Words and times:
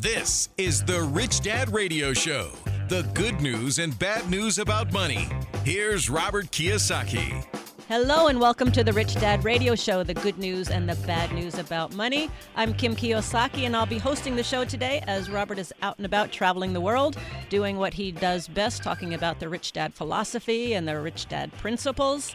This 0.00 0.48
is 0.56 0.82
the 0.82 1.02
Rich 1.02 1.42
Dad 1.42 1.74
Radio 1.74 2.14
Show. 2.14 2.52
The 2.88 3.02
good 3.12 3.42
news 3.42 3.78
and 3.78 3.98
bad 3.98 4.30
news 4.30 4.58
about 4.58 4.90
money. 4.94 5.28
Here's 5.62 6.08
Robert 6.08 6.46
Kiyosaki. 6.46 7.44
Hello 7.86 8.28
and 8.28 8.40
welcome 8.40 8.72
to 8.72 8.82
the 8.82 8.94
Rich 8.94 9.16
Dad 9.16 9.44
Radio 9.44 9.74
Show, 9.74 10.02
the 10.02 10.14
good 10.14 10.38
news 10.38 10.70
and 10.70 10.88
the 10.88 10.94
bad 11.06 11.32
news 11.32 11.58
about 11.58 11.94
money. 11.94 12.30
I'm 12.56 12.72
Kim 12.72 12.96
Kiyosaki 12.96 13.64
and 13.64 13.76
I'll 13.76 13.84
be 13.84 13.98
hosting 13.98 14.36
the 14.36 14.42
show 14.42 14.64
today 14.64 15.04
as 15.06 15.28
Robert 15.28 15.58
is 15.58 15.70
out 15.82 15.98
and 15.98 16.06
about 16.06 16.32
traveling 16.32 16.72
the 16.72 16.80
world, 16.80 17.18
doing 17.50 17.76
what 17.76 17.92
he 17.92 18.10
does 18.10 18.48
best, 18.48 18.82
talking 18.82 19.12
about 19.12 19.38
the 19.38 19.50
Rich 19.50 19.72
Dad 19.72 19.92
philosophy 19.92 20.72
and 20.72 20.88
the 20.88 20.98
Rich 20.98 21.28
Dad 21.28 21.52
principles. 21.58 22.34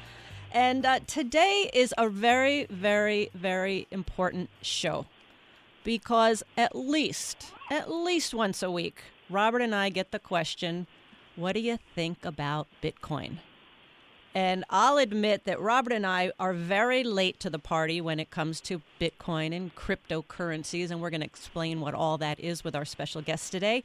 And 0.52 0.86
uh, 0.86 1.00
today 1.08 1.72
is 1.74 1.96
a 1.98 2.10
very, 2.10 2.68
very, 2.70 3.32
very 3.34 3.88
important 3.90 4.52
show 4.62 5.08
because 5.86 6.44
at 6.58 6.76
least, 6.76 7.54
at 7.72 7.90
least 7.90 8.34
once 8.34 8.62
a 8.62 8.70
week, 8.70 9.04
Robert 9.30 9.62
and 9.62 9.74
I 9.74 9.88
get 9.88 10.12
the 10.12 10.20
question, 10.20 10.88
What 11.38 11.54
do 11.54 11.62
you 11.62 11.80
think 11.94 12.26
about 12.26 12.68
Bitcoin? 12.84 13.38
And 14.34 14.66
I'll 14.70 14.98
admit 14.98 15.46
that 15.46 15.62
Robert 15.62 15.94
and 15.94 16.06
I 16.06 16.34
are 16.38 16.52
very 16.52 17.06
late 17.06 17.40
to 17.40 17.50
the 17.50 17.60
party 17.60 18.02
when 18.02 18.20
it 18.20 18.32
comes 18.32 18.60
to 18.62 18.82
Bitcoin 19.00 19.56
and 19.56 19.74
cryptocurrencies, 19.74 20.92
and 20.92 21.00
we're 21.00 21.10
going 21.10 21.22
to 21.22 21.28
explain 21.28 21.80
what 21.80 21.94
all 21.94 22.18
that 22.18 22.38
is 22.42 22.62
with 22.62 22.76
our 22.76 22.84
special 22.84 23.22
guest 23.22 23.54
today. 23.54 23.82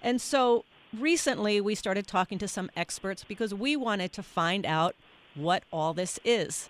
And 0.00 0.20
so 0.20 0.64
recently 0.96 1.60
we 1.60 1.74
started 1.74 2.06
talking 2.06 2.38
to 2.38 2.46
some 2.46 2.70
experts 2.76 3.24
because 3.24 3.52
we 3.52 3.74
wanted 3.74 4.12
to 4.12 4.22
find 4.22 4.64
out 4.64 4.94
what 5.34 5.64
all 5.72 5.94
this 5.94 6.20
is. 6.24 6.68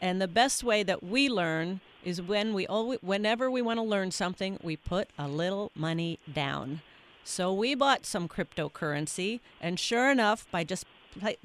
And 0.00 0.22
the 0.22 0.28
best 0.28 0.64
way 0.64 0.82
that 0.82 1.02
we 1.02 1.28
learn 1.28 1.80
is 2.04 2.22
when 2.22 2.54
we 2.54 2.66
always, 2.66 2.98
whenever 3.02 3.50
we 3.50 3.62
want 3.62 3.78
to 3.78 3.82
learn 3.82 4.10
something, 4.10 4.58
we 4.62 4.76
put 4.76 5.08
a 5.18 5.28
little 5.28 5.70
money 5.74 6.18
down. 6.32 6.80
So 7.24 7.52
we 7.52 7.74
bought 7.74 8.06
some 8.06 8.28
cryptocurrency, 8.28 9.40
and 9.60 9.78
sure 9.78 10.10
enough, 10.10 10.46
by 10.50 10.64
just 10.64 10.86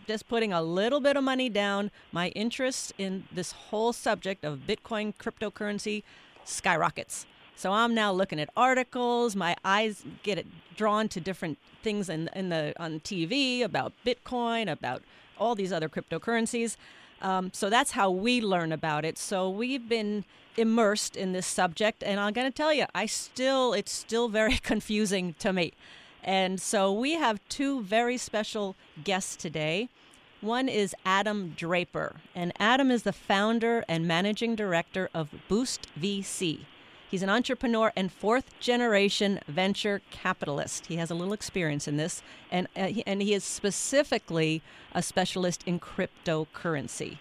just 0.07 0.27
putting 0.27 0.53
a 0.53 0.61
little 0.61 0.99
bit 0.99 1.17
of 1.17 1.23
money 1.23 1.49
down, 1.49 1.89
my 2.11 2.29
interest 2.29 2.93
in 2.97 3.23
this 3.31 3.51
whole 3.51 3.93
subject 3.93 4.45
of 4.45 4.61
Bitcoin 4.67 5.13
cryptocurrency 5.15 6.03
skyrockets. 6.43 7.25
So 7.55 7.71
I'm 7.71 7.95
now 7.95 8.11
looking 8.11 8.39
at 8.39 8.49
articles. 8.55 9.35
My 9.35 9.55
eyes 9.63 10.03
get 10.23 10.45
drawn 10.75 11.07
to 11.09 11.21
different 11.21 11.57
things 11.81 12.09
in, 12.09 12.29
in 12.35 12.49
the 12.49 12.73
on 12.77 12.99
TV 12.99 13.63
about 13.63 13.93
Bitcoin, 14.05 14.71
about 14.71 15.01
all 15.37 15.55
these 15.55 15.71
other 15.71 15.89
cryptocurrencies. 15.89 16.75
Um, 17.21 17.51
so 17.53 17.69
that's 17.69 17.91
how 17.91 18.11
we 18.11 18.41
learn 18.41 18.71
about 18.71 19.05
it. 19.05 19.17
So 19.17 19.49
we've 19.49 19.87
been 19.87 20.25
immersed 20.57 21.15
in 21.15 21.33
this 21.33 21.47
subject, 21.47 22.03
and 22.03 22.19
I'm 22.19 22.33
going 22.33 22.47
to 22.47 22.55
tell 22.55 22.73
you, 22.73 22.85
I 22.93 23.05
still 23.05 23.73
it's 23.73 23.91
still 23.91 24.29
very 24.29 24.57
confusing 24.63 25.35
to 25.39 25.53
me. 25.53 25.73
And 26.23 26.59
so 26.59 26.91
we 26.91 27.13
have 27.13 27.39
two 27.49 27.81
very 27.83 28.17
special 28.17 28.75
guests 29.03 29.35
today. 29.35 29.89
One 30.41 30.67
is 30.67 30.95
Adam 31.05 31.53
Draper, 31.55 32.17
and 32.35 32.51
Adam 32.59 32.91
is 32.91 33.03
the 33.03 33.13
founder 33.13 33.85
and 33.87 34.07
managing 34.07 34.55
director 34.55 35.09
of 35.13 35.29
Boost 35.47 35.87
VC. 35.99 36.65
He's 37.09 37.23
an 37.23 37.29
entrepreneur 37.29 37.91
and 37.95 38.11
fourth 38.11 38.59
generation 38.59 39.39
venture 39.47 40.01
capitalist. 40.11 40.87
He 40.87 40.97
has 40.97 41.11
a 41.11 41.15
little 41.15 41.33
experience 41.33 41.87
in 41.87 41.97
this, 41.97 42.21
and, 42.51 42.67
uh, 42.75 42.87
he, 42.87 43.03
and 43.05 43.21
he 43.21 43.33
is 43.33 43.43
specifically 43.43 44.61
a 44.93 45.01
specialist 45.01 45.63
in 45.65 45.79
cryptocurrency. 45.79 47.19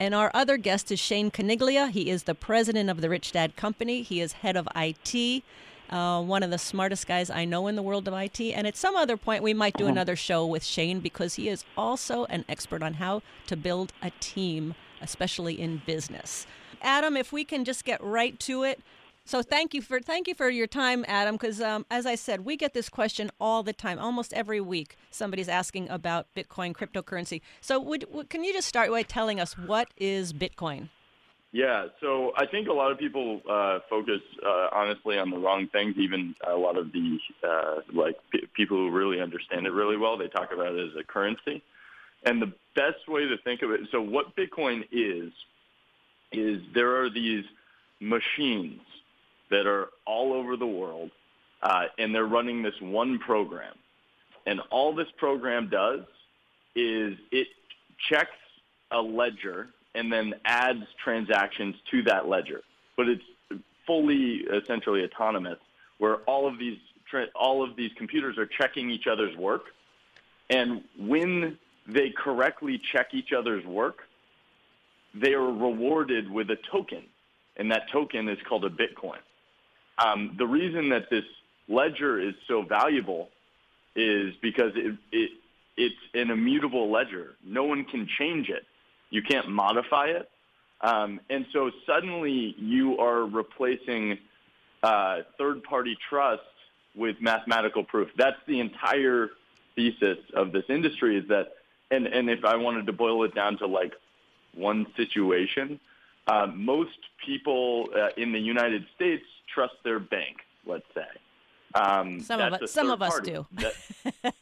And 0.00 0.14
our 0.14 0.30
other 0.34 0.56
guest 0.56 0.90
is 0.90 0.98
Shane 0.98 1.30
Caniglia. 1.30 1.90
He 1.90 2.10
is 2.10 2.24
the 2.24 2.34
president 2.34 2.90
of 2.90 3.00
the 3.00 3.08
Rich 3.08 3.32
Dad 3.32 3.56
Company. 3.56 4.02
He 4.02 4.20
is 4.20 4.32
head 4.32 4.56
of 4.56 4.68
IT 4.74 5.44
uh, 5.92 6.22
one 6.22 6.42
of 6.42 6.50
the 6.50 6.58
smartest 6.58 7.06
guys 7.06 7.28
I 7.28 7.44
know 7.44 7.66
in 7.66 7.76
the 7.76 7.82
world 7.82 8.08
of 8.08 8.14
IT. 8.14 8.40
And 8.40 8.66
at 8.66 8.76
some 8.76 8.96
other 8.96 9.16
point, 9.16 9.42
we 9.42 9.52
might 9.52 9.76
do 9.76 9.84
uh-huh. 9.84 9.92
another 9.92 10.16
show 10.16 10.46
with 10.46 10.64
Shane 10.64 11.00
because 11.00 11.34
he 11.34 11.48
is 11.48 11.64
also 11.76 12.24
an 12.24 12.44
expert 12.48 12.82
on 12.82 12.94
how 12.94 13.22
to 13.46 13.56
build 13.56 13.92
a 14.02 14.10
team, 14.18 14.74
especially 15.02 15.60
in 15.60 15.82
business. 15.84 16.46
Adam, 16.80 17.16
if 17.16 17.30
we 17.30 17.44
can 17.44 17.64
just 17.64 17.84
get 17.84 18.02
right 18.02 18.40
to 18.40 18.64
it. 18.64 18.80
So 19.24 19.40
thank 19.40 19.72
you 19.72 19.80
for 19.82 20.00
thank 20.00 20.26
you 20.26 20.34
for 20.34 20.50
your 20.50 20.66
time, 20.66 21.04
Adam. 21.06 21.36
Because 21.36 21.60
um, 21.60 21.86
as 21.90 22.06
I 22.06 22.16
said, 22.16 22.44
we 22.44 22.56
get 22.56 22.74
this 22.74 22.88
question 22.88 23.30
all 23.40 23.62
the 23.62 23.72
time, 23.72 23.98
almost 23.98 24.32
every 24.32 24.60
week. 24.60 24.96
Somebody's 25.10 25.48
asking 25.48 25.88
about 25.90 26.26
Bitcoin, 26.34 26.72
cryptocurrency. 26.72 27.40
So 27.60 27.78
would, 27.80 28.06
would 28.10 28.30
can 28.30 28.42
you 28.42 28.52
just 28.52 28.68
start 28.68 28.90
by 28.90 29.02
telling 29.02 29.38
us 29.38 29.56
what 29.56 29.88
is 29.96 30.32
Bitcoin? 30.32 30.88
Yeah, 31.54 31.88
so 32.00 32.32
I 32.36 32.46
think 32.46 32.68
a 32.68 32.72
lot 32.72 32.90
of 32.90 32.98
people 32.98 33.42
uh, 33.48 33.80
focus 33.90 34.20
uh, 34.44 34.68
honestly 34.72 35.18
on 35.18 35.30
the 35.30 35.36
wrong 35.36 35.68
things. 35.68 35.96
Even 35.98 36.34
a 36.46 36.56
lot 36.56 36.78
of 36.78 36.92
the 36.92 37.18
uh, 37.46 37.80
like 37.92 38.16
p- 38.30 38.46
people 38.54 38.78
who 38.78 38.90
really 38.90 39.20
understand 39.20 39.66
it 39.66 39.72
really 39.72 39.98
well, 39.98 40.16
they 40.16 40.28
talk 40.28 40.50
about 40.52 40.74
it 40.74 40.88
as 40.88 40.96
a 40.98 41.04
currency. 41.04 41.62
And 42.24 42.40
the 42.40 42.52
best 42.74 43.06
way 43.06 43.26
to 43.26 43.36
think 43.44 43.62
of 43.62 43.70
it, 43.70 43.80
so 43.90 44.00
what 44.00 44.34
Bitcoin 44.34 44.84
is, 44.90 45.30
is 46.32 46.62
there 46.74 47.02
are 47.02 47.10
these 47.10 47.44
machines 48.00 48.80
that 49.52 49.66
are 49.66 49.90
all 50.06 50.32
over 50.32 50.56
the 50.56 50.66
world, 50.66 51.10
uh, 51.62 51.84
and 51.98 52.14
they're 52.14 52.26
running 52.26 52.62
this 52.62 52.74
one 52.80 53.18
program. 53.18 53.74
And 54.46 54.60
all 54.70 54.94
this 54.94 55.06
program 55.18 55.68
does 55.68 56.00
is 56.74 57.16
it 57.30 57.46
checks 58.10 58.30
a 58.90 59.00
ledger 59.00 59.68
and 59.94 60.12
then 60.12 60.34
adds 60.44 60.84
transactions 61.04 61.76
to 61.90 62.02
that 62.04 62.26
ledger. 62.28 62.62
But 62.96 63.08
it's 63.08 63.62
fully 63.86 64.44
essentially 64.50 65.04
autonomous, 65.04 65.58
where 65.98 66.16
all 66.26 66.48
of 66.48 66.58
these 66.58 66.78
all 67.34 67.62
of 67.62 67.76
these 67.76 67.90
computers 67.98 68.38
are 68.38 68.46
checking 68.46 68.90
each 68.90 69.06
other's 69.06 69.36
work, 69.36 69.64
and 70.48 70.82
when 70.98 71.58
they 71.86 72.08
correctly 72.10 72.80
check 72.92 73.08
each 73.12 73.32
other's 73.36 73.66
work, 73.66 73.98
they 75.14 75.34
are 75.34 75.52
rewarded 75.52 76.30
with 76.30 76.50
a 76.50 76.56
token, 76.70 77.02
and 77.58 77.70
that 77.70 77.90
token 77.92 78.30
is 78.30 78.38
called 78.48 78.64
a 78.64 78.70
Bitcoin. 78.70 79.18
Um, 80.04 80.34
the 80.38 80.46
reason 80.46 80.88
that 80.90 81.10
this 81.10 81.24
ledger 81.68 82.20
is 82.20 82.34
so 82.48 82.62
valuable 82.62 83.28
is 83.94 84.34
because 84.42 84.72
it, 84.74 84.96
it 85.10 85.30
it's 85.76 85.94
an 86.14 86.30
immutable 86.30 86.90
ledger. 86.90 87.30
No 87.44 87.64
one 87.64 87.84
can 87.84 88.06
change 88.18 88.48
it. 88.48 88.64
You 89.10 89.22
can't 89.22 89.48
modify 89.48 90.06
it. 90.06 90.28
Um, 90.82 91.20
and 91.30 91.46
so 91.52 91.70
suddenly 91.86 92.54
you 92.58 92.98
are 92.98 93.24
replacing 93.24 94.18
uh, 94.82 95.18
third-party 95.38 95.96
trust 96.10 96.42
with 96.94 97.16
mathematical 97.20 97.84
proof. 97.84 98.08
That's 98.18 98.36
the 98.46 98.60
entire 98.60 99.30
thesis 99.76 100.18
of 100.34 100.52
this 100.52 100.64
industry 100.68 101.16
is 101.16 101.28
that, 101.28 101.54
and, 101.90 102.06
and 102.06 102.28
if 102.28 102.44
I 102.44 102.56
wanted 102.56 102.86
to 102.86 102.92
boil 102.92 103.24
it 103.24 103.34
down 103.34 103.56
to 103.58 103.66
like 103.66 103.92
one 104.54 104.86
situation, 104.96 105.80
uh, 106.26 106.46
most 106.54 106.98
people 107.24 107.88
uh, 107.96 108.08
in 108.16 108.32
the 108.32 108.38
United 108.38 108.84
States 108.94 109.24
trust 109.52 109.74
their 109.84 109.98
bank, 109.98 110.36
let's 110.66 110.86
say. 110.94 111.06
Um, 111.74 112.20
some 112.20 112.40
of 112.40 112.52
us, 112.52 112.70
some 112.70 112.90
of 112.90 113.00
us 113.00 113.18
do. 113.20 113.46
that, 113.52 113.72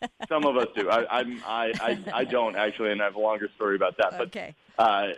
some 0.28 0.44
of 0.44 0.56
us 0.56 0.66
do. 0.74 0.90
I, 0.90 1.20
I'm, 1.20 1.40
I, 1.46 1.72
I, 1.80 2.04
I 2.12 2.24
don't 2.24 2.56
actually, 2.56 2.90
and 2.90 3.00
I 3.00 3.04
have 3.04 3.14
a 3.14 3.20
longer 3.20 3.48
story 3.54 3.76
about 3.76 3.96
that. 3.98 4.12
But 4.18 4.28
okay. 4.28 4.54
uh, 4.78 5.08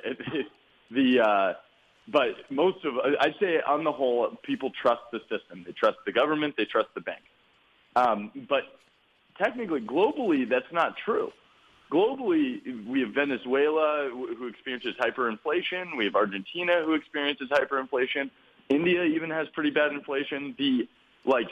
the 0.90 1.20
uh, 1.20 1.52
but 2.08 2.50
most 2.50 2.84
of 2.84 2.94
I'd 3.20 3.34
say 3.40 3.60
on 3.66 3.84
the 3.84 3.92
whole, 3.92 4.36
people 4.42 4.70
trust 4.70 5.02
the 5.12 5.20
system. 5.20 5.64
They 5.64 5.72
trust 5.72 5.98
the 6.04 6.12
government. 6.12 6.54
They 6.56 6.66
trust 6.66 6.88
the 6.94 7.00
bank. 7.00 7.22
Um, 7.96 8.30
but 8.48 8.64
technically, 9.38 9.80
globally, 9.80 10.48
that's 10.48 10.70
not 10.72 10.96
true. 11.04 11.30
Globally, 11.92 12.86
we 12.86 13.00
have 13.00 13.10
Venezuela 13.10 14.08
who 14.10 14.46
experiences 14.46 14.94
hyperinflation. 14.98 15.96
We 15.98 16.06
have 16.06 16.14
Argentina 16.14 16.82
who 16.84 16.94
experiences 16.94 17.50
hyperinflation. 17.50 18.30
India 18.70 19.04
even 19.04 19.28
has 19.28 19.46
pretty 19.52 19.70
bad 19.70 19.92
inflation. 19.92 20.54
The 20.56 20.88
like 21.26 21.48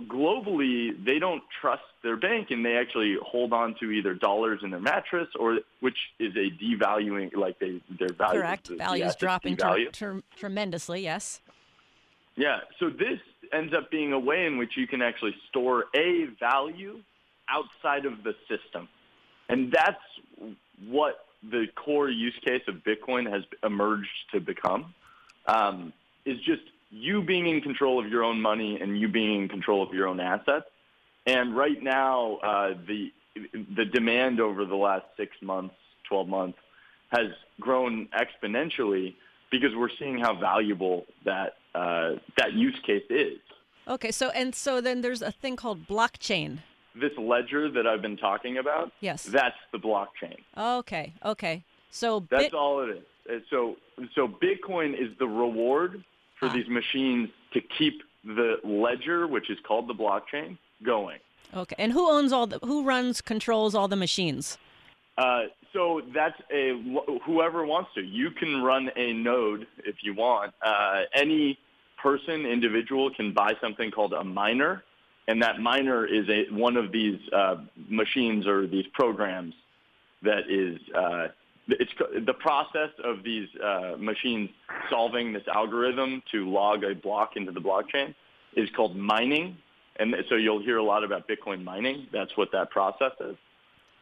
globally, 0.00 0.92
they 1.04 1.18
don't 1.18 1.42
trust 1.60 1.82
their 2.02 2.16
bank, 2.16 2.50
and 2.50 2.64
they 2.64 2.76
actually 2.76 3.16
hold 3.22 3.52
on 3.52 3.74
to 3.80 3.90
either 3.90 4.14
dollars 4.14 4.60
in 4.62 4.70
their 4.70 4.80
mattress, 4.80 5.28
or 5.38 5.58
which 5.80 5.98
is 6.18 6.34
a 6.36 6.50
devaluing, 6.62 7.36
like 7.36 7.58
they 7.58 7.82
their 7.98 8.14
value. 8.14 8.40
Correct, 8.40 8.68
values 8.68 9.14
dropping 9.16 9.58
ter- 9.58 9.90
ter- 9.90 10.22
tremendously. 10.36 11.02
Yes. 11.02 11.42
Yeah. 12.34 12.60
So 12.78 12.88
this 12.88 13.20
ends 13.52 13.74
up 13.74 13.90
being 13.90 14.14
a 14.14 14.18
way 14.18 14.46
in 14.46 14.56
which 14.56 14.78
you 14.78 14.86
can 14.86 15.02
actually 15.02 15.34
store 15.50 15.84
a 15.94 16.28
value 16.38 17.00
outside 17.50 18.06
of 18.06 18.22
the 18.22 18.34
system. 18.48 18.88
And 19.50 19.72
that's 19.72 19.98
what 20.86 21.26
the 21.42 21.66
core 21.74 22.08
use 22.08 22.38
case 22.44 22.62
of 22.68 22.76
Bitcoin 22.76 23.30
has 23.30 23.42
emerged 23.64 24.08
to 24.32 24.40
become, 24.40 24.94
um, 25.46 25.92
is 26.24 26.38
just 26.38 26.62
you 26.90 27.22
being 27.22 27.48
in 27.48 27.60
control 27.60 27.98
of 27.98 28.08
your 28.10 28.22
own 28.22 28.40
money 28.40 28.80
and 28.80 28.98
you 29.00 29.08
being 29.08 29.42
in 29.42 29.48
control 29.48 29.82
of 29.82 29.92
your 29.92 30.06
own 30.06 30.20
assets. 30.20 30.66
And 31.26 31.56
right 31.56 31.82
now, 31.82 32.36
uh, 32.36 32.74
the 32.86 33.12
the 33.76 33.84
demand 33.84 34.40
over 34.40 34.64
the 34.64 34.76
last 34.76 35.04
six 35.16 35.36
months, 35.40 35.74
12 36.08 36.28
months, 36.28 36.58
has 37.10 37.28
grown 37.60 38.08
exponentially 38.08 39.14
because 39.50 39.70
we're 39.76 39.90
seeing 39.98 40.18
how 40.18 40.34
valuable 40.34 41.06
that 41.24 41.54
uh, 41.74 42.12
that 42.36 42.52
use 42.52 42.78
case 42.84 43.04
is. 43.10 43.38
Okay, 43.88 44.10
so 44.10 44.30
and 44.30 44.54
so 44.54 44.80
then 44.80 45.00
there's 45.00 45.22
a 45.22 45.32
thing 45.32 45.56
called 45.56 45.86
blockchain. 45.86 46.58
This 47.00 47.12
ledger 47.18 47.70
that 47.70 47.86
I've 47.86 48.02
been 48.02 48.16
talking 48.18 48.58
about, 48.58 48.92
Yes. 49.00 49.22
that's 49.24 49.56
the 49.72 49.78
blockchain. 49.78 50.36
Okay, 50.56 51.14
okay. 51.24 51.64
So 51.90 52.20
That's 52.30 52.44
bit, 52.44 52.54
all 52.54 52.80
it 52.82 53.04
is. 53.28 53.42
So, 53.48 53.76
so 54.14 54.28
Bitcoin 54.28 54.92
is 54.94 55.16
the 55.18 55.26
reward 55.26 56.04
for 56.38 56.46
Ah. 56.48 56.52
these 56.52 56.68
machines 56.68 57.30
to 57.54 57.60
keep 57.60 58.02
the 58.24 58.58
ledger, 58.64 59.26
which 59.26 59.48
is 59.50 59.58
called 59.66 59.88
the 59.88 59.94
blockchain, 59.94 60.58
going. 60.82 61.18
okay. 61.56 61.74
And 61.78 61.92
who 61.92 62.08
owns 62.08 62.32
all 62.32 62.46
the 62.46 62.58
who 62.62 62.84
runs 62.84 63.20
controls 63.20 63.74
all 63.74 63.88
the 63.88 63.96
machines? 63.96 64.58
Uh, 65.18 65.44
so 65.72 66.02
that's 66.14 66.40
a 66.52 66.72
whoever 67.24 67.64
wants 67.64 67.90
to. 67.94 68.02
You 68.02 68.30
can 68.30 68.62
run 68.62 68.90
a 68.96 69.12
node 69.14 69.66
if 69.84 69.96
you 70.04 70.12
want. 70.14 70.52
Uh, 70.62 71.02
any 71.14 71.58
person, 72.02 72.46
individual, 72.46 73.10
can 73.10 73.32
buy 73.32 73.54
something 73.60 73.90
called 73.90 74.12
a 74.12 74.22
miner, 74.24 74.84
and 75.30 75.40
that 75.42 75.60
miner 75.60 76.04
is 76.04 76.28
a 76.28 76.52
one 76.52 76.76
of 76.76 76.90
these 76.90 77.20
uh, 77.32 77.56
machines 77.88 78.48
or 78.48 78.66
these 78.66 78.86
programs 78.92 79.54
that 80.22 80.50
is. 80.50 80.78
Uh, 80.92 81.28
it's 81.68 81.92
the 82.26 82.34
process 82.34 82.90
of 83.04 83.22
these 83.22 83.46
uh, 83.62 83.94
machines 83.96 84.50
solving 84.90 85.32
this 85.32 85.44
algorithm 85.54 86.20
to 86.32 86.50
log 86.50 86.82
a 86.82 86.96
block 86.96 87.36
into 87.36 87.52
the 87.52 87.60
blockchain 87.60 88.12
is 88.56 88.68
called 88.74 88.96
mining, 88.96 89.56
and 90.00 90.12
so 90.28 90.34
you'll 90.34 90.60
hear 90.60 90.78
a 90.78 90.82
lot 90.82 91.04
about 91.04 91.28
Bitcoin 91.28 91.62
mining. 91.62 92.08
That's 92.12 92.36
what 92.36 92.50
that 92.50 92.70
process 92.70 93.12
is. 93.20 93.36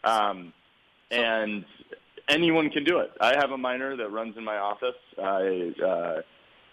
Um, 0.03 0.55
and 1.11 1.67
anyone 2.31 2.71
can 2.71 2.85
do 2.85 3.01
it. 3.01 3.11
I 3.21 3.35
have 3.39 3.51
a 3.51 3.59
miner 3.59 3.97
that 3.97 4.11
runs 4.11 4.39
in 4.39 4.45
my 4.45 4.57
office. 4.57 4.97
I 5.23 5.75
uh, 5.85 6.23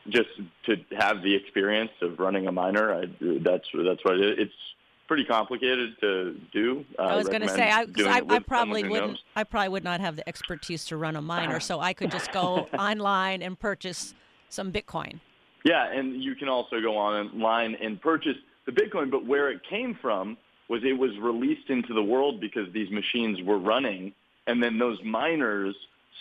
just 0.09 0.29
to 0.65 0.77
have 0.97 1.21
the 1.23 1.33
experience 1.33 1.91
of 2.01 2.19
running 2.19 2.47
a 2.47 2.51
miner. 2.51 2.93
I, 2.93 3.05
that's 3.19 3.67
that's 3.73 4.03
what 4.03 4.19
it. 4.19 4.39
It's 4.39 4.53
pretty 5.07 5.25
complicated 5.25 5.99
to 6.01 6.39
do. 6.51 6.85
Uh, 6.97 7.03
I 7.03 7.15
was 7.15 7.27
going 7.27 7.41
to 7.41 7.49
say 7.49 7.69
I, 7.69 7.81
I, 7.81 8.21
I 8.27 8.39
probably 8.39 8.83
wouldn't 8.83 9.11
knows. 9.11 9.23
I 9.35 9.43
probably 9.43 9.69
would 9.69 9.83
not 9.83 10.01
have 10.01 10.15
the 10.15 10.27
expertise 10.27 10.85
to 10.85 10.97
run 10.97 11.15
a 11.15 11.21
miner, 11.21 11.59
so 11.69 11.79
I 11.79 11.93
could 11.93 12.11
just 12.11 12.31
go 12.31 12.67
online 12.77 13.41
and 13.41 13.59
purchase 13.59 14.13
some 14.49 14.71
Bitcoin. 14.71 15.19
Yeah, 15.63 15.91
and 15.91 16.23
you 16.23 16.35
can 16.35 16.47
also 16.47 16.79
go 16.79 16.95
online 16.95 17.75
and 17.81 17.99
purchase 17.99 18.37
the 18.65 18.71
Bitcoin, 18.71 19.09
but 19.09 19.25
where 19.25 19.49
it 19.49 19.61
came 19.67 19.97
from 20.01 20.37
was 20.69 20.83
it 20.83 20.93
was 20.93 21.11
released 21.19 21.69
into 21.69 21.93
the 21.93 22.03
world 22.03 22.41
because 22.41 22.71
these 22.73 22.89
machines 22.91 23.39
were 23.43 23.59
running, 23.59 24.13
and 24.47 24.61
then 24.61 24.77
those 24.77 24.99
miners 25.03 25.75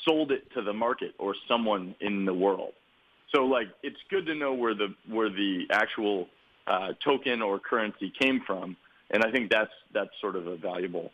sold 0.07 0.33
it 0.33 0.51
to 0.53 0.63
the 0.63 0.73
market 0.73 1.15
or 1.19 1.35
someone 1.49 1.95
in 2.01 2.25
the 2.25 2.35
world. 2.35 2.73
So 3.35 3.45
like 3.45 3.69
it's 3.83 3.99
good 4.11 4.27
to 4.27 4.35
know 4.35 4.55
where 4.55 4.75
the 4.75 4.95
where 5.09 5.29
the 5.29 5.67
actual 5.71 6.29
uh, 6.67 6.93
token 7.05 7.43
or 7.43 7.59
currency 7.59 8.13
came 8.19 8.41
from, 8.47 8.77
and 9.11 9.25
I 9.25 9.31
think 9.31 9.51
that's 9.51 9.73
that's 9.93 10.11
sort 10.21 10.37
of 10.37 10.47
a 10.47 10.57
valuable 10.57 11.11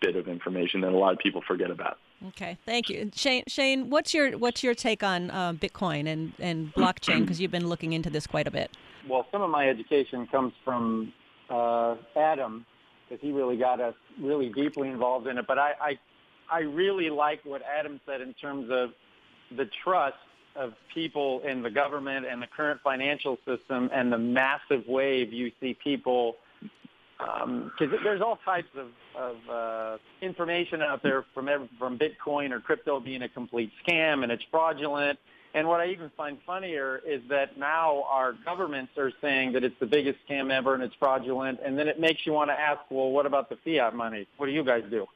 bit 0.00 0.16
of 0.16 0.28
information 0.28 0.80
that 0.82 0.92
a 0.92 0.98
lot 0.98 1.12
of 1.12 1.18
people 1.18 1.42
forget 1.46 1.70
about. 1.70 1.98
Okay, 2.28 2.56
thank 2.66 2.88
you, 2.88 3.10
Shane. 3.14 3.42
Shane, 3.48 3.90
what's 3.90 4.14
your 4.14 4.38
what's 4.38 4.62
your 4.62 4.74
take 4.74 5.02
on 5.02 5.30
uh, 5.30 5.52
Bitcoin 5.54 6.06
and 6.06 6.32
and 6.38 6.72
blockchain? 6.74 7.20
Because 7.20 7.40
you've 7.40 7.50
been 7.50 7.68
looking 7.68 7.92
into 7.92 8.10
this 8.10 8.26
quite 8.26 8.46
a 8.46 8.50
bit. 8.50 8.70
well, 9.08 9.26
some 9.32 9.42
of 9.42 9.50
my 9.50 9.68
education 9.68 10.26
comes 10.28 10.52
from 10.64 11.12
uh, 11.50 11.96
Adam 12.16 12.64
because 13.08 13.22
he 13.22 13.32
really 13.32 13.56
got 13.56 13.80
us 13.80 13.94
really 14.20 14.48
deeply 14.50 14.88
involved 14.88 15.26
in 15.26 15.38
it. 15.38 15.46
But 15.46 15.58
I, 15.58 15.72
I, 15.80 15.98
I 16.50 16.60
really 16.60 17.10
like 17.10 17.44
what 17.44 17.62
Adam 17.62 18.00
said 18.06 18.20
in 18.20 18.34
terms 18.34 18.68
of 18.70 18.90
the 19.56 19.68
trust 19.84 20.16
of 20.56 20.74
people 20.92 21.40
in 21.40 21.62
the 21.62 21.70
government 21.70 22.26
and 22.26 22.42
the 22.42 22.46
current 22.46 22.80
financial 22.82 23.38
system 23.46 23.90
and 23.92 24.12
the 24.12 24.18
massive 24.18 24.86
wave 24.86 25.32
you 25.32 25.50
see 25.60 25.74
people 25.74 26.36
because 27.78 27.94
there's 28.02 28.20
all 28.20 28.38
types 28.44 28.68
of, 28.76 28.88
of 29.16 29.36
uh, 29.50 29.98
information 30.20 30.82
out 30.82 31.02
there 31.02 31.24
from 31.34 31.68
from 31.78 31.98
Bitcoin 31.98 32.50
or 32.50 32.60
crypto 32.60 33.00
being 33.00 33.22
a 33.22 33.28
complete 33.28 33.70
scam 33.86 34.22
and 34.22 34.32
it's 34.32 34.44
fraudulent. 34.50 35.18
And 35.54 35.68
what 35.68 35.80
I 35.80 35.88
even 35.88 36.10
find 36.16 36.38
funnier 36.46 37.02
is 37.06 37.20
that 37.28 37.58
now 37.58 38.04
our 38.08 38.34
governments 38.44 38.92
are 38.96 39.12
saying 39.20 39.52
that 39.52 39.62
it's 39.62 39.78
the 39.80 39.86
biggest 39.86 40.18
scam 40.26 40.50
ever 40.50 40.72
and 40.74 40.82
it's 40.82 40.94
fraudulent. 40.98 41.60
And 41.62 41.78
then 41.78 41.88
it 41.88 42.00
makes 42.00 42.24
you 42.24 42.32
want 42.32 42.48
to 42.48 42.58
ask, 42.58 42.80
well, 42.90 43.10
what 43.10 43.26
about 43.26 43.50
the 43.50 43.56
fiat 43.62 43.94
money? 43.94 44.26
What 44.38 44.46
do 44.46 44.52
you 44.52 44.64
guys 44.64 44.82
do? 44.90 45.06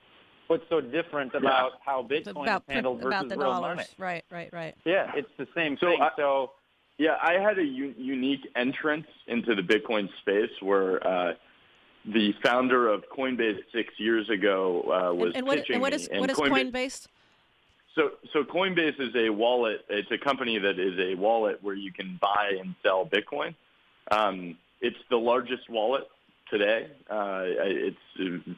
What's 0.49 0.65
so 0.69 0.81
different 0.81 1.35
about 1.35 1.73
how 1.85 2.07
It's 2.09 2.29
Bitcoin 2.29 2.43
about 2.43 2.63
is 2.69 2.75
handled 2.75 2.99
versus 2.99 3.09
about 3.09 3.29
the 3.29 3.37
real 3.37 3.51
dollars. 3.51 3.77
money? 3.77 3.89
Right, 3.99 4.25
right, 4.31 4.49
right. 4.53 4.75
Yeah, 4.85 5.11
it's 5.17 5.29
the 5.39 5.49
same 5.55 5.77
So 5.79 5.89
thing. 5.89 6.01
I- 6.03 6.11
so 6.17 6.53
Yeah, 6.99 7.19
I 7.21 7.35
had 7.35 7.59
a 7.59 7.65
u- 7.65 7.95
unique 7.99 8.49
entrance 8.57 9.07
into 9.27 9.55
the 9.55 9.63
Bitcoin 9.63 10.09
space 10.21 10.51
where 10.63 11.05
uh, 11.07 11.35
the 12.07 12.33
founder 12.43 12.89
of 12.89 13.05
Coinbase 13.11 13.59
six 13.73 13.93
years 13.99 14.31
ago 14.31 14.83
uh, 15.11 15.13
was 15.15 15.29
And, 15.29 15.37
and 15.39 15.47
what 15.47 15.59
pitching 15.59 15.75
and 15.75 15.83
what 15.83 15.93
me. 15.93 15.97
is 15.97 16.07
And 16.09 16.21
what 16.21 16.31
is 16.31 16.37
Coinbase, 16.39 16.73
Coinbase? 16.73 17.07
So, 17.97 18.11
so 18.33 18.45
Coinbase 18.45 19.01
is 19.01 19.15
a 19.17 19.31
wallet. 19.31 19.85
It's 19.91 20.11
a 20.11 20.19
company 20.19 20.59
that 20.59 20.79
is 20.79 20.99
a 20.99 21.15
wallet 21.17 21.63
where 21.63 21.75
you 21.75 21.93
can 21.93 22.19
buy 22.21 22.53
and 22.61 22.75
sell 22.83 23.05
Bitcoin. 23.07 23.55
Um, 24.11 24.57
it's 24.81 24.97
the 25.11 25.17
largest 25.19 25.69
wallet 25.69 26.05
today. 26.51 26.89
Uh, 27.11 27.43
it's 27.47 27.97
uh, 28.21 28.53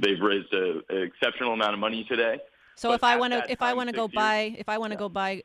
they've 0.00 0.20
raised 0.20 0.52
an 0.52 0.82
exceptional 0.90 1.52
amount 1.52 1.74
of 1.74 1.80
money 1.80 2.04
today. 2.04 2.38
So 2.74 2.92
if 2.92 3.02
I 3.02 3.16
want 3.16 3.32
to 3.32 3.44
if 3.50 3.60
I 3.62 3.74
want 3.74 3.88
to 3.90 3.94
go 3.96 4.02
years- 4.04 4.12
buy 4.14 4.54
if 4.58 4.68
I 4.68 4.78
want 4.78 4.92
to 4.92 4.98
go 4.98 5.08
buy 5.08 5.42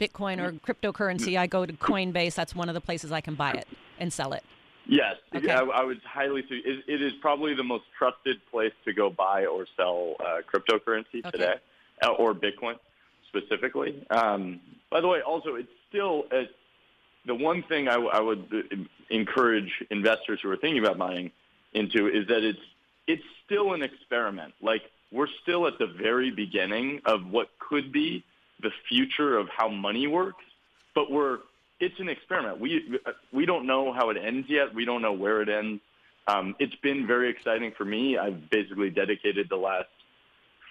Bitcoin 0.00 0.40
or 0.40 0.52
cryptocurrency, 0.52 1.38
I 1.38 1.46
go 1.46 1.64
to 1.66 1.72
Coinbase. 1.72 2.34
That's 2.34 2.54
one 2.54 2.68
of 2.68 2.74
the 2.74 2.80
places 2.80 3.12
I 3.12 3.20
can 3.20 3.34
buy 3.34 3.52
it 3.52 3.66
and 3.98 4.12
sell 4.12 4.32
it. 4.34 4.44
Yes, 4.88 5.16
Okay. 5.34 5.50
I, 5.50 5.62
I 5.62 5.82
would 5.82 6.00
highly. 6.04 6.44
su- 6.48 6.62
It, 6.64 6.84
it 6.86 7.02
is 7.02 7.12
probably 7.20 7.54
the 7.54 7.64
most 7.64 7.84
trusted 7.98 8.36
place 8.52 8.72
to 8.84 8.92
go 8.92 9.10
buy 9.10 9.46
or 9.46 9.66
sell 9.76 10.14
uh, 10.20 10.42
cryptocurrency 10.50 11.24
Okay. 11.24 11.30
today, 11.32 11.54
uh, 12.04 12.10
or 12.10 12.34
Bitcoin 12.34 12.76
specifically. 13.28 14.06
Um, 14.10 14.60
by 14.90 15.00
the 15.00 15.08
way, 15.08 15.22
also 15.22 15.56
it's 15.56 15.68
still 15.88 16.24
uh 16.30 16.42
the 17.24 17.34
one 17.34 17.64
thing 17.64 17.88
I, 17.88 17.94
w- 17.94 18.10
I 18.12 18.20
would 18.20 18.46
uh, 18.52 18.76
encourage 19.10 19.72
investors 19.90 20.38
who 20.40 20.50
are 20.50 20.56
thinking 20.56 20.78
about 20.84 20.96
buying 20.98 21.32
into 21.72 22.06
is 22.06 22.28
that 22.28 22.44
it's 22.44 22.60
it's 23.08 23.24
still 23.46 23.72
an 23.72 23.82
experiment. 23.82 24.52
Like 24.60 24.82
we're 25.10 25.28
still 25.42 25.66
at 25.66 25.78
the 25.78 25.86
very 25.86 26.30
beginning 26.30 27.00
of 27.06 27.26
what 27.30 27.48
could 27.58 27.92
be 27.92 28.24
the 28.60 28.70
future 28.88 29.38
of 29.38 29.48
how 29.48 29.68
money 29.68 30.06
works, 30.06 30.44
but 30.94 31.10
we're 31.10 31.38
it's 31.78 31.98
an 31.98 32.08
experiment. 32.08 32.60
We 32.60 32.98
we 33.32 33.46
don't 33.46 33.66
know 33.66 33.92
how 33.92 34.10
it 34.10 34.16
ends 34.16 34.46
yet. 34.48 34.74
We 34.74 34.84
don't 34.84 35.02
know 35.02 35.12
where 35.12 35.42
it 35.42 35.48
ends. 35.48 35.80
Um, 36.28 36.56
it's 36.58 36.74
been 36.76 37.06
very 37.06 37.30
exciting 37.30 37.72
for 37.76 37.84
me. 37.84 38.18
I've 38.18 38.50
basically 38.50 38.90
dedicated 38.90 39.48
the 39.48 39.56
last 39.56 39.88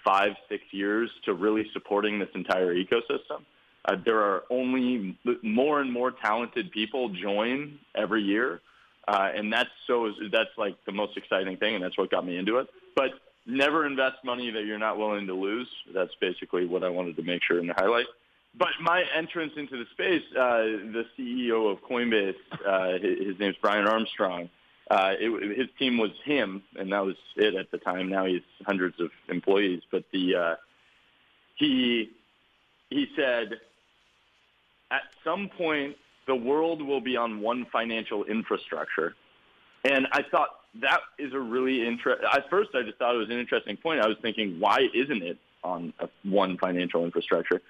five 0.04 0.32
six 0.48 0.62
years 0.70 1.10
to 1.24 1.34
really 1.34 1.68
supporting 1.72 2.18
this 2.18 2.28
entire 2.34 2.74
ecosystem. 2.74 3.42
Uh, 3.84 3.96
there 4.04 4.20
are 4.20 4.42
only 4.50 5.16
more 5.42 5.80
and 5.80 5.92
more 5.92 6.10
talented 6.10 6.72
people 6.72 7.08
join 7.10 7.78
every 7.94 8.22
year, 8.22 8.60
uh, 9.08 9.30
and 9.34 9.52
that's 9.52 9.70
so 9.86 10.12
that's 10.32 10.50
like 10.56 10.76
the 10.84 10.92
most 10.92 11.16
exciting 11.16 11.56
thing, 11.56 11.74
and 11.74 11.84
that's 11.84 11.96
what 11.96 12.10
got 12.10 12.26
me 12.26 12.36
into 12.36 12.58
it. 12.58 12.68
But 12.94 13.10
never 13.46 13.86
invest 13.86 14.16
money 14.24 14.50
that 14.50 14.64
you're 14.64 14.78
not 14.78 14.98
willing 14.98 15.26
to 15.26 15.34
lose. 15.34 15.68
That's 15.94 16.14
basically 16.20 16.66
what 16.66 16.82
I 16.82 16.88
wanted 16.88 17.16
to 17.16 17.22
make 17.22 17.42
sure 17.42 17.58
and 17.58 17.70
highlight. 17.70 18.06
But 18.58 18.68
my 18.80 19.04
entrance 19.14 19.52
into 19.56 19.76
the 19.76 19.84
space, 19.92 20.22
uh, 20.32 20.92
the 20.92 21.04
CEO 21.16 21.70
of 21.70 21.82
Coinbase, 21.82 22.34
uh, 22.66 22.92
his, 22.98 23.28
his 23.28 23.38
name's 23.38 23.56
Brian 23.60 23.86
Armstrong. 23.86 24.48
Uh, 24.90 25.12
it, 25.18 25.58
his 25.58 25.68
team 25.78 25.98
was 25.98 26.12
him, 26.24 26.62
and 26.76 26.92
that 26.92 27.04
was 27.04 27.16
it 27.36 27.54
at 27.54 27.70
the 27.70 27.78
time. 27.78 28.08
Now 28.08 28.24
he's 28.24 28.42
hundreds 28.64 28.98
of 29.00 29.10
employees, 29.28 29.82
but 29.90 30.04
the 30.12 30.36
uh, 30.36 30.54
he 31.56 32.10
he 32.88 33.08
said 33.16 33.58
at 34.90 35.02
some 35.24 35.48
point 35.48 35.96
the 36.26 36.34
world 36.34 36.82
will 36.82 37.00
be 37.00 37.16
on 37.16 37.40
one 37.40 37.66
financial 37.72 38.24
infrastructure, 38.24 39.14
and 39.84 40.06
I 40.12 40.22
thought 40.22 40.48
that 40.80 41.00
is 41.18 41.32
a 41.32 41.38
really 41.38 41.86
interesting. 41.86 42.26
At 42.32 42.50
first, 42.50 42.70
I 42.74 42.82
just 42.82 42.98
thought 42.98 43.14
it 43.14 43.18
was 43.18 43.30
an 43.30 43.38
interesting 43.38 43.76
point. 43.76 44.00
I 44.00 44.08
was 44.08 44.16
thinking, 44.20 44.58
why 44.60 44.88
isn't 44.94 45.22
it 45.22 45.38
on 45.62 45.92
a, 46.00 46.08
one 46.24 46.58
financial 46.58 47.04
infrastructure? 47.04 47.62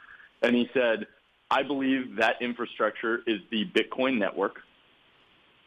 And 0.43 0.55
he 0.55 0.69
said, 0.75 1.07
I 1.51 1.63
believe 1.63 2.17
that 2.17 2.41
infrastructure 2.41 3.21
is 3.27 3.41
the 3.51 3.67
Bitcoin 3.67 4.19
network, 4.19 4.61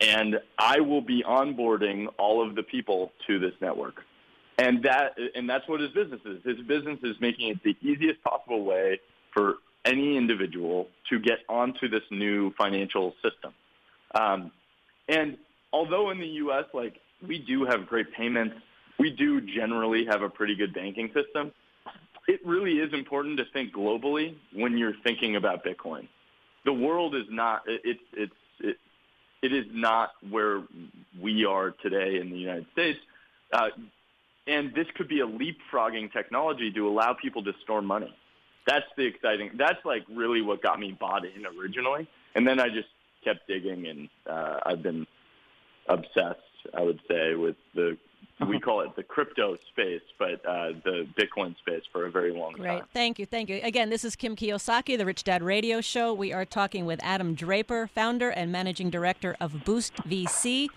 and 0.01 0.39
I 0.57 0.79
will 0.79 1.01
be 1.01 1.23
onboarding 1.23 2.07
all 2.17 2.45
of 2.45 2.55
the 2.55 2.63
people 2.63 3.11
to 3.27 3.39
this 3.39 3.53
network. 3.61 4.03
And 4.57 4.83
that 4.83 5.17
and 5.35 5.49
that's 5.49 5.67
what 5.69 5.79
his 5.79 5.91
business 5.91 6.19
is. 6.25 6.43
His 6.43 6.57
business 6.67 6.99
is 7.03 7.15
making 7.21 7.49
it 7.49 7.63
the 7.63 7.77
easiest 7.81 8.21
possible 8.23 8.65
way 8.65 8.99
for 9.33 9.55
any 9.85 10.17
individual 10.17 10.87
to 11.09 11.19
get 11.19 11.39
onto 11.47 11.87
this 11.87 12.03
new 12.11 12.51
financial 12.57 13.13
system. 13.23 13.53
Um, 14.13 14.51
and 15.07 15.37
although 15.71 16.09
in 16.09 16.19
the 16.19 16.27
U.S., 16.27 16.65
like 16.73 16.99
we 17.25 17.39
do 17.39 17.65
have 17.65 17.87
great 17.87 18.11
payments, 18.13 18.55
we 18.97 19.11
do 19.11 19.41
generally 19.41 20.05
have 20.05 20.21
a 20.21 20.29
pretty 20.29 20.55
good 20.55 20.73
banking 20.73 21.11
system. 21.13 21.51
It 22.27 22.45
really 22.45 22.73
is 22.73 22.93
important 22.93 23.37
to 23.37 23.45
think 23.53 23.73
globally 23.73 24.35
when 24.53 24.77
you're 24.77 24.93
thinking 25.03 25.35
about 25.35 25.63
Bitcoin. 25.63 26.07
The 26.65 26.73
world 26.73 27.15
is 27.15 27.23
not 27.29 27.63
it's 27.65 28.01
it's 28.13 28.33
it, 28.59 28.77
it 29.41 29.53
is 29.53 29.65
not 29.71 30.11
where 30.29 30.61
we 31.19 31.45
are 31.45 31.71
today 31.71 32.19
in 32.19 32.29
the 32.29 32.37
United 32.37 32.65
States. 32.73 32.99
Uh, 33.51 33.69
and 34.45 34.73
this 34.75 34.87
could 34.95 35.07
be 35.07 35.21
a 35.21 35.27
leapfrogging 35.27 36.11
technology 36.11 36.71
to 36.71 36.87
allow 36.87 37.13
people 37.13 37.43
to 37.43 37.53
store 37.63 37.81
money. 37.81 38.13
That's 38.69 38.85
the 38.95 39.05
exciting. 39.05 39.51
That's 39.57 39.83
like 39.83 40.03
really 40.13 40.41
what 40.41 40.61
got 40.61 40.79
me 40.79 40.95
bought 40.99 41.25
in 41.25 41.43
originally, 41.59 42.07
and 42.35 42.47
then 42.47 42.59
I 42.59 42.67
just 42.67 42.89
kept 43.23 43.47
digging, 43.47 43.87
and 43.87 44.09
uh, 44.29 44.59
I've 44.63 44.83
been 44.83 45.07
obsessed. 45.87 46.39
I 46.77 46.83
would 46.83 46.99
say 47.07 47.33
with 47.33 47.55
the 47.73 47.97
we 48.47 48.59
call 48.59 48.81
it 48.81 48.95
the 48.95 49.01
crypto 49.01 49.57
space, 49.71 50.03
but 50.19 50.45
uh, 50.45 50.73
the 50.83 51.07
Bitcoin 51.17 51.57
space 51.57 51.81
for 51.91 52.05
a 52.05 52.11
very 52.11 52.31
long 52.31 52.53
time. 52.55 52.65
Right. 52.65 52.83
Thank 52.93 53.17
you. 53.17 53.25
Thank 53.25 53.49
you. 53.49 53.59
Again, 53.63 53.89
this 53.89 54.05
is 54.05 54.15
Kim 54.15 54.35
Kiyosaki, 54.35 54.97
the 54.97 55.05
Rich 55.05 55.23
Dad 55.23 55.41
Radio 55.41 55.81
Show. 55.81 56.13
We 56.13 56.31
are 56.31 56.45
talking 56.45 56.85
with 56.85 56.99
Adam 57.01 57.33
Draper, 57.33 57.87
founder 57.87 58.29
and 58.29 58.51
managing 58.51 58.91
director 58.91 59.35
of 59.41 59.65
Boost 59.65 59.95
VC. 60.03 60.67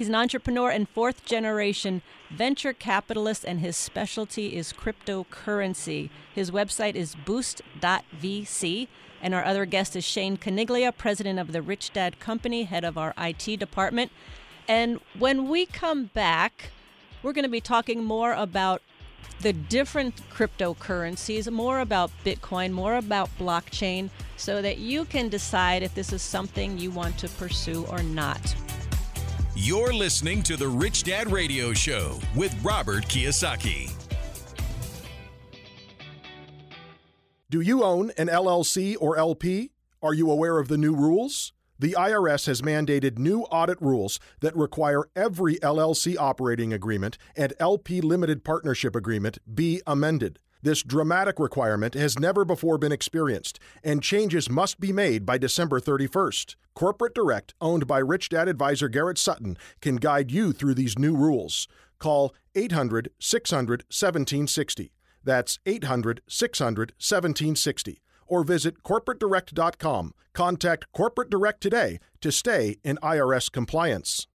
He's 0.00 0.08
an 0.08 0.14
entrepreneur 0.14 0.70
and 0.70 0.88
fourth 0.88 1.26
generation 1.26 2.00
venture 2.30 2.72
capitalist, 2.72 3.44
and 3.44 3.60
his 3.60 3.76
specialty 3.76 4.56
is 4.56 4.72
cryptocurrency. 4.72 6.08
His 6.34 6.50
website 6.50 6.94
is 6.94 7.14
boost.vc. 7.14 8.88
And 9.20 9.34
our 9.34 9.44
other 9.44 9.66
guest 9.66 9.94
is 9.94 10.02
Shane 10.02 10.38
Caniglia, 10.38 10.96
president 10.96 11.38
of 11.38 11.52
the 11.52 11.60
Rich 11.60 11.92
Dad 11.92 12.18
Company, 12.18 12.62
head 12.62 12.82
of 12.82 12.96
our 12.96 13.12
IT 13.18 13.60
department. 13.60 14.10
And 14.66 15.00
when 15.18 15.50
we 15.50 15.66
come 15.66 16.06
back, 16.14 16.70
we're 17.22 17.34
going 17.34 17.42
to 17.42 17.50
be 17.50 17.60
talking 17.60 18.02
more 18.02 18.32
about 18.32 18.80
the 19.42 19.52
different 19.52 20.22
cryptocurrencies, 20.30 21.52
more 21.52 21.78
about 21.78 22.10
Bitcoin, 22.24 22.72
more 22.72 22.94
about 22.94 23.28
blockchain, 23.38 24.08
so 24.38 24.62
that 24.62 24.78
you 24.78 25.04
can 25.04 25.28
decide 25.28 25.82
if 25.82 25.94
this 25.94 26.10
is 26.10 26.22
something 26.22 26.78
you 26.78 26.90
want 26.90 27.18
to 27.18 27.28
pursue 27.28 27.84
or 27.90 28.02
not. 28.02 28.56
You're 29.62 29.92
listening 29.92 30.42
to 30.44 30.56
the 30.56 30.66
Rich 30.66 31.04
Dad 31.04 31.30
Radio 31.30 31.74
Show 31.74 32.18
with 32.34 32.56
Robert 32.64 33.04
Kiyosaki. 33.04 33.92
Do 37.50 37.60
you 37.60 37.84
own 37.84 38.10
an 38.16 38.28
LLC 38.28 38.96
or 38.98 39.18
LP? 39.18 39.72
Are 40.02 40.14
you 40.14 40.30
aware 40.30 40.58
of 40.58 40.68
the 40.68 40.78
new 40.78 40.94
rules? 40.94 41.52
The 41.78 41.92
IRS 41.92 42.46
has 42.46 42.62
mandated 42.62 43.18
new 43.18 43.42
audit 43.50 43.78
rules 43.82 44.18
that 44.40 44.56
require 44.56 45.04
every 45.14 45.56
LLC 45.56 46.16
operating 46.18 46.72
agreement 46.72 47.18
and 47.36 47.52
LP 47.60 48.00
limited 48.00 48.42
partnership 48.42 48.96
agreement 48.96 49.36
be 49.54 49.82
amended. 49.86 50.38
This 50.62 50.82
dramatic 50.82 51.38
requirement 51.38 51.94
has 51.94 52.18
never 52.18 52.44
before 52.44 52.76
been 52.76 52.92
experienced, 52.92 53.58
and 53.82 54.02
changes 54.02 54.50
must 54.50 54.78
be 54.78 54.92
made 54.92 55.24
by 55.24 55.38
December 55.38 55.80
31st. 55.80 56.56
Corporate 56.74 57.14
Direct, 57.14 57.54
owned 57.60 57.86
by 57.86 57.98
Rich 57.98 58.28
Dad 58.28 58.46
advisor 58.46 58.88
Garrett 58.88 59.16
Sutton, 59.16 59.56
can 59.80 59.96
guide 59.96 60.30
you 60.30 60.52
through 60.52 60.74
these 60.74 60.98
new 60.98 61.16
rules. 61.16 61.66
Call 61.98 62.34
800 62.54 63.10
600 63.18 63.80
1760. 63.88 64.92
That's 65.24 65.58
800 65.64 66.20
600 66.28 66.90
1760. 66.98 68.02
Or 68.26 68.44
visit 68.44 68.82
corporatedirect.com. 68.82 70.14
Contact 70.32 70.92
Corporate 70.92 71.30
Direct 71.30 71.60
today 71.62 71.98
to 72.20 72.30
stay 72.30 72.76
in 72.84 72.96
IRS 73.02 73.50
compliance. 73.50 74.26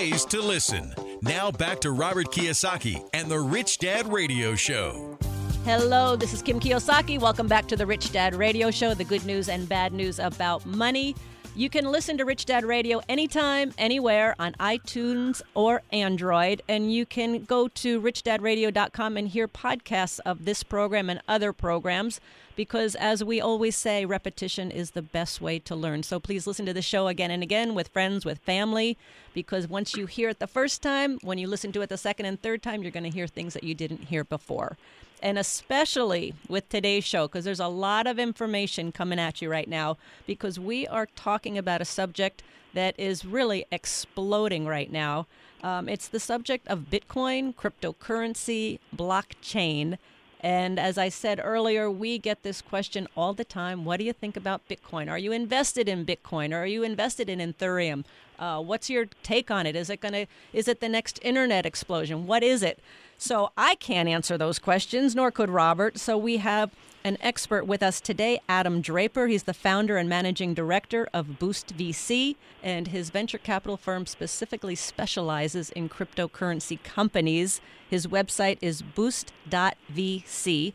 It 0.00 0.12
pays 0.12 0.24
to 0.26 0.40
listen. 0.40 0.94
Now 1.20 1.50
back 1.50 1.78
to 1.80 1.90
Robert 1.90 2.28
Kiyosaki 2.28 3.06
and 3.12 3.30
the 3.30 3.38
Rich 3.38 3.78
Dad 3.78 4.10
Radio 4.10 4.54
Show. 4.54 5.18
Hello, 5.64 6.16
this 6.16 6.32
is 6.32 6.40
Kim 6.40 6.58
Kiyosaki. 6.58 7.20
Welcome 7.20 7.46
back 7.46 7.68
to 7.68 7.76
the 7.76 7.84
Rich 7.84 8.10
Dad 8.10 8.34
Radio 8.34 8.70
Show, 8.70 8.94
the 8.94 9.04
good 9.04 9.26
news 9.26 9.50
and 9.50 9.68
bad 9.68 9.92
news 9.92 10.18
about 10.18 10.64
money. 10.64 11.14
You 11.54 11.68
can 11.68 11.84
listen 11.84 12.16
to 12.16 12.24
Rich 12.24 12.46
Dad 12.46 12.64
Radio 12.64 13.02
anytime, 13.10 13.74
anywhere 13.76 14.36
on 14.38 14.54
iTunes 14.54 15.42
or 15.52 15.82
Android. 15.92 16.62
And 16.66 16.90
you 16.90 17.04
can 17.04 17.44
go 17.44 17.68
to 17.68 18.00
richdadradio.com 18.00 19.18
and 19.18 19.28
hear 19.28 19.48
podcasts 19.48 20.18
of 20.24 20.46
this 20.46 20.62
program 20.62 21.10
and 21.10 21.20
other 21.28 21.52
programs 21.52 22.20
because, 22.60 22.94
as 22.96 23.24
we 23.24 23.40
always 23.40 23.74
say, 23.74 24.04
repetition 24.04 24.70
is 24.70 24.90
the 24.90 25.00
best 25.00 25.40
way 25.40 25.58
to 25.58 25.74
learn. 25.74 26.02
So 26.02 26.20
please 26.20 26.46
listen 26.46 26.66
to 26.66 26.74
the 26.74 26.82
show 26.82 27.08
again 27.08 27.30
and 27.30 27.42
again 27.42 27.74
with 27.74 27.88
friends, 27.88 28.26
with 28.26 28.38
family, 28.40 28.98
because 29.32 29.66
once 29.66 29.96
you 29.96 30.04
hear 30.04 30.28
it 30.28 30.40
the 30.40 30.46
first 30.46 30.82
time, 30.82 31.18
when 31.22 31.38
you 31.38 31.48
listen 31.48 31.72
to 31.72 31.80
it 31.80 31.88
the 31.88 31.96
second 31.96 32.26
and 32.26 32.42
third 32.42 32.62
time, 32.62 32.82
you're 32.82 32.90
going 32.90 33.10
to 33.10 33.16
hear 33.16 33.26
things 33.26 33.54
that 33.54 33.64
you 33.64 33.74
didn't 33.74 34.04
hear 34.04 34.24
before 34.24 34.76
and 35.22 35.38
especially 35.38 36.34
with 36.48 36.68
today's 36.68 37.04
show, 37.04 37.28
because 37.28 37.44
there's 37.44 37.60
a 37.60 37.68
lot 37.68 38.06
of 38.06 38.18
information 38.18 38.90
coming 38.90 39.18
at 39.18 39.40
you 39.42 39.50
right 39.50 39.68
now, 39.68 39.98
because 40.26 40.58
we 40.58 40.86
are 40.86 41.06
talking 41.14 41.58
about 41.58 41.82
a 41.82 41.84
subject 41.84 42.42
that 42.72 42.98
is 42.98 43.24
really 43.24 43.66
exploding 43.70 44.66
right 44.66 44.90
now. 44.90 45.26
Um, 45.62 45.90
it's 45.90 46.08
the 46.08 46.20
subject 46.20 46.66
of 46.68 46.86
Bitcoin, 46.90 47.54
cryptocurrency, 47.54 48.78
blockchain. 48.96 49.98
And 50.42 50.80
as 50.80 50.96
I 50.96 51.10
said 51.10 51.40
earlier, 51.42 51.90
we 51.90 52.18
get 52.18 52.42
this 52.42 52.62
question 52.62 53.06
all 53.14 53.34
the 53.34 53.44
time. 53.44 53.84
What 53.84 53.98
do 53.98 54.04
you 54.04 54.12
think 54.12 54.36
about 54.36 54.66
Bitcoin? 54.68 55.10
Are 55.10 55.18
you 55.18 55.32
invested 55.32 55.86
in 55.88 56.06
Bitcoin? 56.06 56.54
Are 56.54 56.66
you 56.66 56.82
invested 56.82 57.28
in 57.28 57.40
Ethereum? 57.40 58.04
Uh, 58.38 58.62
what's 58.62 58.88
your 58.88 59.04
take 59.22 59.50
on 59.50 59.66
it? 59.66 59.76
Is 59.76 59.90
it 59.90 60.00
gonna? 60.00 60.26
Is 60.54 60.66
it 60.66 60.80
the 60.80 60.88
next 60.88 61.18
internet 61.22 61.66
explosion? 61.66 62.26
What 62.26 62.42
is 62.42 62.62
it? 62.62 62.78
So 63.18 63.52
I 63.54 63.74
can't 63.74 64.08
answer 64.08 64.38
those 64.38 64.58
questions, 64.58 65.14
nor 65.14 65.30
could 65.30 65.50
Robert. 65.50 65.98
So 65.98 66.16
we 66.16 66.38
have 66.38 66.70
an 67.04 67.16
expert 67.20 67.66
with 67.66 67.82
us 67.82 68.00
today, 68.00 68.40
Adam 68.48 68.80
Draper. 68.80 69.26
He's 69.26 69.44
the 69.44 69.54
founder 69.54 69.96
and 69.96 70.08
managing 70.08 70.54
director 70.54 71.08
of 71.14 71.38
Boost 71.38 71.76
VC, 71.76 72.36
and 72.62 72.88
his 72.88 73.10
venture 73.10 73.38
capital 73.38 73.76
firm 73.76 74.06
specifically 74.06 74.74
specializes 74.74 75.70
in 75.70 75.88
cryptocurrency 75.88 76.82
companies. 76.82 77.60
His 77.88 78.06
website 78.06 78.58
is 78.60 78.82
boost.vc. 78.82 80.72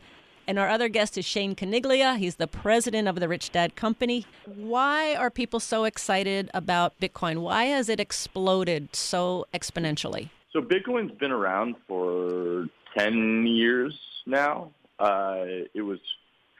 And 0.48 0.60
our 0.60 0.68
other 0.68 0.88
guest 0.88 1.18
is 1.18 1.24
Shane 1.24 1.56
Caniglia. 1.56 2.16
He's 2.18 2.36
the 2.36 2.46
president 2.46 3.08
of 3.08 3.18
the 3.18 3.26
Rich 3.28 3.50
Dad 3.50 3.74
Company. 3.74 4.26
Why 4.44 5.16
are 5.16 5.30
people 5.30 5.58
so 5.58 5.84
excited 5.84 6.50
about 6.54 6.98
Bitcoin? 7.00 7.38
Why 7.38 7.64
has 7.64 7.88
it 7.88 7.98
exploded 7.98 8.94
so 8.94 9.46
exponentially? 9.52 10.30
So 10.52 10.60
Bitcoin's 10.60 11.16
been 11.18 11.32
around 11.32 11.74
for 11.88 12.66
10 12.96 13.46
years 13.48 13.98
now. 14.24 14.70
Uh, 14.98 15.44
it 15.74 15.82
was 15.82 15.98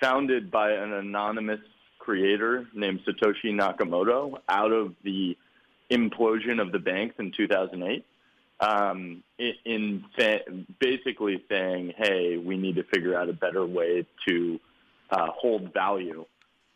founded 0.00 0.50
by 0.50 0.72
an 0.72 0.92
anonymous 0.92 1.60
creator 1.98 2.66
named 2.74 3.00
Satoshi 3.06 3.52
Nakamoto 3.52 4.38
out 4.48 4.72
of 4.72 4.94
the 5.02 5.36
implosion 5.90 6.60
of 6.60 6.72
the 6.72 6.78
banks 6.78 7.14
in 7.18 7.32
2008. 7.36 8.04
Um, 8.58 9.22
in, 9.38 9.52
in 9.64 10.04
fa- 10.16 10.40
basically 10.80 11.44
saying, 11.48 11.92
hey, 11.96 12.38
we 12.38 12.56
need 12.56 12.76
to 12.76 12.84
figure 12.84 13.14
out 13.14 13.28
a 13.28 13.34
better 13.34 13.66
way 13.66 14.06
to 14.26 14.58
uh, 15.10 15.26
hold 15.30 15.74
value 15.74 16.24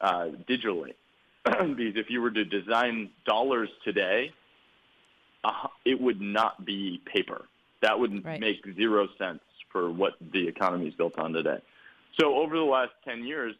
uh, 0.00 0.28
digitally. 0.48 0.92
because 1.44 1.96
if 1.96 2.10
you 2.10 2.20
were 2.20 2.30
to 2.30 2.44
design 2.44 3.10
dollars 3.24 3.70
today, 3.82 4.30
uh, 5.42 5.68
it 5.86 5.98
would 5.98 6.20
not 6.20 6.64
be 6.66 7.00
paper. 7.06 7.46
That 7.80 7.98
would 7.98 8.24
right. 8.24 8.40
make 8.40 8.62
zero 8.76 9.08
sense 9.18 9.40
for 9.70 9.90
what 9.90 10.14
the 10.32 10.46
economy 10.46 10.88
is 10.88 10.94
built 10.94 11.18
on 11.18 11.32
today. 11.32 11.58
So 12.18 12.34
over 12.36 12.56
the 12.56 12.64
last 12.64 12.92
10 13.04 13.24
years, 13.24 13.54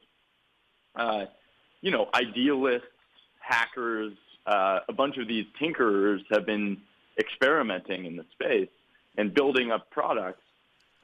uh, 0.97 1.26
you 1.81 1.90
know, 1.90 2.09
idealists, 2.14 2.87
hackers, 3.38 4.12
uh, 4.47 4.81
a 4.88 4.93
bunch 4.93 5.17
of 5.19 5.29
these 5.29 5.47
tinkerers 5.61 6.21
have 6.31 6.47
been 6.47 6.79
experimenting 7.19 8.07
in 8.07 8.17
the 8.17 8.25
space 8.33 8.69
and 9.17 9.33
building 9.33 9.71
up 9.71 9.90
products 9.90 10.43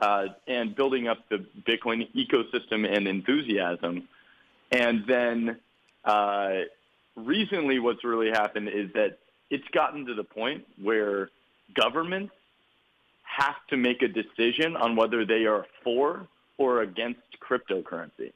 uh, 0.00 0.26
and 0.46 0.74
building 0.74 1.08
up 1.08 1.18
the 1.28 1.44
Bitcoin 1.66 2.08
ecosystem 2.14 2.86
and 2.90 3.06
enthusiasm. 3.06 4.08
And 4.70 5.04
then 5.06 5.56
uh, 6.04 6.50
recently 7.14 7.78
what's 7.78 8.04
really 8.04 8.30
happened 8.30 8.68
is 8.68 8.92
that 8.94 9.18
it's 9.50 9.66
gotten 9.72 10.06
to 10.06 10.14
the 10.14 10.24
point 10.24 10.64
where 10.82 11.30
governments 11.74 12.32
have 13.36 13.56
to 13.68 13.76
make 13.76 14.02
a 14.02 14.08
decision 14.08 14.76
on 14.76 14.96
whether 14.96 15.26
they 15.26 15.44
are 15.44 15.66
for 15.84 16.26
or 16.56 16.82
against 16.82 17.20
cryptocurrency. 17.46 18.32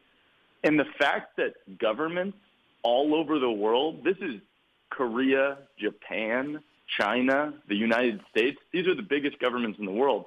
And 0.63 0.79
the 0.79 0.85
fact 0.99 1.37
that 1.39 1.55
governments 1.79 2.37
all 2.83 3.15
over 3.15 3.39
the 3.39 3.51
world, 3.51 4.05
this 4.05 4.19
is 4.19 4.41
Korea, 4.91 5.59
Japan, 5.79 6.61
China, 6.99 7.55
the 7.69 7.77
United 7.77 8.21
States, 8.31 8.59
these 8.73 8.87
are 8.87 8.95
the 8.95 9.03
biggest 9.03 9.39
governments 9.39 9.79
in 9.79 9.87
the 9.87 9.93
world, 9.93 10.27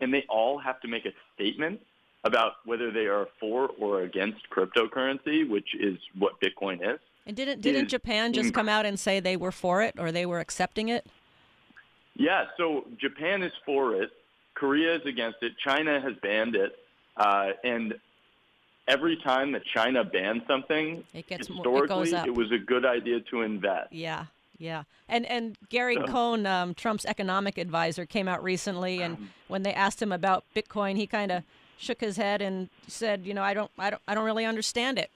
and 0.00 0.14
they 0.14 0.24
all 0.28 0.58
have 0.58 0.80
to 0.82 0.88
make 0.88 1.04
a 1.04 1.12
statement 1.34 1.80
about 2.24 2.52
whether 2.64 2.92
they 2.92 3.06
are 3.06 3.26
for 3.40 3.70
or 3.80 4.02
against 4.02 4.38
cryptocurrency, 4.50 5.48
which 5.48 5.74
is 5.80 5.98
what 6.16 6.34
Bitcoin 6.40 6.76
is. 6.94 7.00
And 7.26 7.36
didn't 7.36 7.60
didn't 7.60 7.88
Japan 7.88 8.32
just 8.32 8.54
come 8.54 8.68
out 8.68 8.84
and 8.86 8.98
say 8.98 9.20
they 9.20 9.36
were 9.36 9.52
for 9.52 9.82
it 9.82 9.94
or 9.98 10.12
they 10.12 10.26
were 10.26 10.40
accepting 10.40 10.88
it? 10.88 11.06
Yeah, 12.14 12.44
so 12.56 12.84
Japan 13.00 13.42
is 13.42 13.52
for 13.64 14.02
it. 14.02 14.10
Korea 14.54 14.96
is 14.96 15.06
against 15.06 15.38
it. 15.42 15.52
China 15.64 16.00
has 16.00 16.12
banned 16.22 16.54
it. 16.54 16.72
Uh, 17.16 17.50
and 17.64 17.94
every 18.88 19.16
time 19.16 19.52
that 19.52 19.64
China 19.64 20.04
bans 20.04 20.42
something, 20.46 21.04
it 21.14 21.26
gets 21.26 21.48
historically, 21.48 22.12
more, 22.12 22.20
it, 22.22 22.28
it, 22.28 22.34
was 22.34 22.50
a 22.52 22.58
good 22.58 22.84
idea 22.84 23.20
to 23.30 23.42
invest. 23.42 23.92
Yeah, 23.92 24.26
yeah. 24.58 24.84
And 25.08 25.26
and 25.26 25.56
Gary 25.68 25.96
Cohn, 25.96 26.46
um, 26.46 26.74
Trump's 26.74 27.04
economic 27.04 27.58
advisor, 27.58 28.06
came 28.06 28.28
out 28.28 28.42
recently, 28.42 29.02
and 29.02 29.30
when 29.48 29.62
they 29.62 29.74
asked 29.74 30.00
him 30.00 30.12
about 30.12 30.44
Bitcoin, 30.54 30.96
he 30.96 31.06
kind 31.06 31.30
of 31.30 31.42
shook 31.78 32.00
his 32.00 32.16
head 32.16 32.40
and 32.40 32.68
said, 32.86 33.26
"You 33.26 33.34
know, 33.34 33.42
I 33.42 33.54
don't, 33.54 33.70
I 33.78 33.90
don't, 33.90 34.02
I 34.08 34.14
don't 34.14 34.24
really 34.24 34.46
understand 34.46 34.98
it." 34.98 35.10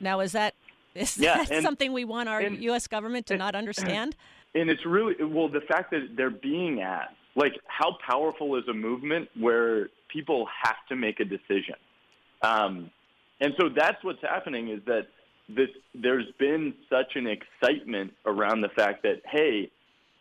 Now, 0.00 0.20
is 0.20 0.32
that 0.32 0.54
is 0.94 1.18
yeah, 1.18 1.38
that 1.38 1.50
and, 1.50 1.62
something 1.62 1.92
we 1.92 2.04
want 2.04 2.28
our 2.28 2.40
and, 2.40 2.62
U.S. 2.64 2.86
government 2.86 3.26
to 3.26 3.34
and, 3.34 3.38
not 3.38 3.54
understand? 3.54 4.16
And 4.58 4.70
it's 4.70 4.84
really 4.84 5.14
well 5.22 5.48
the 5.48 5.60
fact 5.60 5.92
that 5.92 6.16
they're 6.16 6.30
being 6.30 6.80
asked, 6.80 7.14
like, 7.36 7.52
how 7.66 7.96
powerful 8.04 8.56
is 8.56 8.64
a 8.68 8.74
movement 8.74 9.28
where 9.38 9.88
people 10.08 10.48
have 10.64 10.76
to 10.88 10.96
make 10.96 11.20
a 11.20 11.24
decision? 11.24 11.76
Um, 12.42 12.90
and 13.40 13.54
so 13.60 13.68
that's 13.68 14.02
what's 14.02 14.22
happening 14.22 14.68
is 14.68 14.80
that 14.86 15.06
this, 15.48 15.68
there's 15.94 16.26
been 16.38 16.74
such 16.90 17.14
an 17.14 17.28
excitement 17.28 18.12
around 18.26 18.62
the 18.62 18.68
fact 18.70 19.04
that, 19.04 19.22
hey, 19.24 19.70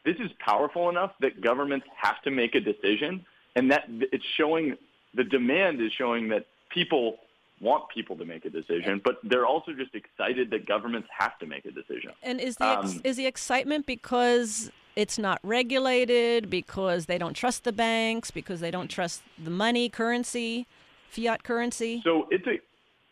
this 0.06 0.16
is 0.20 0.30
powerful 0.40 0.90
enough 0.90 1.14
that 1.22 1.42
governments 1.42 1.88
have 2.00 2.22
to 2.22 2.32
make 2.32 2.54
a 2.54 2.60
decision, 2.60 3.26
and 3.56 3.72
that 3.72 3.86
it's 3.90 4.26
showing 4.38 4.78
the 5.16 5.24
demand 5.24 5.82
is 5.82 5.92
showing 5.94 6.30
that 6.30 6.46
people 6.70 7.18
want 7.60 7.90
people 7.90 8.16
to 8.18 8.26
make 8.26 8.46
a 8.46 8.50
decision, 8.50 9.02
but 9.04 9.18
they're 9.24 9.46
also 9.46 9.74
just 9.74 9.96
excited 9.96 10.52
that 10.52 10.68
governments 10.68 11.08
have 11.18 11.38
to 11.40 11.46
make 11.46 11.66
a 11.66 11.72
decision. 11.72 12.12
And 12.22 12.40
is 12.40 12.56
the 12.58 12.66
ex- 12.66 12.96
um, 12.96 13.02
is 13.04 13.18
the 13.18 13.26
excitement 13.26 13.86
because 13.86 14.72
it's 14.96 15.18
not 15.18 15.40
regulated, 15.44 16.50
because 16.50 17.06
they 17.06 17.18
don't 17.18 17.34
trust 17.34 17.64
the 17.64 17.72
banks, 17.72 18.32
because 18.32 18.60
they 18.60 18.72
don't 18.72 18.90
trust 18.90 19.22
the 19.44 19.50
money, 19.50 19.90
currency, 19.90 20.68
fiat 21.10 21.44
currency? 21.44 22.02
So 22.04 22.28
it's 22.32 22.48
a 22.48 22.60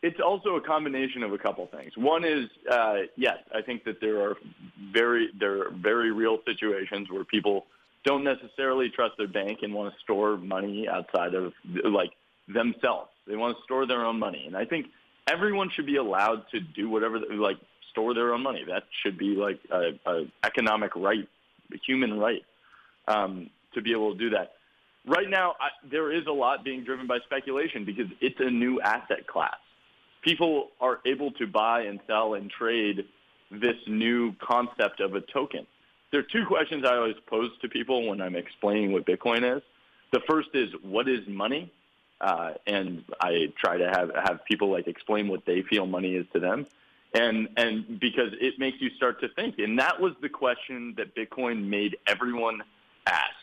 it's 0.03 0.19
also 0.23 0.55
a 0.55 0.61
combination 0.61 1.23
of 1.23 1.33
a 1.33 1.37
couple 1.37 1.65
things. 1.67 1.93
One 1.97 2.23
is 2.23 2.45
uh, 2.71 2.97
yes, 3.17 3.37
I 3.53 3.61
think 3.61 3.83
that 3.85 3.99
there 4.01 4.21
are 4.21 4.35
very 4.93 5.29
there 5.39 5.61
are 5.61 5.71
very 5.71 6.11
real 6.11 6.37
situations 6.45 7.09
where 7.09 7.23
people 7.23 7.65
don't 8.03 8.23
necessarily 8.23 8.89
trust 8.89 9.15
their 9.17 9.27
bank 9.27 9.59
and 9.63 9.73
want 9.73 9.91
to 9.91 9.99
store 10.01 10.37
money 10.37 10.87
outside 10.87 11.33
of 11.33 11.53
like 11.83 12.11
themselves. 12.47 13.09
They 13.27 13.35
want 13.35 13.57
to 13.57 13.63
store 13.63 13.85
their 13.87 14.05
own 14.05 14.19
money, 14.19 14.43
and 14.45 14.55
I 14.55 14.65
think 14.65 14.87
everyone 15.27 15.69
should 15.69 15.85
be 15.85 15.97
allowed 15.97 16.43
to 16.51 16.59
do 16.59 16.89
whatever 16.89 17.19
like 17.19 17.57
store 17.91 18.13
their 18.13 18.33
own 18.33 18.43
money. 18.43 18.63
That 18.67 18.83
should 19.03 19.17
be 19.17 19.35
like 19.35 19.59
a, 19.71 19.91
a 20.05 20.25
economic 20.43 20.95
right, 20.95 21.27
a 21.73 21.77
human 21.85 22.19
right, 22.19 22.43
um, 23.07 23.49
to 23.73 23.81
be 23.81 23.91
able 23.91 24.13
to 24.13 24.17
do 24.17 24.29
that. 24.31 24.53
Right 25.07 25.29
now, 25.29 25.55
I, 25.59 25.69
there 25.89 26.11
is 26.11 26.25
a 26.27 26.31
lot 26.31 26.63
being 26.63 26.83
driven 26.83 27.07
by 27.07 27.19
speculation 27.25 27.85
because 27.85 28.07
it's 28.21 28.39
a 28.39 28.49
new 28.49 28.81
asset 28.81 29.27
class. 29.27 29.55
People 30.23 30.69
are 30.81 30.99
able 31.05 31.31
to 31.33 31.45
buy 31.45 31.81
and 31.81 31.99
sell 32.07 32.33
and 32.33 32.49
trade 32.49 33.05
this 33.51 33.75
new 33.87 34.33
concept 34.41 34.99
of 34.99 35.13
a 35.13 35.21
token. 35.21 35.67
There 36.11 36.19
are 36.19 36.23
two 36.23 36.45
questions 36.47 36.83
I 36.85 36.95
always 36.95 37.15
pose 37.27 37.51
to 37.61 37.69
people 37.69 38.07
when 38.09 38.21
I'm 38.21 38.35
explaining 38.35 38.93
what 38.93 39.05
Bitcoin 39.05 39.57
is. 39.57 39.61
The 40.11 40.21
first 40.27 40.49
is, 40.53 40.69
what 40.81 41.07
is 41.07 41.19
money? 41.27 41.71
Uh, 42.21 42.53
and 42.65 43.03
I 43.19 43.53
try 43.59 43.77
to 43.77 43.87
have 43.87 44.11
have 44.15 44.45
people 44.45 44.71
like 44.71 44.87
explain 44.87 45.27
what 45.27 45.45
they 45.45 45.61
feel 45.63 45.85
money 45.85 46.15
is 46.15 46.25
to 46.33 46.39
them, 46.39 46.65
and 47.13 47.49
and 47.57 47.99
because 47.99 48.31
it 48.39 48.57
makes 48.57 48.79
you 48.79 48.89
start 48.91 49.19
to 49.21 49.27
think. 49.29 49.59
And 49.59 49.77
that 49.79 49.99
was 49.99 50.13
the 50.21 50.29
question 50.29 50.93
that 50.97 51.15
Bitcoin 51.15 51.67
made 51.67 51.97
everyone 52.07 52.61
ask. 53.05 53.35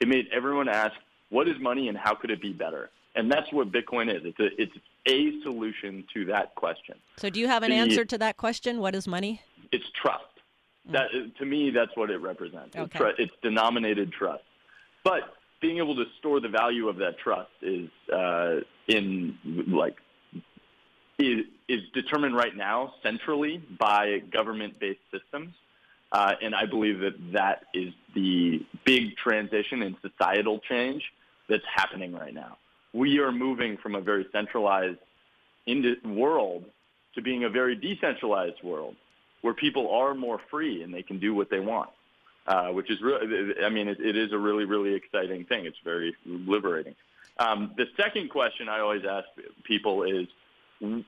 It 0.00 0.08
made 0.08 0.28
everyone 0.32 0.68
ask, 0.68 0.94
what 1.30 1.48
is 1.48 1.58
money 1.60 1.88
and 1.88 1.98
how 1.98 2.14
could 2.14 2.30
it 2.30 2.40
be 2.40 2.52
better? 2.52 2.90
And 3.16 3.30
that's 3.30 3.52
what 3.52 3.72
Bitcoin 3.72 4.14
is. 4.14 4.22
It's 4.24 4.40
a 4.40 4.62
it's 4.62 4.76
a 5.06 5.42
solution 5.42 6.04
to 6.14 6.24
that 6.26 6.54
question. 6.54 6.96
So, 7.16 7.30
do 7.30 7.40
you 7.40 7.48
have 7.48 7.62
an 7.62 7.70
the, 7.70 7.76
answer 7.76 8.04
to 8.04 8.18
that 8.18 8.36
question? 8.36 8.80
What 8.80 8.94
is 8.94 9.06
money? 9.06 9.40
It's 9.72 9.84
trust. 10.00 10.24
Mm. 10.88 10.92
That 10.92 11.36
to 11.38 11.44
me, 11.44 11.70
that's 11.70 11.96
what 11.96 12.10
it 12.10 12.18
represents. 12.18 12.76
Okay. 12.76 12.98
It's, 13.10 13.18
it's 13.18 13.32
denominated 13.42 14.12
trust. 14.12 14.44
But 15.04 15.34
being 15.64 15.78
able 15.78 15.96
to 15.96 16.04
store 16.18 16.40
the 16.40 16.48
value 16.48 16.90
of 16.90 16.98
that 16.98 17.16
trust 17.18 17.48
is 17.62 17.88
uh, 18.12 18.56
in 18.86 19.34
like 19.66 19.96
is, 21.18 21.46
is 21.70 21.80
determined 21.94 22.36
right 22.36 22.54
now 22.54 22.92
centrally 23.02 23.62
by 23.78 24.18
government-based 24.30 25.00
systems. 25.10 25.54
Uh, 26.12 26.34
and 26.42 26.54
I 26.54 26.66
believe 26.66 27.00
that 27.00 27.14
that 27.32 27.64
is 27.72 27.94
the 28.14 28.60
big 28.84 29.16
transition 29.16 29.80
and 29.80 29.96
societal 30.02 30.60
change 30.68 31.02
that's 31.48 31.64
happening 31.74 32.12
right 32.12 32.34
now. 32.34 32.58
We 32.92 33.20
are 33.20 33.32
moving 33.32 33.78
from 33.78 33.94
a 33.94 34.02
very 34.02 34.26
centralized 34.32 34.98
world 36.04 36.66
to 37.14 37.22
being 37.22 37.44
a 37.44 37.48
very 37.48 37.74
decentralized 37.74 38.62
world 38.62 38.96
where 39.40 39.54
people 39.54 39.90
are 39.90 40.14
more 40.14 40.40
free 40.50 40.82
and 40.82 40.92
they 40.92 41.02
can 41.02 41.18
do 41.18 41.34
what 41.34 41.48
they 41.48 41.60
want 41.60 41.88
uh, 42.46 42.68
which 42.68 42.90
is 42.90 43.00
really, 43.00 43.54
I 43.64 43.68
mean, 43.70 43.88
it, 43.88 44.00
it 44.00 44.16
is 44.16 44.32
a 44.32 44.38
really, 44.38 44.64
really 44.64 44.94
exciting 44.94 45.44
thing. 45.44 45.66
It's 45.66 45.78
very 45.84 46.14
liberating. 46.26 46.94
Um, 47.38 47.72
the 47.76 47.86
second 47.96 48.30
question 48.30 48.68
I 48.68 48.80
always 48.80 49.04
ask 49.04 49.26
people 49.64 50.04
is, 50.04 50.26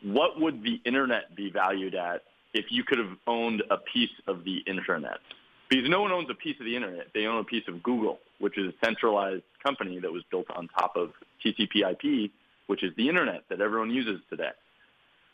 what 0.03 0.41
would 0.41 0.63
the 0.63 0.81
internet 0.85 1.35
be 1.37 1.51
valued 1.51 1.95
at 1.95 2.23
if 2.55 2.67
you 2.71 2.85
could 2.85 2.99
have 2.99 3.17
owned 3.27 3.63
a 3.71 3.77
piece 3.77 4.11
of 4.27 4.45
the 4.45 4.59
internet? 4.67 5.19
Because 5.69 5.89
no 5.89 6.01
one 6.01 6.13
owns 6.13 6.31
a 6.31 6.35
piece 6.35 6.59
of 6.59 6.65
the 6.65 6.75
internet. 6.75 7.09
They 7.13 7.27
own 7.27 7.39
a 7.41 7.45
piece 7.45 7.67
of 7.69 7.83
Google, 7.83 8.19
which 8.39 8.57
is 8.57 8.69
a 8.69 8.85
centralized 8.85 9.43
company 9.63 9.99
that 9.99 10.13
was 10.13 10.23
built 10.31 10.47
on 10.51 10.69
top 10.69 10.97
of 10.97 11.13
TCP/IP, 11.45 12.31
which 12.67 12.83
is 12.83 12.95
the 12.97 13.09
internet 13.09 13.43
that 13.51 13.61
everyone 13.61 13.91
uses 13.91 14.21
today. 14.31 14.53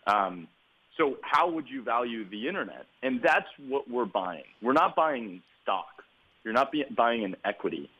Um, 0.07 0.49
so 0.97 1.19
how 1.23 1.51
would 1.51 1.69
you 1.69 1.83
value 1.83 2.29
the 2.29 2.49
internet? 2.49 2.87
And 3.03 3.23
that's 3.23 3.49
what 3.69 3.89
we're 3.89 4.05
buying. 4.05 4.45
We're 4.61 4.73
not 4.73 4.97
buying 4.97 5.43
stock. 5.63 6.03
You're 6.45 6.55
not 6.55 6.73
be, 6.73 6.85
buying 6.97 7.25
an 7.25 7.37
equity. 7.45 7.91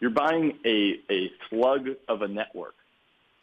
You're 0.00 0.10
buying 0.10 0.58
a, 0.64 1.00
a 1.10 1.30
slug 1.48 1.88
of 2.08 2.22
a 2.22 2.28
network. 2.28 2.74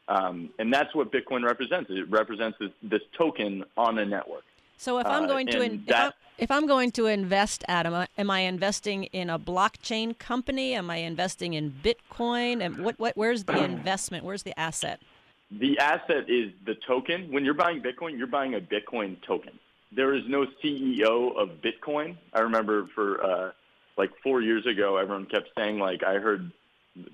Um, 0.08 0.50
and 0.60 0.72
that's 0.72 0.94
what 0.94 1.12
Bitcoin 1.12 1.44
represents. 1.44 1.90
It 1.90 2.10
represents 2.10 2.58
this, 2.60 2.72
this 2.84 3.02
token 3.18 3.64
on 3.78 3.98
a 3.98 4.06
network. 4.06 4.44
So 4.78 5.00
if 5.00 5.08
I'm 5.08 5.24
uh, 5.24 5.28
going 5.28 5.48
uh, 5.50 5.52
to 5.54 5.62
in, 5.62 5.84
that, 5.88 5.90
if, 5.90 6.04
I'm, 6.04 6.12
if, 6.38 6.52
I'm, 6.52 6.68
going 6.68 6.92
to 6.92 7.06
invest, 7.06 7.64
Adam, 7.68 8.06
am 8.18 8.30
I 8.30 8.40
investing 8.42 9.06
in 9.06 9.30
a 9.30 9.40
blockchain 9.40 10.18
company? 10.18 10.74
Am 10.74 10.90
I 10.90 10.98
investing 10.98 11.54
in 11.54 11.74
Bitcoin? 11.84 12.62
And 12.62 12.84
what, 12.84 13.00
what 13.00 13.16
where's 13.16 13.46
the 13.46 13.64
investment? 13.64 14.26
Where's 14.26 14.44
the 14.44 14.58
asset? 14.60 15.00
The 15.52 15.78
asset 15.80 16.30
is 16.30 16.52
the 16.66 16.76
token. 16.86 17.32
When 17.32 17.46
you're 17.46 17.54
buying 17.54 17.82
Bitcoin, 17.82 18.18
you're 18.18 18.28
buying 18.28 18.56
a 18.56 18.60
Bitcoin 18.60 19.22
token. 19.26 19.58
There 19.96 20.16
is 20.16 20.24
no 20.28 20.48
CEO 20.64 21.38
of 21.38 21.62
Bitcoin. 21.62 22.18
I 22.34 22.40
remember 22.40 22.88
for 22.96 23.24
uh, 23.24 23.52
like 23.98 24.12
four 24.24 24.42
years 24.42 24.66
ago, 24.66 24.98
everyone 24.98 25.26
kept 25.26 25.50
saying 25.58 25.80
like 25.80 26.04
I 26.04 26.16
heard 26.16 26.52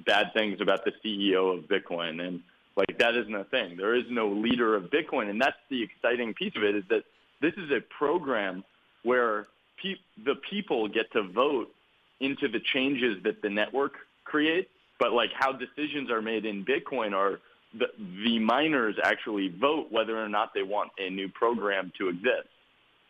bad 0.06 0.34
things 0.34 0.62
about 0.62 0.86
the 0.86 0.92
CEO 1.04 1.58
of 1.58 1.66
Bitcoin, 1.66 2.26
and 2.26 2.42
like 2.76 2.98
that 2.98 3.16
isn't 3.16 3.36
a 3.36 3.46
thing. 3.46 3.78
There 3.78 3.96
is 3.96 4.06
no 4.10 4.30
leader 4.30 4.76
of 4.76 4.84
Bitcoin, 4.84 5.30
and 5.30 5.42
that's 5.42 5.58
the 5.70 5.84
exciting 5.84 6.34
piece 6.34 6.54
of 6.56 6.64
it 6.64 6.76
is 6.76 6.84
that 6.90 7.04
this 7.42 7.54
is 7.54 7.72
a 7.72 7.82
program 7.82 8.64
where 9.04 9.48
pe- 9.82 9.96
the 10.24 10.36
people 10.50 10.88
get 10.88 11.12
to 11.14 11.24
vote 11.24 11.74
into 12.20 12.48
the 12.48 12.60
changes 12.60 13.24
that 13.24 13.42
the 13.42 13.50
network 13.50 13.94
creates, 14.26 14.70
but 15.00 15.14
like 15.14 15.32
how 15.34 15.52
decisions 15.52 16.10
are 16.12 16.22
made 16.22 16.46
in 16.46 16.66
Bitcoin 16.66 17.14
are 17.14 17.40
the, 17.78 17.88
the 18.24 18.40
miners 18.40 18.96
actually 19.04 19.50
vote 19.50 19.92
whether 19.92 20.22
or 20.22 20.28
not 20.28 20.54
they 20.54 20.64
want 20.64 20.92
a 20.98 21.10
new 21.10 21.30
program 21.30 21.92
to 21.98 22.10
exist. 22.10 22.48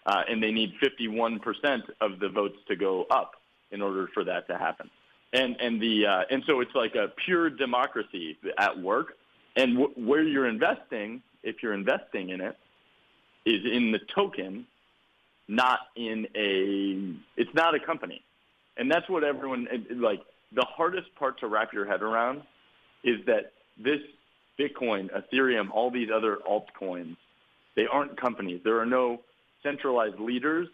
Uh, 0.06 0.24
and 0.28 0.42
they 0.42 0.52
need 0.52 0.74
51% 0.82 1.84
of 2.02 2.20
the 2.20 2.30
votes 2.30 2.58
to 2.68 2.76
go 2.76 3.06
up 3.12 3.39
in 3.72 3.82
order 3.82 4.08
for 4.14 4.24
that 4.24 4.48
to 4.48 4.58
happen. 4.58 4.90
And 5.34 5.56
and 5.60 5.82
the 5.82 6.06
uh, 6.08 6.22
and 6.32 6.44
so 6.48 6.60
it's 6.62 6.74
like 6.74 6.96
a 6.96 7.10
pure 7.26 7.50
democracy 7.50 8.38
at 8.58 8.80
work. 8.80 9.14
And 9.56 9.78
w- 9.78 9.94
where 9.96 10.24
you're 10.24 10.48
investing, 10.48 11.22
if 11.44 11.62
you're 11.62 11.74
investing 11.74 12.30
in 12.30 12.42
it, 12.42 12.58
is 13.46 13.62
in 13.72 13.92
the 13.92 14.00
token, 14.16 14.66
not 15.48 15.80
in 15.96 16.28
a. 16.36 17.16
It's 17.40 17.54
not 17.54 17.76
a 17.76 17.80
company, 17.80 18.24
and 18.78 18.92
that's 18.92 19.08
what 19.08 19.24
everyone 19.24 19.68
like. 19.92 20.22
The 20.52 20.66
hardest 20.66 21.14
part 21.16 21.40
to 21.42 21.48
wrap 21.48 21.74
your 21.74 21.86
head 21.86 22.02
around 22.02 22.42
is 23.04 23.24
that 23.28 23.52
this 23.78 24.00
Bitcoin, 24.60 25.10
Ethereum, 25.12 25.70
all 25.72 25.92
these 25.92 26.10
other 26.14 26.40
altcoins, 26.50 27.16
they 27.76 27.86
aren't 27.86 28.20
companies. 28.20 28.62
There 28.64 28.80
are 28.80 28.86
no 28.86 29.22
centralized 29.64 30.20
leaders, 30.20 30.68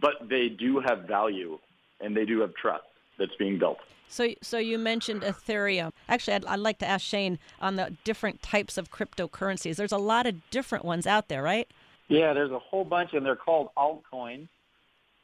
but 0.00 0.28
they 0.28 0.48
do 0.48 0.80
have 0.80 1.08
value 1.08 1.58
and 2.02 2.16
they 2.16 2.24
do 2.24 2.40
have 2.40 2.54
trust 2.54 2.84
that's 3.18 3.34
being 3.38 3.58
built. 3.58 3.78
So, 4.08 4.28
so 4.42 4.58
you 4.58 4.78
mentioned 4.78 5.22
Ethereum. 5.22 5.90
Actually, 6.08 6.34
I'd, 6.34 6.44
I'd 6.44 6.58
like 6.58 6.78
to 6.80 6.86
ask 6.86 7.04
Shane 7.04 7.38
on 7.60 7.76
the 7.76 7.96
different 8.04 8.42
types 8.42 8.76
of 8.76 8.90
cryptocurrencies. 8.90 9.76
There's 9.76 9.92
a 9.92 9.98
lot 9.98 10.26
of 10.26 10.34
different 10.50 10.84
ones 10.84 11.06
out 11.06 11.28
there, 11.28 11.42
right? 11.42 11.66
Yeah, 12.08 12.34
there's 12.34 12.50
a 12.50 12.58
whole 12.58 12.84
bunch, 12.84 13.14
and 13.14 13.24
they're 13.24 13.36
called 13.36 13.70
altcoins. 13.76 14.48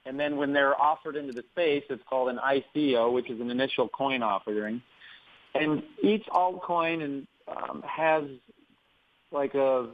And 0.07 0.19
then 0.19 0.39
when 0.39 0.55
they're 0.55 0.81
offered 0.81 1.17
into 1.17 1.35
the 1.35 1.45
space, 1.53 1.85
it's 1.91 2.03
called 2.09 2.31
an 2.31 2.39
ICO, 2.39 3.13
which 3.13 3.29
is 3.29 3.41
an 3.43 3.51
initial 3.51 3.89
coin 3.89 4.23
offering. 4.23 4.81
And 5.55 5.83
each 6.03 6.25
altcoin 6.27 7.03
and 7.05 7.27
um, 7.47 7.83
has 7.87 8.25
like 9.31 9.55
a 9.55 9.89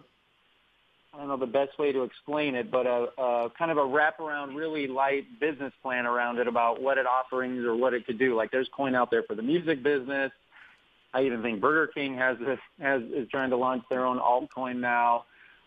I 1.15 1.19
don't 1.19 1.29
know 1.29 1.37
the 1.37 1.47
best 1.47 1.79
way 1.79 1.93
to 1.93 2.03
explain 2.03 2.57
it, 2.57 2.71
but 2.73 2.87
a, 2.87 3.07
a 3.19 3.51
kind 3.57 3.71
of 3.71 3.77
a 3.77 3.83
wraparound, 3.83 4.57
really 4.57 4.89
light 4.89 5.25
business 5.39 5.73
plan 5.81 6.07
around 6.07 6.39
it 6.39 6.49
about 6.49 6.83
what 6.83 6.99
it 6.99 7.07
offerings 7.07 7.65
or 7.65 7.77
what 7.77 7.95
it 7.95 8.05
could 8.05 8.19
do. 8.19 8.35
Like 8.35 8.51
there's 8.51 8.69
coin 8.77 8.97
out 8.97 9.11
there 9.11 9.23
for 9.23 9.37
the 9.37 9.43
music 9.43 9.83
business. 9.83 10.33
I 11.13 11.23
even 11.23 11.43
think 11.43 11.61
Burger 11.61 11.87
King 11.93 12.17
has 12.17 12.37
this, 12.39 12.59
has 12.81 13.03
is 13.03 13.29
trying 13.29 13.51
to 13.51 13.57
launch 13.57 13.85
their 13.89 14.05
own 14.05 14.19
altcoin 14.19 14.81
now. 14.81 15.27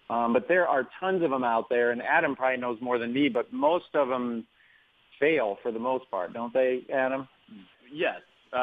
Um, 0.10 0.34
but 0.34 0.50
there 0.50 0.68
are 0.68 0.88
tons 1.00 1.24
of 1.24 1.30
them 1.30 1.44
out 1.44 1.70
there, 1.70 1.92
and 1.92 2.02
Adam 2.02 2.36
probably 2.36 2.58
knows 2.58 2.80
more 2.82 2.98
than 2.98 3.14
me. 3.14 3.30
But 3.30 3.54
most 3.54 3.94
of 3.94 4.10
them 4.10 4.46
fail 5.20 5.58
for 5.62 5.72
the 5.72 5.80
most 5.80 6.10
part, 6.12 6.34
don't 6.34 6.54
they, 6.54 6.86
Adam? 6.94 7.28
Yes. 7.92 8.20
Uh, 8.52 8.58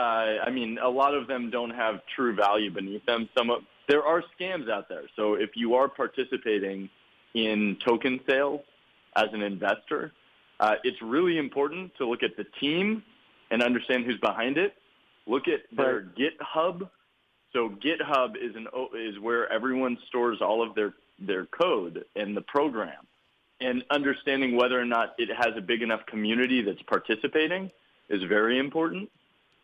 I 0.44 0.50
mean, 0.50 0.78
a 0.82 0.88
lot 0.88 1.14
of 1.14 1.26
them 1.26 1.50
don't 1.50 1.70
have 1.70 2.00
true 2.14 2.34
value 2.34 2.70
beneath 2.70 3.04
them. 3.06 3.28
Some 3.36 3.50
of 3.50 3.62
there 3.88 4.02
are 4.02 4.22
scams 4.38 4.70
out 4.70 4.88
there. 4.88 5.04
So 5.16 5.34
if 5.34 5.50
you 5.54 5.74
are 5.74 5.88
participating 5.88 6.88
in 7.34 7.76
token 7.84 8.20
sales 8.28 8.60
as 9.16 9.26
an 9.32 9.42
investor, 9.42 10.12
uh, 10.60 10.76
it's 10.84 11.00
really 11.02 11.38
important 11.38 11.94
to 11.96 12.06
look 12.06 12.22
at 12.22 12.36
the 12.36 12.44
team 12.60 13.02
and 13.50 13.62
understand 13.62 14.04
who's 14.04 14.18
behind 14.18 14.58
it. 14.58 14.74
Look 15.26 15.48
at 15.48 15.60
their 15.76 16.00
right. 16.00 16.16
GitHub. 16.16 16.88
So 17.52 17.70
GitHub 17.70 18.36
is 18.36 18.54
an 18.56 18.66
is 18.94 19.18
where 19.20 19.50
everyone 19.52 19.98
stores 20.08 20.38
all 20.40 20.66
of 20.66 20.74
their 20.74 20.94
their 21.18 21.46
code 21.46 22.04
and 22.16 22.36
the 22.36 22.42
program, 22.42 23.06
and 23.60 23.84
understanding 23.90 24.56
whether 24.56 24.78
or 24.78 24.84
not 24.84 25.14
it 25.18 25.28
has 25.36 25.56
a 25.56 25.60
big 25.60 25.82
enough 25.82 26.04
community 26.06 26.62
that's 26.62 26.82
participating 26.82 27.70
is 28.08 28.22
very 28.24 28.58
important. 28.58 29.08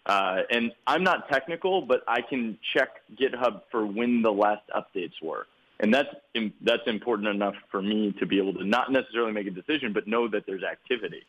Uh, 0.06 0.42
and 0.50 0.72
I'm 0.86 1.02
not 1.02 1.28
technical, 1.28 1.82
but 1.82 2.02
I 2.08 2.20
can 2.22 2.58
check 2.74 2.88
GitHub 3.20 3.62
for 3.70 3.86
when 3.86 4.22
the 4.22 4.32
last 4.32 4.62
updates 4.74 5.20
were. 5.22 5.46
And 5.80 5.92
that's 5.94 6.08
that's 6.62 6.82
important 6.86 7.28
enough 7.28 7.54
for 7.70 7.80
me 7.80 8.14
to 8.18 8.26
be 8.26 8.38
able 8.38 8.52
to 8.54 8.64
not 8.64 8.92
necessarily 8.92 9.32
make 9.32 9.46
a 9.46 9.50
decision, 9.50 9.92
but 9.92 10.06
know 10.06 10.28
that 10.28 10.44
there's 10.46 10.62
activity. 10.62 11.22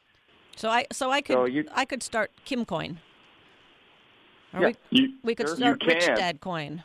So 0.58 0.70
I 0.70 0.88
so 0.92 1.10
I 1.10 1.22
could 1.22 1.36
so 1.36 1.46
you, 1.46 1.66
I 1.74 1.86
could 1.86 2.04
start 2.04 2.32
Kimcoin. 2.46 2.98
Or 4.54 4.62
yeah, 4.62 4.68
we, 4.68 4.76
you, 4.90 5.14
we 5.24 5.36
could 5.36 5.48
sure, 5.48 5.56
start 5.56 5.84
Rich 5.86 6.06
Dad 6.06 6.42
Coin. 6.42 6.84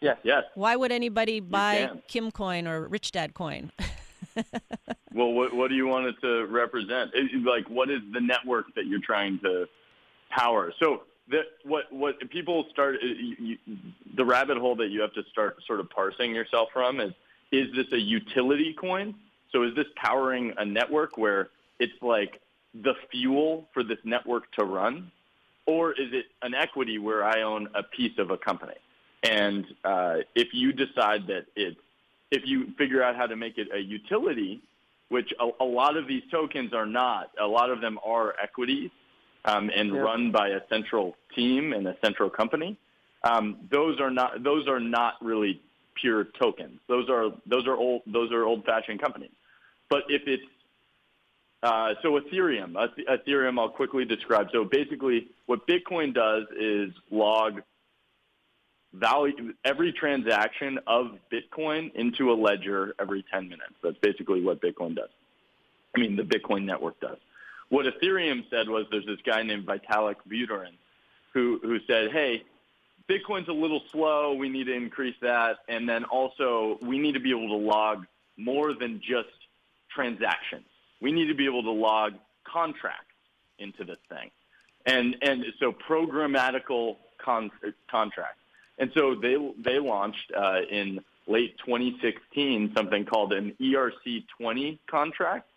Yes, 0.00 0.18
yes. 0.24 0.44
Why 0.54 0.74
would 0.74 0.90
anybody 0.90 1.38
buy 1.38 1.90
Kim 2.08 2.32
Coin 2.32 2.66
or 2.66 2.88
Rich 2.88 3.12
Dad 3.12 3.34
Coin? 3.34 3.70
well, 5.14 5.32
what 5.32 5.54
what 5.54 5.68
do 5.68 5.76
you 5.76 5.86
want 5.86 6.06
it 6.06 6.16
to 6.22 6.46
represent? 6.46 7.12
Like, 7.44 7.68
what 7.68 7.90
is 7.90 8.00
the 8.12 8.20
network 8.20 8.74
that 8.74 8.86
you're 8.86 9.00
trying 9.00 9.38
to 9.40 9.66
power? 10.30 10.72
So 10.78 11.02
the, 11.28 11.42
what 11.64 11.92
what 11.92 12.18
people 12.30 12.64
start 12.70 12.96
uh, 13.02 13.06
you, 13.06 13.58
you, 13.66 13.76
the 14.16 14.24
rabbit 14.24 14.58
hole 14.58 14.76
that 14.76 14.88
you 14.88 15.00
have 15.00 15.12
to 15.14 15.22
start 15.30 15.58
sort 15.66 15.80
of 15.80 15.90
parsing 15.90 16.34
yourself 16.34 16.68
from 16.72 17.00
is 17.00 17.12
is 17.52 17.66
this 17.74 17.86
a 17.92 17.98
utility 17.98 18.74
coin? 18.78 19.14
So 19.52 19.62
is 19.62 19.74
this 19.74 19.86
powering 19.96 20.52
a 20.58 20.64
network 20.64 21.16
where 21.16 21.48
it's 21.78 21.92
like 22.02 22.40
the 22.74 22.94
fuel 23.10 23.68
for 23.72 23.82
this 23.82 23.98
network 24.04 24.50
to 24.52 24.64
run, 24.64 25.10
or 25.66 25.92
is 25.92 26.12
it 26.12 26.26
an 26.42 26.54
equity 26.54 26.98
where 26.98 27.24
I 27.24 27.42
own 27.42 27.68
a 27.74 27.82
piece 27.82 28.18
of 28.18 28.30
a 28.30 28.36
company? 28.36 28.74
And 29.22 29.66
uh, 29.84 30.16
if 30.34 30.48
you 30.52 30.72
decide 30.72 31.26
that 31.28 31.46
it's 31.56 31.80
if 32.30 32.42
you 32.46 32.72
figure 32.76 33.02
out 33.02 33.16
how 33.16 33.26
to 33.26 33.36
make 33.36 33.56
it 33.56 33.68
a 33.74 33.78
utility, 33.78 34.60
which 35.08 35.32
a, 35.40 35.48
a 35.62 35.64
lot 35.64 35.96
of 35.96 36.06
these 36.06 36.22
tokens 36.30 36.74
are 36.74 36.86
not, 36.86 37.30
a 37.40 37.46
lot 37.46 37.70
of 37.70 37.80
them 37.80 37.98
are 38.04 38.34
equities 38.42 38.90
um, 39.48 39.70
and 39.74 39.94
yeah. 39.94 40.00
run 40.00 40.30
by 40.30 40.48
a 40.48 40.60
central 40.68 41.16
team 41.34 41.72
and 41.72 41.86
a 41.86 41.96
central 42.04 42.28
company. 42.28 42.76
Um, 43.24 43.56
those 43.70 44.00
are 44.00 44.10
not 44.10 44.42
those 44.42 44.68
are 44.68 44.80
not 44.80 45.14
really 45.22 45.60
pure 45.94 46.24
tokens. 46.24 46.78
Those 46.88 47.08
are 47.08 47.30
those 47.46 47.66
are 47.66 47.76
old 47.76 48.02
those 48.06 48.30
are 48.32 48.44
old 48.44 48.64
fashioned 48.64 49.00
companies. 49.00 49.30
But 49.88 50.04
if 50.08 50.22
it's 50.26 50.44
uh, 51.62 51.94
so 52.02 52.20
Ethereum, 52.20 52.74
Ethereum, 53.08 53.58
I'll 53.58 53.70
quickly 53.70 54.04
describe. 54.04 54.48
So 54.52 54.64
basically, 54.64 55.28
what 55.46 55.66
Bitcoin 55.66 56.14
does 56.14 56.44
is 56.58 56.92
log 57.10 57.62
value 58.92 59.52
every 59.64 59.92
transaction 59.92 60.78
of 60.86 61.18
Bitcoin 61.32 61.92
into 61.94 62.30
a 62.30 62.34
ledger 62.34 62.94
every 63.00 63.24
10 63.32 63.44
minutes. 63.48 63.74
That's 63.82 63.98
basically 63.98 64.42
what 64.42 64.62
Bitcoin 64.62 64.94
does. 64.94 65.10
I 65.96 66.00
mean, 66.00 66.16
the 66.16 66.22
Bitcoin 66.22 66.64
network 66.64 67.00
does. 67.00 67.18
What 67.68 67.86
Ethereum 67.86 68.48
said 68.50 68.68
was 68.68 68.86
there's 68.90 69.06
this 69.06 69.20
guy 69.24 69.42
named 69.42 69.66
Vitalik 69.66 70.16
Buterin 70.28 70.72
who, 71.34 71.60
who 71.62 71.78
said, 71.86 72.10
hey, 72.12 72.42
Bitcoin's 73.08 73.48
a 73.48 73.52
little 73.52 73.82
slow. 73.90 74.34
We 74.34 74.48
need 74.48 74.64
to 74.64 74.74
increase 74.74 75.16
that. 75.22 75.58
And 75.68 75.88
then 75.88 76.04
also 76.04 76.78
we 76.82 76.98
need 76.98 77.12
to 77.12 77.20
be 77.20 77.30
able 77.30 77.48
to 77.48 77.64
log 77.66 78.06
more 78.36 78.74
than 78.74 79.00
just 79.00 79.28
transactions. 79.94 80.66
We 81.00 81.12
need 81.12 81.26
to 81.26 81.34
be 81.34 81.46
able 81.46 81.62
to 81.62 81.70
log 81.70 82.14
contracts 82.44 83.04
into 83.58 83.84
this 83.84 83.98
thing. 84.08 84.30
And, 84.86 85.16
and 85.22 85.44
so 85.58 85.72
programmatical 85.72 86.96
con- 87.18 87.50
contracts. 87.90 88.40
And 88.78 88.90
so 88.94 89.14
they, 89.14 89.36
they 89.58 89.78
launched 89.78 90.32
uh, 90.36 90.60
in 90.70 91.00
late 91.26 91.58
2016 91.58 92.72
something 92.74 93.04
called 93.04 93.32
an 93.32 93.54
ERC20 93.60 94.78
contract, 94.88 95.50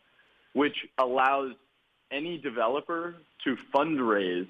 which 0.53 0.75
allows 0.97 1.53
any 2.11 2.37
developer 2.37 3.15
to 3.43 3.57
fundraise 3.73 4.47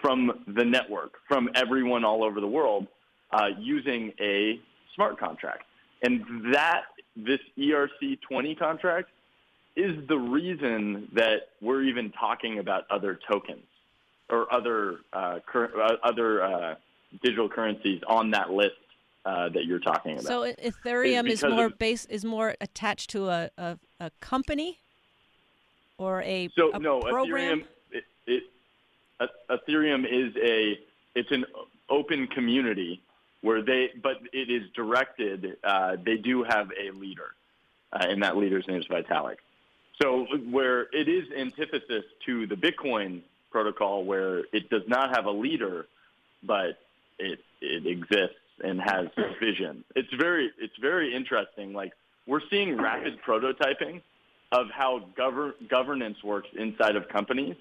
from 0.00 0.44
the 0.46 0.64
network, 0.64 1.14
from 1.26 1.48
everyone 1.54 2.04
all 2.04 2.22
over 2.22 2.40
the 2.40 2.46
world, 2.46 2.86
uh, 3.32 3.48
using 3.58 4.12
a 4.20 4.60
smart 4.94 5.18
contract. 5.18 5.64
And 6.02 6.22
that, 6.54 6.82
this 7.16 7.40
ERC20 7.58 8.58
contract, 8.58 9.10
is 9.76 9.96
the 10.08 10.16
reason 10.16 11.08
that 11.14 11.50
we're 11.60 11.82
even 11.82 12.12
talking 12.12 12.58
about 12.58 12.84
other 12.90 13.18
tokens 13.30 13.64
or 14.30 14.52
other 14.52 14.98
uh, 15.12 15.38
cur- 15.46 15.72
uh, 15.80 15.96
other 16.02 16.42
uh, 16.42 16.74
digital 17.22 17.48
currencies 17.48 18.00
on 18.06 18.30
that 18.30 18.50
list 18.50 18.72
uh, 19.24 19.48
that 19.50 19.64
you're 19.66 19.78
talking 19.78 20.12
about. 20.12 20.24
So 20.24 20.52
Ethereum 20.52 21.28
is 21.28 21.42
more 21.44 21.66
of, 21.66 21.78
base 21.78 22.04
is 22.06 22.24
more 22.24 22.54
attached 22.60 23.10
to 23.10 23.28
a, 23.28 23.50
a, 23.56 23.78
a 24.00 24.10
company 24.20 24.80
or 25.98 26.22
a, 26.22 26.48
so 26.56 26.72
a 26.72 26.78
no 26.78 27.00
program? 27.00 27.60
Ethereum 27.60 27.64
it, 27.90 28.04
it, 28.26 28.42
Ethereum 29.50 30.04
is 30.04 30.34
a 30.42 30.78
it's 31.14 31.30
an 31.30 31.44
open 31.90 32.26
community 32.28 33.02
where 33.42 33.62
they 33.62 33.90
but 34.02 34.18
it 34.32 34.50
is 34.50 34.70
directed. 34.74 35.56
Uh, 35.62 35.96
they 36.04 36.16
do 36.16 36.44
have 36.44 36.70
a 36.80 36.90
leader, 36.96 37.34
uh, 37.92 38.06
and 38.08 38.22
that 38.22 38.36
leader's 38.36 38.66
name 38.68 38.80
is 38.80 38.86
Vitalik. 38.86 39.36
So 40.00 40.26
where 40.50 40.82
it 40.92 41.08
is 41.08 41.24
antithesis 41.36 42.04
to 42.26 42.46
the 42.46 42.54
Bitcoin 42.54 43.22
protocol, 43.50 44.04
where 44.04 44.44
it 44.52 44.70
does 44.70 44.86
not 44.86 45.14
have 45.14 45.26
a 45.26 45.30
leader, 45.30 45.86
but 46.42 46.78
it 47.18 47.40
it 47.60 47.86
exists 47.86 48.36
and 48.62 48.80
has 48.80 49.08
vision. 49.40 49.84
It's 49.96 50.12
very 50.14 50.50
it's 50.58 50.76
very 50.80 51.14
interesting. 51.14 51.72
Like 51.72 51.92
we're 52.26 52.42
seeing 52.50 52.76
rapid 52.76 53.18
prototyping 53.26 54.02
of 54.52 54.66
how 54.70 55.04
govern, 55.16 55.52
governance 55.68 56.22
works 56.24 56.48
inside 56.56 56.96
of 56.96 57.08
companies 57.08 57.56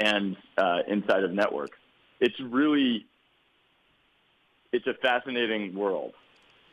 and 0.00 0.36
uh, 0.58 0.78
inside 0.88 1.24
of 1.24 1.32
networks. 1.32 1.78
It's 2.20 2.38
really 2.40 3.06
it's 4.72 4.86
a 4.86 4.94
fascinating 4.94 5.74
world. 5.74 6.12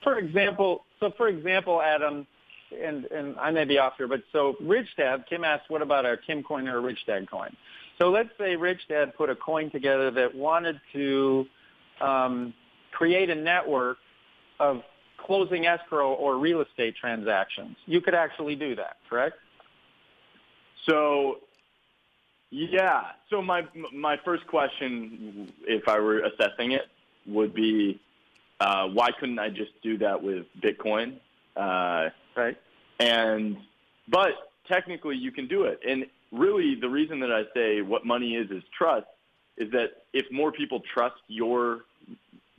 For 0.04 0.18
example, 0.18 0.86
so 1.00 1.12
for 1.18 1.28
example, 1.28 1.82
Adam, 1.82 2.26
and, 2.72 3.06
and 3.06 3.38
I 3.38 3.52
may 3.52 3.66
be 3.66 3.78
off 3.78 3.94
here, 3.98 4.08
but 4.08 4.24
so 4.32 4.56
Rich 4.62 4.88
Dad, 4.98 5.26
Kim 5.30 5.44
asked, 5.44 5.70
what 5.70 5.82
about 5.82 6.06
our 6.06 6.16
Kim 6.16 6.42
coin 6.42 6.68
or 6.68 6.78
a 6.78 6.82
Rich 6.82 7.06
Dad 7.06 7.30
coin? 7.30 7.56
So 8.00 8.10
let's 8.10 8.30
say 8.38 8.56
Rich 8.56 8.88
Dad 8.88 9.16
put 9.18 9.30
a 9.30 9.36
coin 9.36 9.70
together 9.70 10.10
that 10.12 10.34
wanted 10.34 10.80
to 10.94 11.46
um, 12.00 12.54
create 12.92 13.30
a 13.30 13.36
network 13.36 13.98
of 14.60 14.84
closing 15.18 15.66
escrow 15.66 16.14
or 16.14 16.38
real 16.38 16.62
estate 16.62 16.96
transactions. 16.96 17.76
You 17.86 18.00
could 18.00 18.16
actually 18.16 18.56
do 18.56 18.76
that, 18.76 18.98
correct? 19.10 19.38
So, 20.88 21.40
yeah. 22.52 23.04
So 23.30 23.42
my 23.42 23.66
my 23.94 24.18
first 24.24 24.46
question, 24.48 25.52
if 25.68 25.88
I 25.88 26.00
were 26.00 26.20
assessing 26.20 26.72
it, 26.72 26.88
would 27.28 27.54
be, 27.54 28.00
uh, 28.60 28.88
why 28.88 29.12
couldn't 29.12 29.40
I 29.40 29.50
just 29.50 29.72
do 29.84 29.98
that 30.00 30.22
with 30.22 30.46
Bitcoin? 30.62 31.20
Uh, 31.56 32.10
Right. 32.36 32.58
and 33.00 33.58
but 34.08 34.32
technically 34.68 35.18
you 35.18 35.32
can 35.32 35.48
do 35.48 35.64
it. 35.64 35.82
And 35.88 36.06
really, 36.32 36.76
the 36.76 36.88
reason 36.90 37.20
that 37.20 37.32
I 37.32 37.44
say 37.54 37.82
what 37.82 38.06
money 38.06 38.36
is 38.36 38.50
is 38.50 38.64
trust 38.78 39.08
is 39.58 39.70
that 39.72 40.04
if 40.14 40.32
more 40.32 40.52
people 40.52 40.82
trust 40.94 41.18
your 41.28 41.84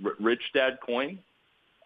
r- 0.04 0.12
rich 0.20 0.42
dad 0.52 0.78
coin, 0.85 1.18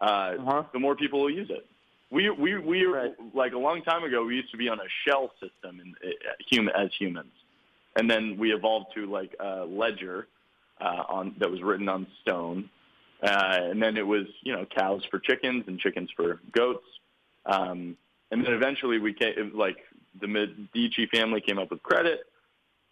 uh, 0.01 0.05
Uh-huh. 0.37 0.63
the 0.73 0.79
more 0.79 0.95
people 0.95 1.21
will 1.21 1.29
use 1.29 1.49
it. 1.49 1.65
We 2.11 2.29
we 2.29 2.57
we 2.57 2.85
Right. 2.85 3.13
like 3.33 3.53
a 3.53 3.57
long 3.57 3.81
time 3.81 4.03
ago. 4.03 4.23
We 4.25 4.35
used 4.35 4.51
to 4.51 4.57
be 4.57 4.69
on 4.69 4.79
a 4.79 4.89
shell 5.05 5.31
system 5.39 5.79
in, 5.79 5.95
uh, 6.03 6.13
human 6.49 6.73
as 6.75 6.89
humans, 6.97 7.33
and 7.95 8.09
then 8.09 8.37
we 8.37 8.53
evolved 8.53 8.93
to 8.95 9.05
like 9.07 9.35
a 9.39 9.65
ledger 9.65 10.27
uh, 10.79 11.03
on 11.09 11.35
that 11.39 11.49
was 11.49 11.61
written 11.61 11.89
on 11.89 12.05
stone, 12.21 12.69
uh, 13.23 13.57
and 13.61 13.81
then 13.81 13.97
it 13.97 14.05
was 14.05 14.27
you 14.43 14.53
know 14.53 14.65
cows 14.65 15.03
for 15.09 15.19
chickens 15.19 15.63
and 15.67 15.79
chickens 15.79 16.09
for 16.15 16.39
goats, 16.51 16.85
um, 17.45 17.97
and 18.31 18.45
then 18.45 18.53
eventually 18.53 18.99
we 18.99 19.13
came 19.13 19.51
like 19.55 19.77
the 20.21 20.27
Medici 20.27 21.07
family 21.07 21.41
came 21.41 21.57
up 21.57 21.71
with 21.71 21.81
credit, 21.83 22.25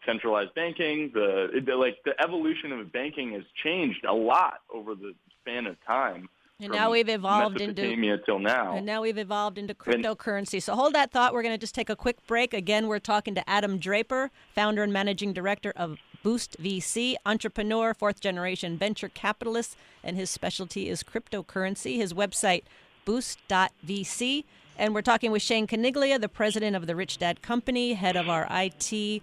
centralized 0.05 0.53
banking. 0.55 1.11
The, 1.13 1.49
it, 1.57 1.65
the 1.65 1.75
like 1.75 1.97
the 2.03 2.19
evolution 2.21 2.71
of 2.71 2.91
banking 2.91 3.33
has 3.33 3.43
changed 3.63 4.05
a 4.05 4.13
lot 4.13 4.61
over 4.73 4.95
the 4.95 5.13
span 5.41 5.67
of 5.67 5.75
time. 5.85 6.29
And 6.63 6.73
now 6.73 6.91
we've 6.91 7.09
evolved 7.09 7.61
into 7.61 8.17
till 8.25 8.39
now. 8.39 8.75
And 8.75 8.85
now 8.85 9.01
we've 9.01 9.17
evolved 9.17 9.57
into 9.57 9.73
cryptocurrency. 9.73 10.61
So 10.61 10.75
hold 10.75 10.93
that 10.93 11.11
thought. 11.11 11.33
We're 11.33 11.43
going 11.43 11.53
to 11.53 11.59
just 11.59 11.75
take 11.75 11.89
a 11.89 11.95
quick 11.95 12.25
break. 12.27 12.53
Again, 12.53 12.87
we're 12.87 12.99
talking 12.99 13.35
to 13.35 13.49
Adam 13.49 13.77
Draper, 13.77 14.31
founder 14.55 14.83
and 14.83 14.93
managing 14.93 15.33
director 15.33 15.73
of 15.75 15.97
Boost 16.23 16.55
VC, 16.61 17.15
entrepreneur, 17.25 17.93
fourth 17.93 18.21
generation 18.21 18.77
venture 18.77 19.09
capitalist, 19.09 19.75
and 20.03 20.15
his 20.15 20.29
specialty 20.29 20.87
is 20.87 21.03
cryptocurrency. 21.03 21.97
His 21.97 22.13
website, 22.13 22.63
boost.vc. 23.03 24.45
And 24.77 24.93
we're 24.95 25.01
talking 25.01 25.31
with 25.31 25.41
Shane 25.41 25.67
Caniglia, 25.67 26.19
the 26.19 26.29
president 26.29 26.75
of 26.75 26.87
the 26.87 26.95
Rich 26.95 27.19
Dad 27.19 27.41
Company, 27.41 27.93
head 27.93 28.15
of 28.15 28.29
our 28.29 28.47
IT 28.49 29.21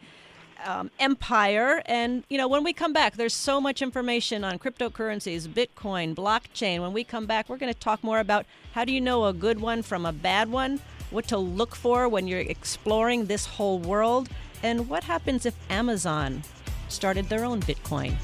um, 0.65 0.91
empire. 0.99 1.83
And, 1.87 2.25
you 2.29 2.39
know, 2.39 2.49
when 2.49 2.65
we 2.65 2.73
come 2.73 2.93
back, 2.93 3.17
there's 3.17 3.35
so 3.35 3.61
much 3.61 3.83
information 3.83 4.45
on 4.45 4.59
cryptocurrencies, 4.59 5.49
Bitcoin, 5.49 6.15
blockchain. 6.15 6.81
When 6.81 6.93
we 6.93 7.05
come 7.05 7.27
back, 7.27 7.49
we're 7.49 7.57
going 7.57 7.73
to 7.73 7.79
talk 7.79 8.03
more 8.03 8.21
about 8.21 8.47
how 8.73 8.85
do 8.85 8.93
you 8.93 9.01
know 9.01 9.27
a 9.27 9.33
good 9.33 9.61
one 9.61 9.83
from 9.83 10.07
a 10.07 10.13
bad 10.13 10.51
one, 10.51 10.81
what 11.11 11.27
to 11.29 11.39
look 11.39 11.75
for 11.75 12.09
when 12.09 12.27
you're 12.27 12.41
exploring 12.41 13.27
this 13.27 13.47
whole 13.47 13.79
world, 13.79 14.29
and 14.63 14.89
what 14.89 15.05
happens 15.05 15.47
if 15.47 15.55
Amazon 15.71 16.43
started 16.89 17.29
their 17.29 17.45
own 17.45 17.61
Bitcoin. 17.61 18.15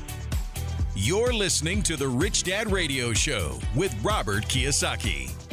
You're 0.95 1.33
listening 1.33 1.83
to 1.85 1.97
the 1.97 2.09
Rich 2.09 2.45
Dad 2.45 2.73
Radio 2.73 3.13
Show 3.13 3.59
with 3.75 3.95
Robert 4.03 4.45
Kiyosaki. 4.45 5.46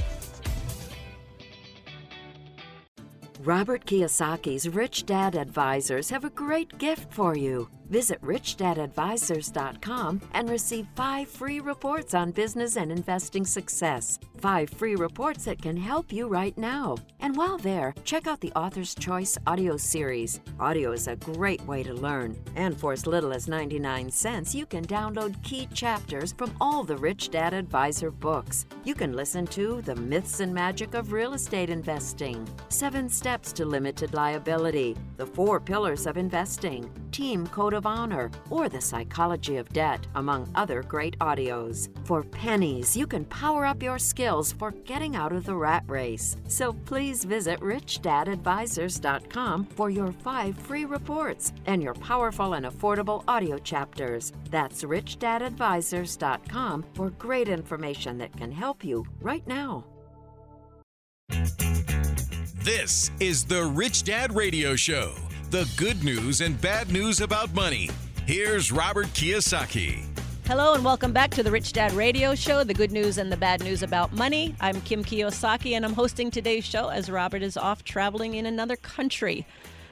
Robert 3.45 3.85
Kiyosaki's 3.85 4.69
Rich 4.69 5.05
Dad 5.05 5.35
Advisors 5.35 6.09
have 6.09 6.23
a 6.23 6.29
great 6.29 6.77
gift 6.77 7.11
for 7.11 7.35
you. 7.35 7.67
Visit 7.93 8.19
richdadadvisors.com 8.23 10.21
and 10.33 10.49
receive 10.49 10.87
five 10.95 11.27
free 11.29 11.59
reports 11.59 12.15
on 12.15 12.31
business 12.31 12.75
and 12.75 12.91
investing 12.91 13.45
success. 13.45 14.17
Five 14.39 14.71
free 14.71 14.95
reports 14.95 15.45
that 15.45 15.61
can 15.61 15.77
help 15.77 16.11
you 16.11 16.27
right 16.27 16.57
now. 16.57 16.97
And 17.19 17.37
while 17.37 17.59
there, 17.59 17.93
check 18.03 18.25
out 18.25 18.41
the 18.41 18.51
Author's 18.53 18.95
Choice 18.95 19.37
audio 19.45 19.77
series. 19.77 20.41
Audio 20.59 20.91
is 20.91 21.07
a 21.07 21.17
great 21.17 21.61
way 21.67 21.83
to 21.83 21.93
learn. 21.93 22.35
And 22.55 22.75
for 22.75 22.93
as 22.93 23.05
little 23.05 23.31
as 23.31 23.47
99 23.47 24.09
cents, 24.09 24.55
you 24.55 24.65
can 24.65 24.83
download 24.85 25.41
key 25.43 25.67
chapters 25.71 26.33
from 26.33 26.51
all 26.59 26.83
the 26.83 26.97
Rich 26.97 27.29
Dad 27.29 27.53
Advisor 27.53 28.09
books. 28.09 28.65
You 28.83 28.95
can 28.95 29.13
listen 29.13 29.45
to 29.47 29.83
The 29.83 29.95
Myths 29.95 30.39
and 30.39 30.51
Magic 30.51 30.95
of 30.95 31.13
Real 31.13 31.35
Estate 31.35 31.69
Investing, 31.69 32.49
Seven 32.69 33.07
Steps 33.07 33.53
to 33.53 33.65
Limited 33.65 34.15
Liability, 34.15 34.97
The 35.17 35.27
Four 35.27 35.59
Pillars 35.59 36.07
of 36.07 36.17
Investing, 36.17 36.89
Team 37.11 37.45
Code 37.47 37.75
of 37.75 37.82
Honor, 37.85 38.31
or 38.49 38.69
The 38.69 38.81
Psychology 38.81 39.57
of 39.57 39.69
Debt, 39.69 40.07
among 40.15 40.49
other 40.55 40.81
great 40.83 41.17
audios. 41.19 41.89
For 42.05 42.23
pennies, 42.23 42.95
you 42.95 43.05
can 43.07 43.25
power 43.25 43.65
up 43.65 43.83
your 43.83 43.99
skills 43.99 44.51
for 44.51 44.71
getting 44.71 45.15
out 45.15 45.31
of 45.31 45.45
the 45.45 45.55
rat 45.55 45.83
race. 45.87 46.35
So 46.47 46.73
please 46.73 47.23
visit 47.23 47.59
richdadadvisors.com 47.59 49.65
for 49.65 49.89
your 49.89 50.11
five 50.11 50.57
free 50.57 50.85
reports 50.85 51.53
and 51.65 51.81
your 51.81 51.95
powerful 51.95 52.53
and 52.53 52.65
affordable 52.65 53.23
audio 53.27 53.57
chapters. 53.57 54.31
That's 54.49 54.83
richdadadvisors.com 54.83 56.85
for 56.93 57.09
great 57.11 57.47
information 57.49 58.17
that 58.17 58.35
can 58.37 58.51
help 58.51 58.83
you 58.83 59.05
right 59.21 59.47
now. 59.47 59.85
This 62.63 63.11
is 63.19 63.43
the 63.43 63.65
Rich 63.65 64.03
Dad 64.03 64.33
Radio 64.33 64.75
Show 64.75 65.13
the 65.53 65.69
good 65.77 66.03
news 66.03 66.41
and 66.41 66.59
bad 66.61 66.91
news 66.91 67.21
about 67.21 67.53
money. 67.53 67.87
Here's 68.25 68.71
Robert 68.71 69.05
Kiyosaki. 69.09 70.03
Hello 70.47 70.73
and 70.73 70.83
welcome 70.83 71.13
back 71.13 71.29
to 71.29 71.43
the 71.43 71.51
Rich 71.51 71.73
Dad 71.73 71.91
Radio 71.91 72.33
Show, 72.33 72.63
the 72.63 72.73
good 72.73 72.91
news 72.91 73.19
and 73.19 73.31
the 73.31 73.37
bad 73.37 73.63
news 73.63 73.83
about 73.83 74.11
money. 74.13 74.55
I'm 74.59 74.81
Kim 74.81 75.03
Kiyosaki 75.03 75.73
and 75.73 75.85
I'm 75.85 75.93
hosting 75.93 76.31
today's 76.31 76.65
show 76.65 76.89
as 76.89 77.07
Robert 77.07 77.43
is 77.43 77.55
off 77.55 77.83
traveling 77.83 78.33
in 78.33 78.47
another 78.47 78.75
country. 78.75 79.45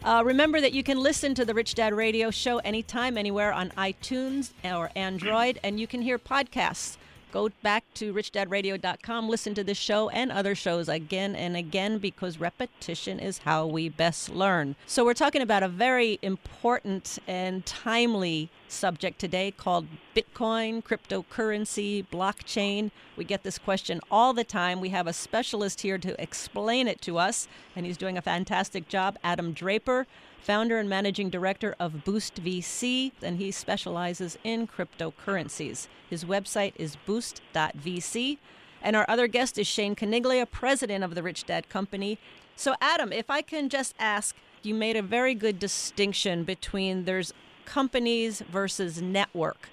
Uh, 0.04 0.24
remember 0.26 0.60
that 0.60 0.74
you 0.74 0.82
can 0.82 1.00
listen 1.00 1.36
to 1.36 1.46
the 1.46 1.54
Rich 1.54 1.76
Dad 1.76 1.94
Radio 1.94 2.32
Show 2.32 2.58
anytime, 2.58 3.16
anywhere 3.16 3.54
on 3.54 3.70
iTunes 3.78 4.54
or 4.64 4.90
Android, 4.96 5.60
and 5.64 5.80
you 5.80 5.86
can 5.86 6.02
hear 6.02 6.18
podcasts. 6.18 6.98
Go 7.32 7.50
back 7.64 7.86
to 7.94 8.14
richdadradio.com, 8.14 9.30
listen 9.30 9.54
to 9.54 9.64
this 9.64 9.78
show 9.78 10.10
and 10.10 10.32
other 10.32 10.54
shows 10.54 10.90
again 10.90 11.34
and 11.34 11.56
again 11.56 11.98
because 11.98 12.40
repetition 12.40 13.20
is 13.20 13.40
how 13.40 13.66
we 13.66 13.88
best 13.88 14.30
learn. 14.30 14.76
So, 14.86 15.06
we're 15.06 15.14
talking 15.14 15.42
about 15.42 15.64
a 15.64 15.70
very 15.70 16.20
important 16.22 17.20
and 17.28 17.66
timely 17.66 18.50
subject 18.68 19.20
today 19.20 19.52
called 19.52 19.88
Bitcoin, 20.14 20.84
cryptocurrency, 20.84 22.06
blockchain. 22.12 22.92
We 23.16 23.24
get 23.24 23.44
this 23.44 23.58
question 23.58 24.02
all 24.12 24.34
the 24.34 24.44
time. 24.44 24.82
We 24.82 24.90
have 24.90 25.08
a 25.08 25.14
specialist 25.14 25.82
here 25.82 25.98
to 26.00 26.22
explain 26.22 26.88
it 26.90 27.02
to 27.02 27.18
us, 27.18 27.48
and 27.76 27.86
he's 27.86 27.98
doing 27.98 28.18
a 28.18 28.22
fantastic 28.22 28.90
job, 28.90 29.18
Adam 29.24 29.54
Draper 29.54 30.06
founder 30.42 30.80
and 30.80 30.90
managing 30.90 31.30
director 31.30 31.76
of 31.80 32.04
Boost 32.04 32.44
VC, 32.44 33.12
and 33.22 33.38
he 33.38 33.52
specializes 33.52 34.38
in 34.44 34.68
cryptocurrencies. 34.68 35.88
His 36.10 36.26
website 36.26 36.74
is 36.76 36.98
boost.vc. 37.06 38.38
And 38.84 38.96
our 38.96 39.06
other 39.08 39.28
guest 39.28 39.58
is 39.60 39.68
Shane 39.68 39.96
Caniglia, 39.96 40.50
president 40.50 41.04
of 41.04 41.14
the 41.14 41.22
Rich 41.22 41.46
Dad 41.46 41.70
Company. 41.70 42.18
So, 42.56 42.74
Adam, 42.82 43.14
if 43.14 43.30
I 43.30 43.42
can 43.42 43.70
just 43.70 43.94
ask, 44.00 44.36
you 44.64 44.74
made 44.74 44.96
a 44.96 45.02
very 45.02 45.36
good 45.36 45.60
distinction 45.60 46.44
between 46.44 47.06
there's 47.06 47.34
companies 47.66 48.42
versus 48.52 49.02
network. 49.02 49.70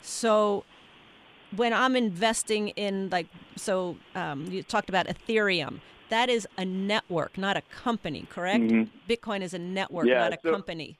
So, 0.00 0.64
when 1.54 1.72
I'm 1.72 1.94
investing 1.94 2.68
in, 2.68 3.10
like, 3.10 3.26
so 3.56 3.96
um, 4.14 4.46
you 4.46 4.62
talked 4.62 4.88
about 4.88 5.06
Ethereum, 5.06 5.80
that 6.10 6.28
is 6.28 6.46
a 6.56 6.64
network, 6.64 7.36
not 7.38 7.56
a 7.56 7.62
company, 7.62 8.26
correct? 8.30 8.62
Mhm. 8.64 8.88
Bitcoin 9.08 9.42
is 9.42 9.54
a 9.54 9.58
network, 9.58 10.06
Yeah, 10.06 10.20
not 10.20 10.32
a 10.34 10.38
so- 10.42 10.50
company. 10.52 10.96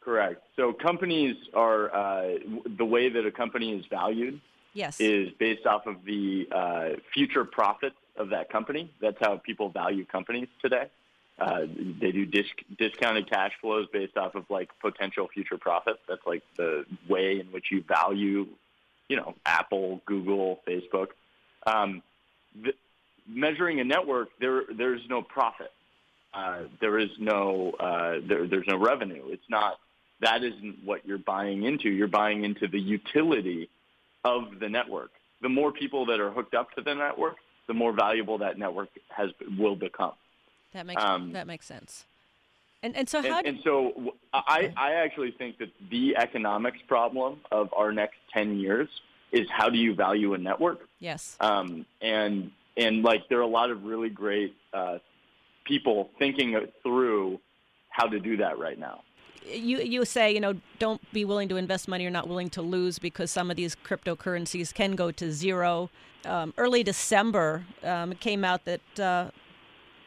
Correct. 0.00 0.40
So 0.54 0.72
companies 0.72 1.36
are 1.52 1.92
uh, 1.92 2.38
the 2.76 2.84
way 2.84 3.08
that 3.08 3.26
a 3.26 3.30
company 3.32 3.72
is 3.76 3.84
valued 3.86 4.40
Yes. 4.72 5.00
is 5.00 5.32
based 5.38 5.66
off 5.66 5.86
of 5.86 6.04
the 6.04 6.46
uh, 6.52 6.88
future 7.12 7.44
profits 7.44 7.96
of 8.16 8.28
that 8.30 8.48
company. 8.48 8.90
That's 9.00 9.18
how 9.20 9.38
people 9.38 9.68
value 9.68 10.04
companies 10.04 10.46
today. 10.62 10.88
Uh, 11.38 11.62
they 12.00 12.12
do 12.12 12.24
dis- 12.24 12.46
discounted 12.78 13.28
cash 13.28 13.52
flows 13.60 13.88
based 13.92 14.16
off 14.16 14.34
of 14.36 14.48
like 14.48 14.70
potential 14.80 15.26
future 15.28 15.58
profits. 15.58 15.98
That's 16.08 16.24
like 16.24 16.42
the 16.56 16.86
way 17.08 17.40
in 17.40 17.46
which 17.52 17.66
you 17.72 17.82
value, 17.82 18.46
you 19.08 19.16
know, 19.16 19.34
Apple, 19.44 20.00
Google, 20.06 20.60
Facebook. 20.68 21.08
Um, 21.66 22.02
the, 22.54 22.72
measuring 23.28 23.80
a 23.80 23.84
network, 23.84 24.28
there 24.40 24.62
there's 24.72 25.02
no 25.08 25.22
profit. 25.22 25.72
Uh, 26.34 26.64
there 26.80 26.98
is 26.98 27.10
no 27.18 27.72
uh, 27.78 28.20
there, 28.26 28.46
there's 28.46 28.66
no 28.66 28.76
revenue. 28.76 29.22
It's 29.28 29.48
not 29.48 29.78
that 30.20 30.42
isn't 30.42 30.84
what 30.84 31.06
you're 31.06 31.18
buying 31.18 31.64
into. 31.64 31.90
You're 31.90 32.08
buying 32.08 32.44
into 32.44 32.68
the 32.68 32.80
utility 32.80 33.68
of 34.24 34.58
the 34.60 34.68
network. 34.68 35.10
The 35.42 35.48
more 35.48 35.72
people 35.72 36.06
that 36.06 36.20
are 36.20 36.30
hooked 36.30 36.54
up 36.54 36.72
to 36.72 36.82
the 36.82 36.94
network, 36.94 37.36
the 37.66 37.74
more 37.74 37.92
valuable 37.92 38.38
that 38.38 38.58
network 38.58 38.88
has 39.08 39.30
will 39.58 39.76
become. 39.76 40.12
that 40.72 40.86
makes 40.86 41.02
um, 41.02 41.32
that 41.32 41.46
makes 41.46 41.66
sense. 41.66 42.04
And 42.82 42.96
and 42.96 43.08
so 43.08 43.22
how 43.22 43.38
And, 43.38 43.44
do, 43.44 43.48
and 43.50 43.60
so 43.64 44.14
I, 44.32 44.72
I 44.76 44.92
actually 44.94 45.32
think 45.32 45.58
that 45.58 45.70
the 45.90 46.16
economics 46.16 46.78
problem 46.86 47.40
of 47.50 47.72
our 47.74 47.90
next 47.92 48.16
10 48.32 48.58
years 48.58 48.88
is 49.32 49.48
how 49.50 49.68
do 49.70 49.78
you 49.78 49.94
value 49.94 50.34
a 50.34 50.38
network? 50.38 50.86
yes. 51.00 51.36
Um, 51.40 51.84
and 52.00 52.50
and 52.76 53.02
like 53.02 53.28
there 53.28 53.38
are 53.38 53.42
a 53.42 53.46
lot 53.46 53.70
of 53.70 53.84
really 53.84 54.10
great 54.10 54.54
uh, 54.72 54.98
people 55.64 56.10
thinking 56.18 56.56
through 56.82 57.40
how 57.88 58.06
to 58.06 58.18
do 58.20 58.36
that 58.36 58.58
right 58.58 58.78
now. 58.78 59.02
you 59.46 59.78
you 59.78 60.04
say 60.04 60.32
you 60.32 60.40
know 60.40 60.54
don't 60.78 61.00
be 61.12 61.24
willing 61.24 61.48
to 61.48 61.56
invest 61.56 61.88
money 61.88 62.02
you're 62.04 62.10
not 62.10 62.28
willing 62.28 62.50
to 62.50 62.62
lose 62.62 62.98
because 62.98 63.30
some 63.30 63.50
of 63.50 63.56
these 63.56 63.76
cryptocurrencies 63.76 64.72
can 64.74 64.94
go 64.94 65.10
to 65.10 65.32
zero. 65.32 65.90
Um, 66.24 66.52
early 66.58 66.82
December, 66.82 67.64
um, 67.84 68.12
it 68.12 68.20
came 68.20 68.44
out 68.44 68.64
that 68.64 69.00
uh, 69.00 69.30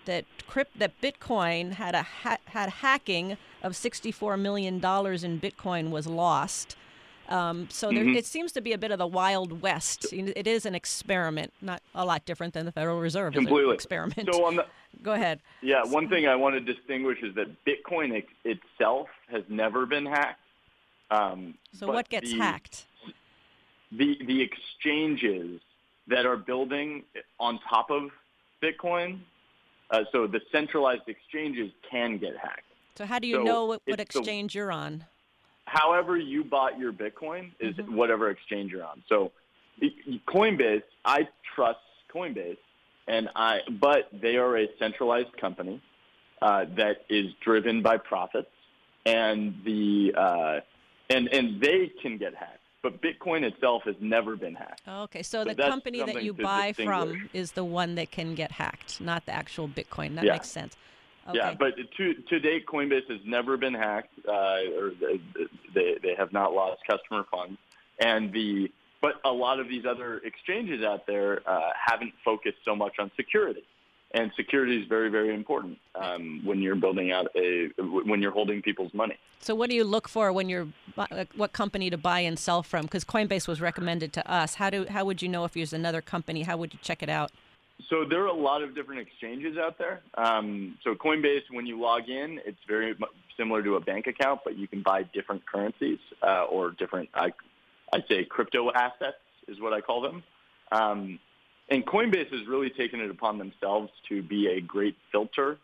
that 0.05 0.25
crypt 0.47 0.77
that 0.79 0.99
Bitcoin 1.01 1.73
had 1.73 1.95
a 1.95 2.03
ha- 2.03 2.43
had 2.45 2.69
hacking 2.69 3.37
of 3.63 3.75
64 3.75 4.37
million 4.37 4.79
dollars 4.79 5.23
in 5.23 5.39
Bitcoin 5.39 5.89
was 5.89 6.07
lost. 6.07 6.75
Um, 7.29 7.69
so 7.69 7.91
there, 7.91 8.03
Mhm. 8.03 8.15
it 8.15 8.25
seems 8.25 8.51
to 8.53 8.61
be 8.61 8.73
a 8.73 8.77
bit 8.77 8.91
of 8.91 8.97
the 8.97 9.07
wild 9.07 9.61
west. 9.61 10.11
It 10.11 10.47
is 10.47 10.65
an 10.65 10.73
experiment, 10.75 11.53
not 11.61 11.81
a 11.93 12.03
lot 12.03 12.25
different 12.25 12.53
than 12.55 12.65
the 12.65 12.71
Federal 12.71 12.99
Reserve. 12.99 13.33
Completely. 13.33 13.73
experiment. 13.73 14.33
So 14.33 14.45
on 14.45 14.55
the 14.55 14.65
Go 15.03 15.13
ahead. 15.13 15.39
yeah, 15.61 15.83
one 15.83 16.09
thing 16.09 16.27
I 16.27 16.35
want 16.35 16.55
to 16.55 16.59
distinguish 16.73 17.21
is 17.21 17.35
that 17.35 17.47
Bitcoin 17.65 18.17
ex- 18.17 18.33
itself 18.43 19.07
has 19.29 19.43
never 19.47 19.85
been 19.85 20.05
hacked. 20.07 20.41
Um, 21.11 21.55
So 21.71 21.87
what 21.87 22.09
gets 22.09 22.31
the- 22.31 22.37
hacked? 22.39 22.85
the 23.91 24.17
the 24.23 24.41
exchanges 24.41 25.61
that 26.07 26.25
are 26.25 26.37
building 26.37 27.03
on 27.39 27.59
top 27.59 27.91
of 27.91 28.11
Bitcoin. 28.61 29.19
Uh, 29.91 30.03
so 30.11 30.27
the 30.27 30.41
centralized 30.51 31.07
exchanges 31.07 31.71
can 31.89 32.17
get 32.17 32.35
hacked. 32.37 32.65
So 32.95 33.05
how 33.05 33.17
do 33.19 33.27
you 33.27 33.35
so 33.37 33.43
know 33.43 33.65
what, 33.65 33.81
what 33.85 33.99
it's 33.99 34.13
the- 34.13 34.19
exchange 34.19 34.53
you're 34.55 34.71
on? 34.71 35.05
However, 35.73 36.17
you 36.17 36.43
bought 36.43 36.79
your 36.79 36.91
Bitcoin 36.91 37.51
is 37.59 37.75
Mhm. 37.75 37.89
whatever 37.89 38.29
exchange 38.31 38.71
you're 38.71 38.83
on. 38.83 39.03
So 39.07 39.31
Coinbase, 40.27 40.83
I 41.05 41.27
trust 41.55 41.79
Coinbase, 42.13 42.57
and 43.07 43.29
I 43.35 43.61
but 43.69 44.09
they 44.11 44.35
are 44.37 44.57
a 44.57 44.67
centralized 44.77 45.35
company 45.37 45.79
uh, 46.41 46.65
that 46.75 47.05
is 47.09 47.33
driven 47.41 47.81
by 47.81 47.97
profits, 47.97 48.49
and 49.05 49.53
the 49.63 50.13
uh, 50.17 50.59
and 51.09 51.27
and 51.29 51.61
they 51.61 51.91
can 52.01 52.17
get 52.17 52.33
hacked. 52.33 52.57
But 52.81 53.01
Bitcoin 53.01 53.43
itself 53.43 53.83
has 53.83 53.95
never 53.99 54.35
been 54.35 54.55
hacked. 54.55 54.81
Okay, 54.87 55.21
so 55.21 55.43
So 55.43 55.49
the 55.49 55.55
company 55.55 56.01
that 56.01 56.23
you 56.23 56.33
buy 56.33 56.73
from 56.73 57.29
is 57.33 57.51
the 57.51 57.63
one 57.65 57.95
that 57.95 58.09
can 58.09 58.35
get 58.35 58.51
hacked, 58.51 58.99
not 59.01 59.25
the 59.25 59.33
actual 59.33 59.67
Bitcoin. 59.67 60.15
That 60.15 60.25
Yeah. 60.25 60.33
makes 60.33 60.47
sense. 60.49 60.75
Okay. 61.27 61.37
Yeah, 61.37 61.53
but 61.53 61.75
to 61.97 62.13
to 62.13 62.39
date, 62.39 62.65
Coinbase 62.65 63.09
has 63.09 63.19
never 63.25 63.57
been 63.57 63.73
hacked, 63.73 64.13
uh, 64.27 64.31
or 64.77 64.91
they, 65.73 65.97
they 66.01 66.15
have 66.17 66.33
not 66.33 66.53
lost 66.53 66.81
customer 66.89 67.25
funds, 67.29 67.57
and 67.99 68.31
the 68.33 68.71
but 69.01 69.15
a 69.23 69.31
lot 69.31 69.59
of 69.59 69.69
these 69.69 69.85
other 69.85 70.19
exchanges 70.19 70.83
out 70.83 71.07
there 71.07 71.41
uh, 71.47 71.71
haven't 71.73 72.13
focused 72.25 72.57
so 72.65 72.75
much 72.75 72.95
on 72.99 73.11
security, 73.15 73.63
and 74.11 74.31
security 74.35 74.81
is 74.81 74.87
very 74.87 75.09
very 75.09 75.33
important 75.33 75.77
um, 75.95 76.41
when 76.43 76.61
you're 76.61 76.75
building 76.75 77.11
out 77.11 77.27
a 77.35 77.69
when 77.77 78.21
you're 78.21 78.31
holding 78.31 78.61
people's 78.61 78.93
money. 78.93 79.17
So 79.39 79.55
what 79.55 79.69
do 79.69 79.75
you 79.75 79.83
look 79.83 80.09
for 80.09 80.33
when 80.33 80.49
you're 80.49 80.67
what 81.35 81.53
company 81.53 81.89
to 81.89 81.97
buy 81.97 82.21
and 82.21 82.39
sell 82.39 82.63
from? 82.63 82.83
Because 82.83 83.05
Coinbase 83.05 83.47
was 83.47 83.61
recommended 83.61 84.13
to 84.13 84.31
us. 84.31 84.55
How 84.55 84.69
do 84.69 84.85
how 84.89 85.05
would 85.05 85.21
you 85.21 85.29
know 85.29 85.45
if 85.45 85.53
there's 85.53 85.73
another 85.73 86.01
company? 86.01 86.43
How 86.43 86.57
would 86.57 86.73
you 86.73 86.79
check 86.81 87.03
it 87.03 87.09
out? 87.09 87.31
So 87.89 88.03
there 88.07 88.21
are 88.23 88.27
a 88.27 88.33
lot 88.33 88.61
of 88.61 88.75
different 88.75 89.01
exchanges 89.01 89.57
out 89.57 89.77
there. 89.77 90.01
Um, 90.15 90.77
so 90.83 90.95
Coinbase, 90.95 91.43
when 91.51 91.65
you 91.65 91.79
log 91.79 92.09
in, 92.09 92.39
it's 92.45 92.59
very 92.67 92.93
similar 93.37 93.63
to 93.63 93.75
a 93.75 93.79
bank 93.79 94.07
account, 94.07 94.41
but 94.43 94.57
you 94.57 94.67
can 94.67 94.83
buy 94.83 95.03
different 95.03 95.45
currencies 95.45 95.99
uh, 96.21 96.43
or 96.43 96.71
different, 96.71 97.09
I, 97.13 97.31
I'd 97.93 98.03
say, 98.09 98.25
crypto 98.25 98.71
assets 98.71 99.17
is 99.47 99.59
what 99.61 99.73
I 99.73 99.81
call 99.81 100.01
them. 100.01 100.23
Um, 100.71 101.19
and 101.69 101.85
Coinbase 101.85 102.31
has 102.31 102.47
really 102.47 102.69
taken 102.69 102.99
it 102.99 103.09
upon 103.09 103.37
themselves 103.37 103.91
to 104.09 104.21
be 104.21 104.47
a 104.47 104.59
great 104.59 104.95
filter 105.11 105.57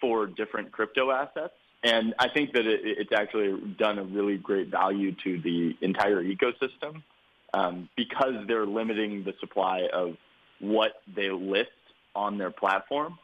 for 0.00 0.26
different 0.26 0.72
crypto 0.72 1.10
assets. 1.10 1.54
And 1.84 2.14
I 2.18 2.28
think 2.28 2.52
that 2.52 2.66
it, 2.66 2.80
it's 2.82 3.12
actually 3.12 3.60
done 3.78 3.98
a 3.98 4.04
really 4.04 4.36
great 4.36 4.68
value 4.68 5.14
to 5.24 5.40
the 5.40 5.76
entire 5.80 6.22
ecosystem 6.22 7.02
um, 7.54 7.88
because 7.96 8.46
they're 8.46 8.66
limiting 8.66 9.24
the 9.24 9.34
supply 9.40 9.88
of 9.92 10.16
what 10.60 11.02
they 11.14 11.30
list 11.30 11.70
on 12.14 12.38
their 12.38 12.50
platform. 12.50 13.18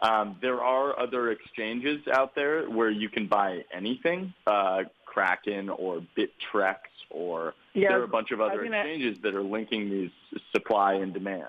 Um, 0.00 0.36
there 0.40 0.60
are 0.62 0.98
other 0.98 1.30
exchanges 1.32 2.06
out 2.12 2.34
there 2.34 2.70
where 2.70 2.90
you 2.90 3.08
can 3.08 3.26
buy 3.26 3.64
anything, 3.74 4.32
uh, 4.46 4.84
Kraken 5.04 5.68
or 5.68 6.02
Bittrex, 6.16 6.76
or 7.10 7.54
Yeah, 7.74 7.88
there 7.88 8.00
are 8.00 8.04
a 8.04 8.08
bunch 8.08 8.30
of 8.30 8.40
other 8.40 8.62
mean, 8.62 8.74
I- 8.74 8.78
exchanges 8.82 9.18
that 9.22 9.34
are 9.34 9.42
linking 9.42 9.90
these 9.90 10.10
supply 10.52 10.94
and 10.94 11.12
demand. 11.12 11.48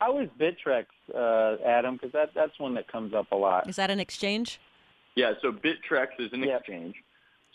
How 0.00 0.18
is 0.18 0.30
Bittrex, 0.38 0.86
uh, 1.14 1.56
Adam? 1.62 1.96
Because 1.96 2.12
that, 2.12 2.32
that's 2.32 2.58
one 2.58 2.72
that 2.74 2.88
comes 2.88 3.12
up 3.12 3.30
a 3.32 3.36
lot. 3.36 3.68
Is 3.68 3.76
that 3.76 3.90
an 3.90 4.00
exchange? 4.00 4.58
Yeah, 5.14 5.34
so 5.42 5.52
Bittrex 5.52 6.08
is 6.18 6.32
an 6.32 6.42
Yeah. 6.44 6.56
exchange. 6.56 6.96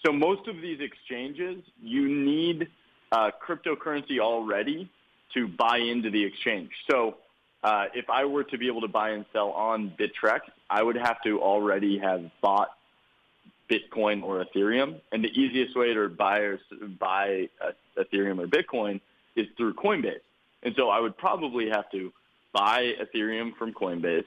So 0.05 0.11
most 0.11 0.47
of 0.47 0.61
these 0.61 0.79
exchanges, 0.79 1.63
you 1.81 2.07
need 2.07 2.69
uh, 3.11 3.31
cryptocurrency 3.43 4.19
already 4.19 4.89
to 5.35 5.47
buy 5.47 5.77
into 5.77 6.09
the 6.09 6.23
exchange. 6.23 6.71
So 6.89 7.17
uh, 7.63 7.85
if 7.93 8.09
I 8.09 8.25
were 8.25 8.43
to 8.45 8.57
be 8.57 8.67
able 8.67 8.81
to 8.81 8.87
buy 8.87 9.11
and 9.11 9.25
sell 9.31 9.51
on 9.51 9.93
Bittrex, 9.99 10.41
I 10.69 10.81
would 10.81 10.97
have 10.97 11.21
to 11.23 11.41
already 11.41 11.99
have 11.99 12.29
bought 12.41 12.69
Bitcoin 13.69 14.23
or 14.23 14.43
Ethereum. 14.43 14.99
And 15.11 15.23
the 15.23 15.29
easiest 15.29 15.75
way 15.75 15.93
to 15.93 16.09
buy 16.09 16.39
or 16.39 16.59
buy 16.99 17.49
uh, 17.63 17.71
Ethereum 17.97 18.39
or 18.39 18.47
Bitcoin 18.47 19.01
is 19.35 19.47
through 19.57 19.73
Coinbase. 19.75 20.19
And 20.63 20.75
so 20.77 20.89
I 20.89 20.99
would 20.99 21.17
probably 21.17 21.69
have 21.69 21.89
to 21.91 22.11
buy 22.53 22.93
Ethereum 23.01 23.55
from 23.57 23.73
Coinbase, 23.73 24.25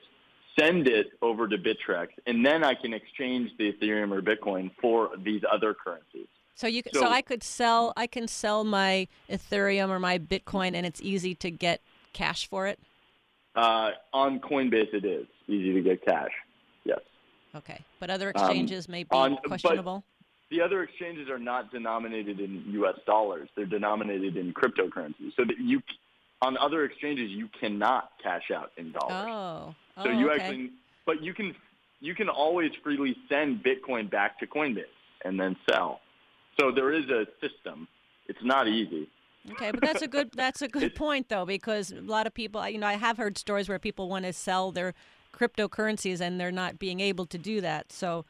send 0.58 0.86
it 0.86 1.12
over 1.22 1.48
to 1.48 1.56
Bittrex, 1.56 2.08
and 2.26 2.44
then 2.44 2.62
I 2.62 2.74
can 2.74 2.92
exchange 2.92 3.50
the 3.58 3.72
Ethereum 3.72 4.12
or 4.12 4.20
Bitcoin 4.20 4.70
for 4.80 5.10
these 5.24 5.42
other 5.50 5.74
currencies. 5.74 6.28
So 6.58 6.66
you 6.66 6.82
so, 6.92 7.00
So- 7.02 7.08
I 7.08 7.22
could 7.22 7.44
sell 7.44 7.92
I 7.96 8.08
can 8.08 8.26
sell 8.26 8.64
my 8.64 9.06
Ethereum 9.30 9.90
or 9.90 10.00
my 10.00 10.18
Bitcoin 10.18 10.74
and 10.74 10.84
it's 10.84 11.00
easy 11.00 11.34
to 11.36 11.50
get 11.52 11.80
cash 12.12 12.48
for 12.48 12.66
it. 12.66 12.80
Uh, 13.54 13.90
on 14.12 14.40
Coinbase, 14.40 14.92
it 14.92 15.04
is 15.04 15.26
easy 15.46 15.72
to 15.72 15.80
get 15.80 16.04
cash. 16.04 16.32
Yes. 16.84 16.98
Okay, 17.54 17.78
but 18.00 18.10
other 18.10 18.32
Um, 18.34 18.44
exchanges 18.44 18.88
may 18.88 19.04
be 19.04 19.10
on- 19.12 19.36
questionable. 19.36 20.02
The 20.50 20.60
other 20.60 20.82
exchanges 20.82 21.28
are 21.28 21.38
not 21.38 21.70
denominated 21.70 22.40
in 22.40 22.64
U.S. 22.72 22.98
dollars; 23.06 23.48
they're 23.54 23.66
denominated 23.66 24.36
in 24.36 24.52
cryptocurrency. 24.52 25.34
So 25.36 25.44
that 25.44 25.58
you, 25.58 25.80
on 26.42 26.56
other 26.56 26.84
exchanges, 26.84 27.30
you 27.30 27.48
cannot 27.60 28.12
cash 28.22 28.50
out 28.50 28.72
in 28.76 28.90
dollars. 28.92 29.26
Oh, 29.28 29.74
oh, 29.98 30.04
so 30.04 30.10
you 30.10 30.30
okay. 30.30 30.42
actually, 30.42 30.70
but 31.04 31.22
you 31.22 31.34
can, 31.34 31.54
you 32.00 32.14
can 32.14 32.28
always 32.28 32.72
freely 32.82 33.14
send 33.28 33.62
Bitcoin 33.62 34.10
back 34.10 34.38
to 34.40 34.46
Coinbase 34.46 34.84
and 35.24 35.38
then 35.38 35.54
sell. 35.70 36.00
So 36.60 36.70
there 36.70 36.92
is 36.92 37.08
a 37.08 37.26
system. 37.40 37.86
It's 38.26 38.42
not 38.42 38.68
easy. 38.68 39.08
Okay, 39.52 39.70
but 39.70 39.80
that's 39.80 40.02
a 40.02 40.08
good 40.08 40.30
that's 40.34 40.62
a 40.62 40.68
good 40.68 40.94
point 40.94 41.28
though 41.28 41.46
because 41.46 41.92
a 41.92 42.00
lot 42.00 42.26
of 42.26 42.34
people, 42.34 42.66
you 42.68 42.78
know, 42.78 42.86
I 42.86 42.94
have 42.94 43.16
heard 43.16 43.38
stories 43.38 43.68
where 43.68 43.78
people 43.78 44.08
want 44.08 44.24
to 44.24 44.32
sell 44.32 44.72
their 44.72 44.94
cryptocurrencies 45.32 46.20
and 46.20 46.40
they're 46.40 46.50
not 46.50 46.78
being 46.78 47.00
able 47.00 47.26
to 47.26 47.38
do 47.38 47.60
that. 47.60 47.92
So, 47.92 48.24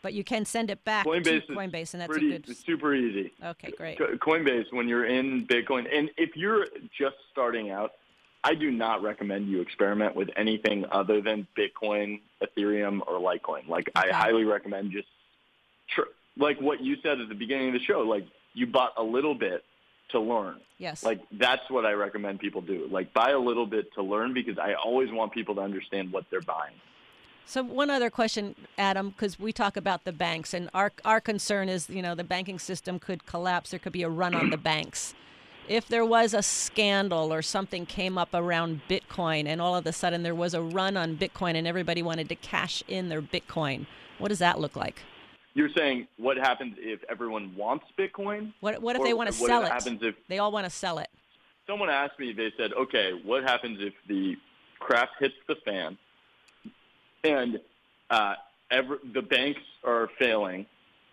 but 0.00 0.14
you 0.14 0.22
can 0.22 0.44
send 0.44 0.70
it 0.70 0.84
back 0.84 1.06
Coinbase 1.06 1.46
to 1.46 1.52
Coinbase, 1.52 1.94
and 1.94 2.00
that's 2.00 2.10
pretty 2.10 2.34
a 2.34 2.38
good. 2.38 2.56
super 2.56 2.94
easy. 2.94 3.32
Okay, 3.44 3.72
great. 3.76 3.98
Coinbase, 3.98 4.72
when 4.72 4.88
you're 4.88 5.06
in 5.06 5.46
Bitcoin, 5.46 5.86
and 5.92 6.10
if 6.16 6.36
you're 6.36 6.66
just 6.96 7.16
starting 7.32 7.70
out, 7.70 7.92
I 8.44 8.54
do 8.54 8.70
not 8.72 9.02
recommend 9.02 9.48
you 9.48 9.60
experiment 9.60 10.16
with 10.16 10.28
anything 10.36 10.84
other 10.90 11.20
than 11.20 11.46
Bitcoin, 11.56 12.20
Ethereum, 12.42 13.00
or 13.06 13.20
Litecoin. 13.20 13.68
Like, 13.68 13.90
Okay. 13.96 14.10
I 14.10 14.12
highly 14.12 14.42
recommend 14.44 14.90
just, 14.90 15.06
tr- 15.88 16.10
like 16.36 16.60
what 16.60 16.80
you 16.80 16.96
said 17.02 17.20
at 17.20 17.28
the 17.28 17.34
beginning 17.34 17.68
of 17.68 17.74
the 17.74 17.84
show, 17.84 18.00
like 18.00 18.26
you 18.54 18.66
bought 18.66 18.92
a 18.96 19.02
little 19.02 19.34
bit 19.34 19.64
to 20.10 20.20
learn. 20.20 20.60
Yes. 20.78 21.02
Like 21.02 21.20
that's 21.32 21.68
what 21.68 21.84
I 21.84 21.92
recommend 21.92 22.40
people 22.40 22.60
do. 22.60 22.88
Like 22.90 23.12
buy 23.12 23.30
a 23.30 23.38
little 23.38 23.66
bit 23.66 23.92
to 23.94 24.02
learn 24.02 24.34
because 24.34 24.58
I 24.58 24.74
always 24.74 25.10
want 25.10 25.32
people 25.32 25.54
to 25.56 25.60
understand 25.60 26.12
what 26.12 26.24
they're 26.30 26.40
buying. 26.40 26.74
So 27.44 27.62
one 27.62 27.90
other 27.90 28.10
question, 28.10 28.54
Adam, 28.78 29.10
because 29.10 29.38
we 29.38 29.52
talk 29.52 29.76
about 29.76 30.04
the 30.04 30.12
banks, 30.12 30.54
and 30.54 30.70
our 30.72 30.92
our 31.04 31.20
concern 31.20 31.68
is, 31.68 31.90
you 31.90 32.00
know, 32.00 32.14
the 32.14 32.24
banking 32.24 32.58
system 32.58 32.98
could 32.98 33.26
collapse. 33.26 33.70
There 33.70 33.80
could 33.80 33.92
be 33.92 34.04
a 34.04 34.08
run 34.08 34.34
on 34.34 34.50
the 34.50 34.56
banks. 34.72 35.14
If 35.68 35.86
there 35.86 36.04
was 36.04 36.34
a 36.34 36.42
scandal 36.42 37.32
or 37.32 37.40
something 37.40 37.86
came 37.86 38.18
up 38.18 38.30
around 38.34 38.80
Bitcoin, 38.88 39.46
and 39.46 39.60
all 39.60 39.76
of 39.76 39.86
a 39.86 39.92
sudden 39.92 40.22
there 40.22 40.34
was 40.34 40.54
a 40.54 40.62
run 40.62 40.96
on 40.96 41.16
Bitcoin, 41.16 41.56
and 41.56 41.66
everybody 41.66 42.02
wanted 42.02 42.28
to 42.28 42.36
cash 42.36 42.82
in 42.88 43.08
their 43.08 43.22
Bitcoin, 43.22 43.86
what 44.18 44.28
does 44.28 44.40
that 44.40 44.60
look 44.60 44.76
like? 44.76 45.02
You're 45.54 45.70
saying 45.76 46.06
what 46.16 46.36
happens 46.36 46.76
if 46.78 47.00
everyone 47.10 47.54
wants 47.56 47.84
Bitcoin? 47.98 48.52
What 48.60 48.80
what 48.80 48.96
if 48.96 49.02
they 49.02 49.12
want 49.14 49.28
to 49.30 49.34
sell 49.34 49.60
it? 49.60 49.64
What 49.64 49.72
happens 49.72 50.00
if 50.02 50.14
They 50.28 50.38
all 50.38 50.50
want 50.52 50.64
to 50.64 50.70
sell 50.70 50.98
it. 50.98 51.08
someone 51.66 51.90
asked 51.90 52.18
me, 52.18 52.32
they 52.32 52.52
said, 52.56 52.72
okay, 52.72 53.12
what 53.24 53.42
happens 53.44 53.78
if 53.80 53.92
the 54.08 54.36
crap 54.80 55.10
hits 55.20 55.34
the 55.46 55.54
fan 55.64 55.96
and 57.24 57.60
uh, 58.10 58.34
every, 58.70 58.96
the 59.14 59.22
banks 59.22 59.60
are 59.84 60.08
failing? 60.18 60.66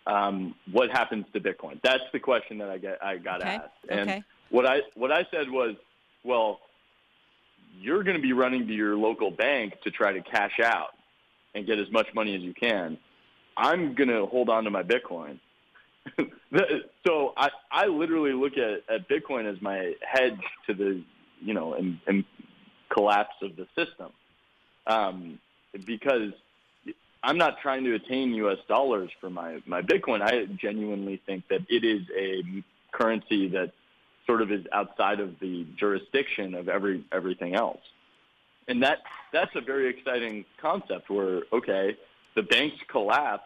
Um, 0.06 0.54
what 0.72 0.90
happens 0.90 1.26
to 1.34 1.40
Bitcoin? 1.40 1.78
That's 1.82 2.02
the 2.12 2.18
question 2.18 2.58
that 2.58 2.70
I 2.70 2.78
get. 2.78 3.02
I 3.04 3.18
got 3.18 3.42
Okay, 3.42 3.56
asked, 3.56 3.68
and 3.90 4.00
okay. 4.10 4.22
what 4.48 4.66
I 4.66 4.80
what 4.94 5.12
I 5.12 5.26
said 5.30 5.50
was, 5.50 5.76
well, 6.24 6.60
you're 7.78 8.02
going 8.02 8.16
to 8.16 8.22
be 8.22 8.32
running 8.32 8.66
to 8.66 8.72
your 8.72 8.96
local 8.96 9.30
bank 9.30 9.74
to 9.84 9.90
try 9.90 10.12
to 10.12 10.22
cash 10.22 10.58
out 10.64 10.94
and 11.54 11.66
get 11.66 11.78
as 11.78 11.90
much 11.92 12.06
money 12.14 12.34
as 12.34 12.40
you 12.40 12.54
can. 12.54 12.96
I'm 13.56 13.94
going 13.94 14.08
to 14.08 14.26
hold 14.26 14.48
on 14.48 14.64
to 14.64 14.70
my 14.70 14.82
Bitcoin 14.82 15.38
so 17.06 17.32
I, 17.36 17.50
I 17.70 17.86
literally 17.86 18.32
look 18.32 18.54
at, 18.56 18.82
at 18.92 19.08
Bitcoin 19.08 19.50
as 19.50 19.60
my 19.60 19.94
hedge 20.02 20.40
to 20.66 20.74
the, 20.74 21.02
you 21.40 21.54
know, 21.54 21.74
and, 21.74 21.98
and 22.06 22.24
collapse 22.88 23.34
of 23.42 23.56
the 23.56 23.66
system. 23.76 24.12
Um, 24.86 25.38
because 25.86 26.32
I'm 27.22 27.38
not 27.38 27.60
trying 27.60 27.84
to 27.84 27.94
attain 27.94 28.34
U.S. 28.34 28.58
dollars 28.66 29.10
for 29.20 29.30
my, 29.30 29.60
my 29.66 29.82
Bitcoin. 29.82 30.22
I 30.22 30.46
genuinely 30.60 31.20
think 31.26 31.44
that 31.48 31.60
it 31.68 31.84
is 31.84 32.02
a 32.16 32.42
currency 32.92 33.48
that 33.48 33.72
sort 34.26 34.42
of 34.42 34.50
is 34.50 34.64
outside 34.72 35.20
of 35.20 35.38
the 35.40 35.66
jurisdiction 35.78 36.54
of 36.54 36.68
every 36.68 37.04
everything 37.12 37.54
else. 37.54 37.80
And 38.68 38.82
that 38.82 38.98
that's 39.32 39.54
a 39.54 39.60
very 39.60 39.88
exciting 39.88 40.44
concept 40.60 41.10
where 41.10 41.42
okay, 41.52 41.96
the 42.34 42.42
banks 42.42 42.76
collapse. 42.88 43.44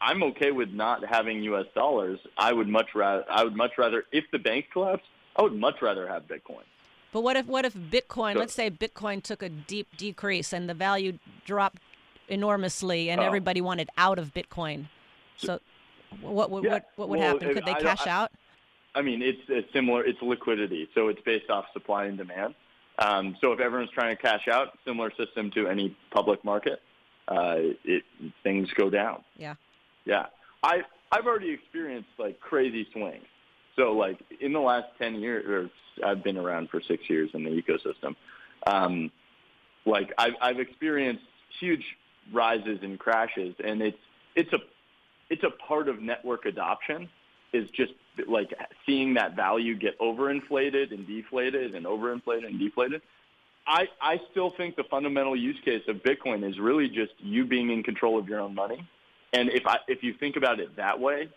I'm 0.00 0.22
okay 0.24 0.50
with 0.50 0.70
not 0.70 1.04
having 1.04 1.42
US 1.44 1.66
dollars. 1.74 2.18
I 2.36 2.52
would 2.52 2.68
much 2.68 2.94
rather 2.94 3.24
I 3.30 3.44
would 3.44 3.56
much 3.56 3.72
rather 3.76 4.04
if 4.12 4.24
the 4.32 4.38
banks 4.38 4.68
collapse, 4.72 5.04
I 5.36 5.42
would 5.42 5.54
much 5.54 5.82
rather 5.82 6.08
have 6.08 6.24
Bitcoin. 6.24 6.64
But 7.12 7.22
what 7.22 7.36
if 7.36 7.46
what 7.46 7.64
if 7.64 7.74
Bitcoin, 7.74 8.34
so, 8.34 8.38
let's 8.38 8.54
say 8.54 8.70
Bitcoin 8.70 9.22
took 9.22 9.42
a 9.42 9.48
deep 9.48 9.88
decrease 9.96 10.52
and 10.52 10.68
the 10.68 10.74
value 10.74 11.18
dropped 11.44 11.78
enormously 12.28 13.10
and 13.10 13.20
oh. 13.20 13.24
everybody 13.24 13.60
wanted 13.60 13.90
out 13.98 14.18
of 14.18 14.32
Bitcoin. 14.32 14.86
So 15.36 15.60
what 16.20 16.50
what 16.50 16.64
yeah. 16.64 16.72
what, 16.72 16.84
what 16.96 17.08
would 17.10 17.18
well, 17.18 17.34
happen? 17.34 17.54
Could 17.54 17.66
they 17.66 17.72
I, 17.72 17.80
cash 17.80 18.06
I, 18.06 18.10
out? 18.10 18.32
I 18.94 19.02
mean, 19.02 19.22
it's, 19.22 19.40
it's 19.48 19.72
similar. 19.72 20.04
It's 20.04 20.20
liquidity, 20.20 20.88
so 20.94 21.08
it's 21.08 21.20
based 21.20 21.48
off 21.48 21.66
supply 21.72 22.06
and 22.06 22.18
demand. 22.18 22.54
Um, 22.98 23.36
so 23.40 23.52
if 23.52 23.60
everyone's 23.60 23.90
trying 23.92 24.16
to 24.16 24.20
cash 24.20 24.48
out, 24.48 24.76
similar 24.84 25.12
system 25.16 25.50
to 25.52 25.68
any 25.68 25.96
public 26.10 26.44
market, 26.44 26.82
uh, 27.30 27.56
it, 27.84 28.02
things 28.42 28.68
go 28.76 28.90
down. 28.90 29.22
Yeah. 29.36 29.54
Yeah. 30.04 30.26
I 30.62 30.82
I've 31.12 31.26
already 31.26 31.50
experienced 31.50 32.10
like 32.18 32.40
crazy 32.40 32.86
swings. 32.92 33.24
So 33.76 33.92
like 33.92 34.18
in 34.40 34.52
the 34.52 34.60
last 34.60 34.88
ten 34.98 35.14
years, 35.16 35.46
or 35.48 36.06
I've 36.06 36.22
been 36.22 36.36
around 36.36 36.70
for 36.70 36.80
six 36.80 37.08
years 37.08 37.30
in 37.32 37.44
the 37.44 37.50
ecosystem. 37.50 38.16
Um, 38.66 39.10
like 39.86 40.12
I've 40.18 40.34
I've 40.40 40.60
experienced 40.60 41.24
huge 41.58 41.84
rises 42.32 42.80
and 42.82 42.98
crashes, 42.98 43.54
and 43.64 43.80
it's 43.80 43.98
it's 44.34 44.52
a 44.52 44.58
it's 45.30 45.44
a 45.44 45.50
part 45.50 45.88
of 45.88 46.02
network 46.02 46.44
adoption 46.44 47.08
is 47.52 47.68
just 47.70 47.92
like 48.28 48.52
seeing 48.86 49.14
that 49.14 49.34
value 49.34 49.76
get 49.76 49.98
overinflated 49.98 50.92
and 50.92 51.06
deflated 51.06 51.74
and 51.74 51.86
overinflated 51.86 52.46
and 52.46 52.58
deflated. 52.58 53.02
I, 53.70 53.86
I 54.02 54.20
still 54.32 54.50
think 54.56 54.74
the 54.74 54.82
fundamental 54.90 55.36
use 55.36 55.56
case 55.64 55.82
of 55.86 55.98
Bitcoin 55.98 56.48
is 56.48 56.58
really 56.58 56.88
just 56.88 57.12
you 57.18 57.46
being 57.46 57.70
in 57.70 57.84
control 57.84 58.18
of 58.18 58.28
your 58.28 58.40
own 58.40 58.52
money. 58.52 58.84
And 59.32 59.48
if 59.48 59.64
I, 59.64 59.76
if 59.86 60.02
you 60.02 60.12
think 60.18 60.34
about 60.34 60.58
it 60.58 60.74
that 60.74 60.98
way, 60.98 61.28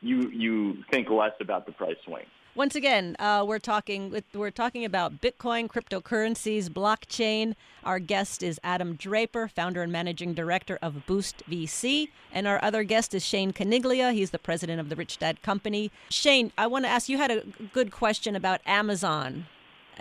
you 0.00 0.30
you 0.30 0.78
think 0.90 1.10
less 1.10 1.32
about 1.38 1.66
the 1.66 1.72
price 1.72 1.96
swing. 2.06 2.24
Once 2.54 2.74
again, 2.74 3.14
uh, 3.18 3.44
we're 3.46 3.58
talking 3.58 4.22
we're 4.32 4.50
talking 4.50 4.86
about 4.86 5.20
Bitcoin, 5.20 5.68
cryptocurrencies, 5.68 6.70
blockchain. 6.70 7.54
Our 7.84 7.98
guest 7.98 8.42
is 8.42 8.58
Adam 8.64 8.94
Draper, 8.94 9.46
founder 9.48 9.82
and 9.82 9.92
managing 9.92 10.32
director 10.32 10.78
of 10.80 11.04
Boost 11.04 11.42
VC, 11.48 12.08
and 12.32 12.46
our 12.46 12.58
other 12.64 12.84
guest 12.84 13.12
is 13.12 13.22
Shane 13.22 13.52
Caniglia. 13.52 14.14
He's 14.14 14.30
the 14.30 14.38
president 14.38 14.80
of 14.80 14.88
the 14.88 14.96
Rich 14.96 15.18
Dad 15.18 15.42
Company. 15.42 15.90
Shane, 16.08 16.52
I 16.56 16.68
want 16.68 16.86
to 16.86 16.88
ask 16.88 17.10
you 17.10 17.18
had 17.18 17.30
a 17.30 17.44
good 17.74 17.92
question 17.92 18.34
about 18.34 18.62
Amazon 18.64 19.44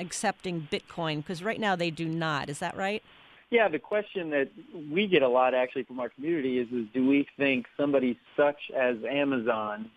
accepting 0.02 0.68
Bitcoin 0.72 1.18
because 1.18 1.42
right 1.44 1.60
now 1.60 1.76
they 1.76 1.92
do 1.92 2.08
not. 2.08 2.50
Is 2.50 2.60
that 2.60 2.76
right? 2.76 3.02
Yeah, 3.50 3.68
the 3.68 3.80
question 3.80 4.30
that 4.32 4.50
we 4.92 5.08
get 5.08 5.22
a 5.22 5.28
lot 5.28 5.54
actually 5.54 5.84
from 5.84 6.00
our 6.00 6.10
community 6.10 6.58
is, 6.60 6.68
is 6.72 6.86
do 6.94 7.08
we 7.08 7.28
think 7.38 7.66
somebody 7.78 8.18
such 8.36 8.72
as 8.76 8.96
Amazon 9.10 9.90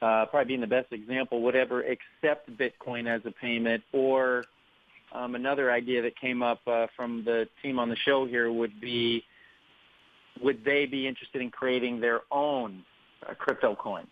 uh, 0.00 0.26
probably 0.26 0.46
being 0.46 0.60
the 0.60 0.66
best 0.66 0.92
example, 0.92 1.42
would 1.42 1.56
ever 1.56 1.82
accept 1.82 2.50
Bitcoin 2.56 3.08
as 3.08 3.20
a 3.24 3.30
payment. 3.30 3.82
Or 3.92 4.44
um, 5.12 5.34
another 5.34 5.72
idea 5.72 6.02
that 6.02 6.18
came 6.18 6.42
up 6.42 6.60
uh, 6.66 6.86
from 6.96 7.24
the 7.24 7.48
team 7.62 7.78
on 7.78 7.88
the 7.88 7.96
show 7.96 8.26
here 8.26 8.52
would 8.52 8.80
be, 8.80 9.24
would 10.40 10.64
they 10.64 10.86
be 10.86 11.06
interested 11.06 11.42
in 11.42 11.50
creating 11.50 12.00
their 12.00 12.20
own 12.30 12.84
uh, 13.28 13.34
crypto 13.34 13.74
coin? 13.74 14.06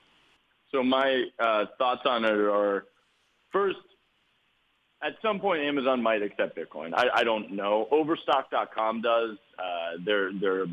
So 0.72 0.82
my 0.82 1.26
uh, 1.38 1.66
thoughts 1.78 2.02
on 2.04 2.24
it 2.24 2.32
are, 2.32 2.86
first, 3.52 3.78
at 5.02 5.14
some 5.22 5.40
point 5.40 5.62
Amazon 5.62 6.02
might 6.02 6.22
accept 6.22 6.56
Bitcoin. 6.56 6.92
I, 6.94 7.08
I 7.14 7.24
don't 7.24 7.52
know. 7.52 7.86
Overstock.com 7.90 9.02
does. 9.02 9.36
Uh, 9.58 9.98
there, 10.04 10.32
there, 10.32 10.66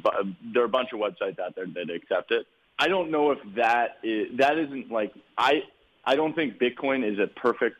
there 0.53 0.63
are 0.63 0.65
a 0.65 0.69
bunch 0.69 0.89
of 0.93 0.99
websites 0.99 1.39
out 1.39 1.55
there 1.55 1.65
that 1.67 1.89
accept 1.89 2.31
it. 2.31 2.45
I 2.79 2.87
don't 2.87 3.11
know 3.11 3.31
if 3.31 3.39
that 3.55 3.97
is 4.03 4.37
that 4.37 4.57
isn't 4.57 4.91
like 4.91 5.13
I 5.37 5.63
I 6.05 6.15
don't 6.15 6.35
think 6.35 6.57
Bitcoin 6.57 7.09
is 7.09 7.19
a 7.19 7.27
perfect 7.27 7.77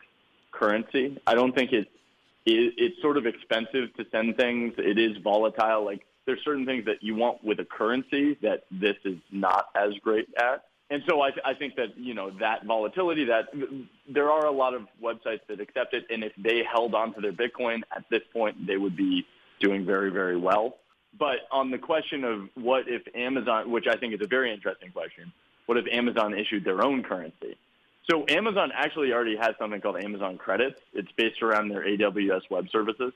currency. 0.52 1.20
I 1.26 1.34
don't 1.34 1.54
think 1.54 1.72
it, 1.72 1.88
it 2.46 2.74
it's 2.76 3.02
sort 3.02 3.16
of 3.16 3.26
expensive 3.26 3.94
to 3.96 4.06
send 4.12 4.36
things. 4.36 4.74
It 4.78 4.98
is 4.98 5.16
volatile. 5.22 5.84
Like 5.84 6.06
there's 6.26 6.42
certain 6.44 6.64
things 6.64 6.84
that 6.86 7.02
you 7.02 7.16
want 7.16 7.42
with 7.42 7.58
a 7.60 7.64
currency 7.64 8.38
that 8.42 8.64
this 8.70 8.96
is 9.04 9.18
not 9.30 9.66
as 9.74 9.92
great 10.02 10.28
at. 10.38 10.64
And 10.94 11.02
so 11.08 11.22
I, 11.22 11.30
I 11.44 11.54
think 11.54 11.74
that 11.74 11.98
you 11.98 12.14
know 12.14 12.30
that 12.38 12.64
volatility 12.64 13.24
that 13.24 13.48
there 14.08 14.30
are 14.30 14.46
a 14.46 14.52
lot 14.52 14.74
of 14.74 14.82
websites 15.02 15.40
that 15.48 15.58
accept 15.58 15.92
it, 15.92 16.06
and 16.08 16.22
if 16.22 16.30
they 16.38 16.62
held 16.62 16.94
on 16.94 17.12
to 17.14 17.20
their 17.20 17.32
Bitcoin 17.32 17.80
at 17.90 18.04
this 18.10 18.20
point, 18.32 18.64
they 18.64 18.76
would 18.76 18.96
be 18.96 19.26
doing 19.58 19.84
very 19.84 20.12
very 20.12 20.36
well. 20.36 20.76
But 21.18 21.48
on 21.50 21.72
the 21.72 21.78
question 21.78 22.22
of 22.22 22.48
what 22.54 22.84
if 22.86 23.02
Amazon, 23.12 23.72
which 23.72 23.86
I 23.88 23.96
think 23.96 24.14
is 24.14 24.20
a 24.22 24.28
very 24.28 24.54
interesting 24.54 24.92
question, 24.92 25.32
what 25.66 25.78
if 25.78 25.86
Amazon 25.90 26.32
issued 26.32 26.64
their 26.64 26.80
own 26.80 27.02
currency? 27.02 27.56
So 28.08 28.24
Amazon 28.28 28.70
actually 28.72 29.12
already 29.12 29.36
has 29.36 29.56
something 29.58 29.80
called 29.80 29.96
Amazon 29.96 30.38
Credits. 30.38 30.78
It's 30.92 31.10
based 31.16 31.42
around 31.42 31.70
their 31.70 31.82
AWS 31.84 32.42
Web 32.50 32.68
Services. 32.70 33.12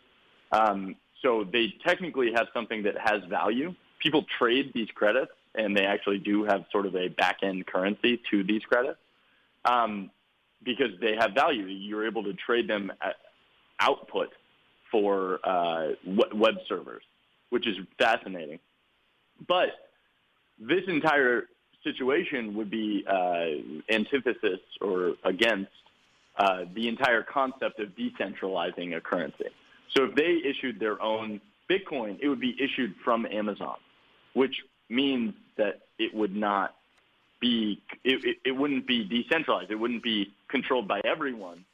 Um, 0.50 0.96
so 1.22 1.44
they 1.44 1.74
technically 1.86 2.32
have 2.34 2.48
something 2.52 2.82
that 2.82 2.96
has 2.98 3.22
value. 3.28 3.72
People 4.00 4.24
trade 4.36 4.72
these 4.74 4.88
credits, 4.96 5.30
and 5.58 5.76
they 5.76 5.84
actually 5.84 6.18
do 6.18 6.44
have 6.44 6.64
sort 6.72 6.86
of 6.86 6.94
a 6.96 7.08
back-end 7.08 7.66
currency 7.66 8.20
to 8.30 8.42
these 8.44 8.62
credits 8.62 8.98
um, 9.64 10.10
because 10.62 10.92
they 11.00 11.14
have 11.18 11.32
value. 11.34 11.66
You're 11.66 12.06
able 12.06 12.24
to 12.24 12.32
trade 12.32 12.68
them 12.68 12.92
at 13.02 13.16
output 13.80 14.28
for 14.90 15.40
uh, 15.44 15.88
web 16.06 16.54
servers 16.66 17.02
which 17.50 17.66
is 17.66 17.76
fascinating. 17.98 18.58
But 19.46 19.68
this 20.58 20.82
entire 20.86 21.44
situation 21.84 22.54
would 22.56 22.70
be 22.70 23.04
uh, 23.08 23.92
antithesis 23.92 24.60
or 24.80 25.14
against 25.24 25.70
uh, 26.36 26.64
the 26.74 26.88
entire 26.88 27.22
concept 27.22 27.80
of 27.80 27.88
decentralizing 27.90 28.96
a 28.96 29.00
currency. 29.00 29.46
So 29.96 30.04
if 30.04 30.14
they 30.14 30.40
issued 30.44 30.78
their 30.78 31.00
own 31.02 31.40
Bitcoin, 31.70 32.18
it 32.20 32.28
would 32.28 32.40
be 32.40 32.56
issued 32.60 32.94
from 33.04 33.26
Amazon, 33.26 33.76
which 34.34 34.54
means 34.88 35.34
that 35.58 35.80
it 35.98 36.14
would 36.14 36.34
not 36.34 36.74
be 37.40 37.82
it, 38.04 38.24
it, 38.24 38.36
it 38.44 38.52
wouldn't 38.52 38.86
be 38.86 39.04
decentralized. 39.04 39.70
It 39.70 39.76
wouldn't 39.76 40.02
be 40.02 40.32
controlled 40.48 40.88
by 40.88 41.00
everyone, 41.04 41.64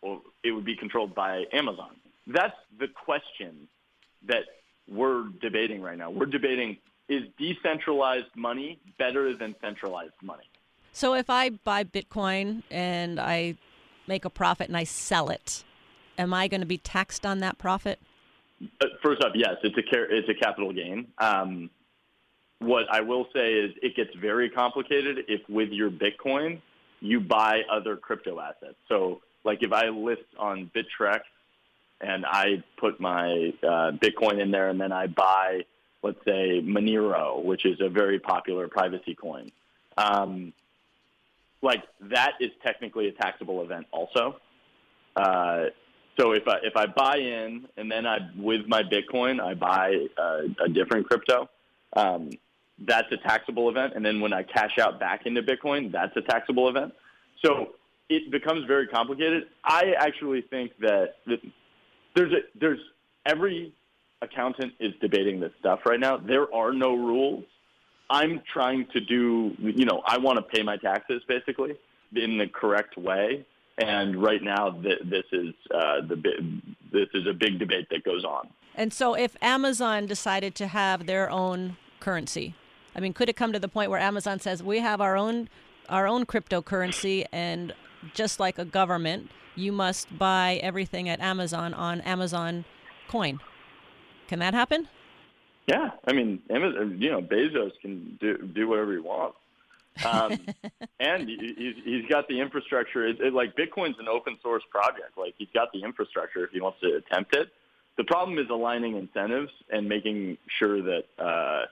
or 0.00 0.20
it 0.42 0.52
would 0.52 0.64
be 0.64 0.76
controlled 0.76 1.14
by 1.14 1.44
Amazon. 1.52 1.90
That's 2.26 2.56
the 2.78 2.88
question 2.88 3.68
that 4.26 4.44
we're 4.88 5.24
debating 5.40 5.82
right 5.82 5.98
now. 5.98 6.10
We're 6.10 6.26
debating 6.26 6.78
is 7.08 7.24
decentralized 7.38 8.34
money 8.36 8.78
better 8.98 9.36
than 9.36 9.54
centralized 9.60 10.14
money? 10.22 10.44
So 10.92 11.14
if 11.14 11.28
I 11.28 11.50
buy 11.50 11.84
Bitcoin 11.84 12.62
and 12.70 13.20
I 13.20 13.56
make 14.06 14.24
a 14.24 14.30
profit 14.30 14.68
and 14.68 14.76
I 14.76 14.84
sell 14.84 15.30
it, 15.30 15.64
am 16.18 16.34
I 16.34 16.48
going 16.48 16.60
to 16.60 16.66
be 16.66 16.78
taxed 16.78 17.24
on 17.26 17.38
that 17.38 17.58
profit? 17.58 17.98
Uh, 18.80 18.86
first 19.02 19.22
up, 19.22 19.32
yes, 19.34 19.56
it's 19.62 19.76
a 19.76 19.82
it's 20.08 20.28
a 20.28 20.34
capital 20.34 20.72
gain. 20.72 21.08
Um, 21.18 21.70
what 22.62 22.86
I 22.90 23.00
will 23.00 23.26
say 23.34 23.54
is 23.54 23.72
it 23.82 23.96
gets 23.96 24.14
very 24.14 24.48
complicated 24.48 25.24
if 25.28 25.40
with 25.48 25.70
your 25.70 25.90
Bitcoin 25.90 26.60
you 27.00 27.20
buy 27.20 27.62
other 27.70 27.96
crypto 27.96 28.40
assets. 28.40 28.76
So 28.88 29.20
like 29.44 29.62
if 29.62 29.72
I 29.72 29.88
list 29.88 30.22
on 30.38 30.70
Bittrex 30.74 31.20
and 32.00 32.24
I 32.26 32.62
put 32.78 33.00
my 33.00 33.52
uh, 33.62 33.92
Bitcoin 33.92 34.40
in 34.40 34.50
there, 34.50 34.68
and 34.68 34.80
then 34.80 34.92
I 34.92 35.06
buy, 35.06 35.64
let's 36.02 36.18
say, 36.24 36.60
Monero, 36.60 37.42
which 37.42 37.64
is 37.64 37.80
a 37.80 37.88
very 37.88 38.18
popular 38.18 38.66
privacy 38.68 39.14
coin. 39.14 39.52
Um, 39.96 40.52
like 41.62 41.84
that 42.00 42.32
is 42.40 42.50
technically 42.64 43.08
a 43.08 43.12
taxable 43.12 43.62
event, 43.62 43.86
also. 43.92 44.36
Uh, 45.14 45.66
so 46.18 46.32
if 46.32 46.46
I 46.48 46.56
if 46.62 46.76
I 46.76 46.86
buy 46.86 47.16
in 47.16 47.68
and 47.76 47.90
then 47.90 48.06
I 48.06 48.18
with 48.36 48.66
my 48.66 48.82
Bitcoin 48.82 49.40
I 49.40 49.54
buy 49.54 50.06
uh, 50.18 50.64
a 50.64 50.68
different 50.68 51.06
crypto, 51.08 51.48
um, 51.94 52.30
that's 52.86 53.10
a 53.12 53.16
taxable 53.16 53.68
event. 53.68 53.92
And 53.94 54.04
then 54.04 54.20
when 54.20 54.32
I 54.32 54.42
cash 54.42 54.78
out 54.78 54.98
back 54.98 55.26
into 55.26 55.42
Bitcoin, 55.42 55.92
that's 55.92 56.16
a 56.16 56.22
taxable 56.22 56.68
event. 56.68 56.92
So 57.44 57.74
it 58.08 58.30
becomes 58.30 58.66
very 58.66 58.86
complicated. 58.86 59.44
I 59.64 59.94
actually 59.98 60.42
think 60.42 60.72
that 60.80 61.16
there's 62.14 62.32
a 62.32 62.58
there's 62.58 62.80
every 63.26 63.72
accountant 64.20 64.72
is 64.80 64.92
debating 65.00 65.40
this 65.40 65.52
stuff 65.60 65.80
right 65.86 66.00
now. 66.00 66.16
There 66.16 66.52
are 66.54 66.72
no 66.72 66.94
rules. 66.94 67.44
I'm 68.10 68.42
trying 68.52 68.86
to 68.92 69.00
do, 69.00 69.56
you 69.58 69.86
know, 69.86 70.02
I 70.06 70.18
want 70.18 70.36
to 70.36 70.42
pay 70.42 70.62
my 70.62 70.76
taxes 70.76 71.22
basically 71.26 71.72
in 72.14 72.38
the 72.38 72.46
correct 72.46 72.96
way. 72.96 73.44
And 73.78 74.22
right 74.22 74.42
now, 74.42 74.70
th- 74.70 75.00
this 75.04 75.24
is 75.32 75.54
uh, 75.74 76.02
the 76.06 76.60
this 76.92 77.08
is 77.14 77.26
a 77.26 77.32
big 77.32 77.58
debate 77.58 77.88
that 77.90 78.04
goes 78.04 78.22
on. 78.22 78.48
And 78.74 78.92
so, 78.92 79.14
if 79.14 79.34
Amazon 79.40 80.04
decided 80.06 80.54
to 80.56 80.66
have 80.66 81.06
their 81.06 81.30
own 81.30 81.78
currency, 81.98 82.54
I 82.94 83.00
mean, 83.00 83.12
could 83.12 83.28
it 83.28 83.36
come 83.36 83.52
to 83.52 83.58
the 83.58 83.68
point 83.68 83.90
where 83.90 84.00
Amazon 84.00 84.38
says 84.38 84.62
we 84.62 84.80
have 84.80 85.00
our 85.00 85.16
own 85.16 85.48
our 85.88 86.06
own 86.06 86.24
cryptocurrency, 86.24 87.26
and 87.32 87.74
just 88.14 88.40
like 88.40 88.58
a 88.58 88.64
government, 88.64 89.30
you 89.56 89.72
must 89.72 90.16
buy 90.16 90.60
everything 90.62 91.08
at 91.08 91.20
Amazon 91.20 91.74
on 91.74 92.00
Amazon 92.02 92.64
Coin? 93.08 93.40
Can 94.28 94.38
that 94.38 94.54
happen? 94.54 94.88
Yeah, 95.66 95.90
I 96.06 96.12
mean, 96.12 96.42
Amazon, 96.50 96.96
you 96.98 97.10
know, 97.10 97.20
Bezos 97.20 97.72
can 97.80 98.18
do 98.20 98.38
do 98.38 98.68
whatever 98.68 98.92
he 98.92 98.98
wants, 98.98 99.36
um, 100.04 100.38
and 101.00 101.28
he's 101.28 101.76
he's 101.84 102.06
got 102.08 102.28
the 102.28 102.40
infrastructure. 102.40 103.06
It, 103.06 103.20
it, 103.20 103.32
like 103.32 103.56
Bitcoin's 103.56 103.98
an 103.98 104.08
open 104.08 104.38
source 104.42 104.64
project. 104.70 105.16
Like 105.16 105.34
he's 105.38 105.48
got 105.54 105.72
the 105.72 105.82
infrastructure 105.82 106.44
if 106.44 106.50
he 106.50 106.60
wants 106.60 106.80
to 106.80 106.96
attempt 106.96 107.36
it. 107.36 107.48
The 107.96 108.04
problem 108.04 108.38
is 108.38 108.46
aligning 108.50 108.96
incentives 108.96 109.52
and 109.70 109.88
making 109.88 110.38
sure 110.58 110.82
that 110.82 111.04
uh, 111.18 111.66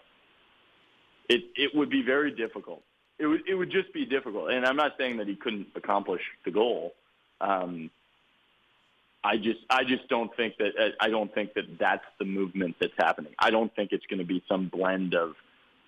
it 1.31 1.45
it 1.55 1.75
would 1.75 1.89
be 1.89 2.03
very 2.03 2.33
difficult. 2.33 2.83
It 3.19 3.27
would 3.27 3.43
it 3.49 3.55
would 3.55 3.71
just 3.71 3.93
be 3.93 4.05
difficult. 4.05 4.51
And 4.51 4.67
I'm 4.67 4.77
not 4.77 4.93
saying 4.99 5.19
that 5.19 5.29
he 5.29 5.37
couldn't 5.37 5.69
accomplish 5.77 6.23
the 6.45 6.51
goal. 6.51 6.95
Um, 7.41 7.91
I 9.23 9.37
just 9.37 9.61
I 9.71 9.85
just 9.85 10.09
don't 10.09 10.35
think 10.37 10.57
that 10.59 10.95
I 11.01 11.09
don't 11.09 11.33
think 11.33 11.55
that 11.55 11.79
that's 11.79 12.05
the 12.19 12.25
movement 12.25 12.77
that's 12.81 12.99
happening. 12.99 13.33
I 13.39 13.51
don't 13.51 13.75
think 13.75 13.93
it's 13.93 14.07
going 14.07 14.19
to 14.19 14.27
be 14.27 14.43
some 14.49 14.67
blend 14.67 15.15
of 15.15 15.37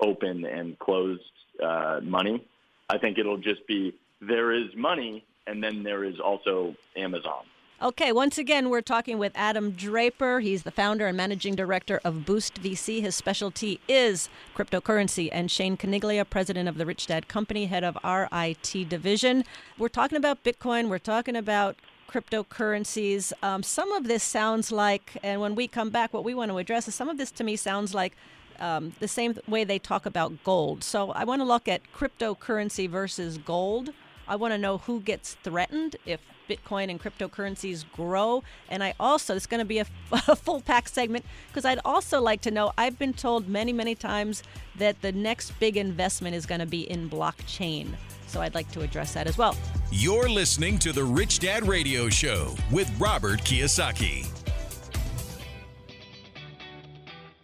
open 0.01 0.45
and 0.45 0.78
closed 0.78 1.22
uh, 1.62 2.01
money. 2.03 2.47
I 2.88 2.99
think 2.99 3.18
it'll 3.18 3.38
just 3.38 3.66
be 3.66 3.95
there 4.20 4.53
is 4.53 4.74
money 4.76 5.24
and 5.47 5.62
then 5.62 5.82
there 5.82 6.05
is 6.05 6.20
also 6.20 6.76
Amazon. 6.97 7.45
Okay, 7.83 8.12
once 8.12 8.39
again, 8.39 8.70
we're 8.70 8.80
talking 8.80 9.18
with 9.18 9.33
Adam 9.35 9.72
Draper. 9.72 10.39
He's 10.39 10.62
the 10.62 10.70
founder 10.70 11.09
and 11.09 11.16
managing 11.16 11.57
director 11.57 12.01
of 12.05 12.24
Boost 12.24 12.62
VC. 12.62 13.01
His 13.01 13.16
specialty 13.16 13.80
is 13.89 14.28
cryptocurrency. 14.55 15.28
And 15.33 15.51
Shane 15.51 15.76
Caniglia, 15.76 16.24
president 16.30 16.68
of 16.68 16.78
the 16.78 16.87
Rich 16.87 17.09
Dad 17.09 17.26
Company, 17.26 17.66
head 17.66 17.83
of 17.83 17.99
RIT 18.05 18.89
division. 18.89 19.45
We're 19.78 19.89
talking 19.89 20.16
about 20.16 20.45
Bitcoin. 20.45 20.91
We're 20.91 21.01
talking 21.01 21.35
about 21.35 21.74
cryptocurrencies. 22.09 23.33
Um, 23.43 23.64
some 23.64 23.91
of 23.91 24.07
this 24.07 24.22
sounds 24.22 24.70
like, 24.70 25.18
and 25.24 25.41
when 25.41 25.57
we 25.57 25.66
come 25.66 25.91
back, 25.91 26.12
what 26.12 26.22
we 26.22 26.35
want 26.35 26.53
to 26.53 26.59
address 26.59 26.87
is 26.87 26.95
some 26.95 27.09
of 27.09 27.18
this 27.18 27.33
to 27.33 27.43
me 27.43 27.57
sounds 27.57 27.95
like 27.95 28.14
um, 28.61 28.93
the 29.01 29.09
same 29.09 29.37
way 29.49 29.64
they 29.64 29.80
talk 29.80 30.07
about 30.07 30.45
gold. 30.45 30.85
So 30.85 31.11
I 31.11 31.24
want 31.24 31.41
to 31.41 31.45
look 31.45 31.66
at 31.66 31.80
cryptocurrency 31.93 32.89
versus 32.89 33.39
gold. 33.39 33.91
I 34.28 34.37
want 34.37 34.55
to 34.55 34.59
know 34.59 34.78
who 34.78 35.01
gets 35.01 35.35
threatened 35.43 35.97
if 36.07 36.20
Bitcoin 36.49 36.90
and 36.90 37.01
cryptocurrencies 37.01 37.84
grow. 37.93 38.43
And 38.68 38.82
I 38.82 38.95
also, 38.99 39.36
it's 39.36 39.47
going 39.47 39.61
to 39.61 39.64
be 39.64 39.78
a, 39.78 39.86
a 40.12 40.36
full 40.36 40.61
pack 40.61 40.88
segment 40.88 41.24
because 41.49 41.64
I'd 41.64 41.80
also 41.84 42.20
like 42.20 42.40
to 42.43 42.51
know 42.51 42.72
I've 42.76 42.99
been 42.99 43.12
told 43.12 43.49
many, 43.49 43.72
many 43.72 43.95
times 43.95 44.43
that 44.76 45.01
the 45.03 45.12
next 45.12 45.59
big 45.61 45.76
investment 45.76 46.34
is 46.34 46.47
going 46.47 46.61
to 46.61 46.66
be 46.66 46.90
in 46.90 47.09
blockchain. 47.09 47.88
So 48.26 48.40
I'd 48.40 48.55
like 48.55 48.70
to 48.72 48.80
address 48.80 49.12
that 49.14 49.26
as 49.26 49.36
well. 49.36 49.55
You're 49.90 50.28
listening 50.28 50.78
to 50.80 50.93
the 50.93 51.05
Rich 51.05 51.40
Dad 51.40 51.68
Radio 51.68 52.09
Show 52.09 52.55
with 52.70 52.90
Robert 52.99 53.40
Kiyosaki. 53.40 54.26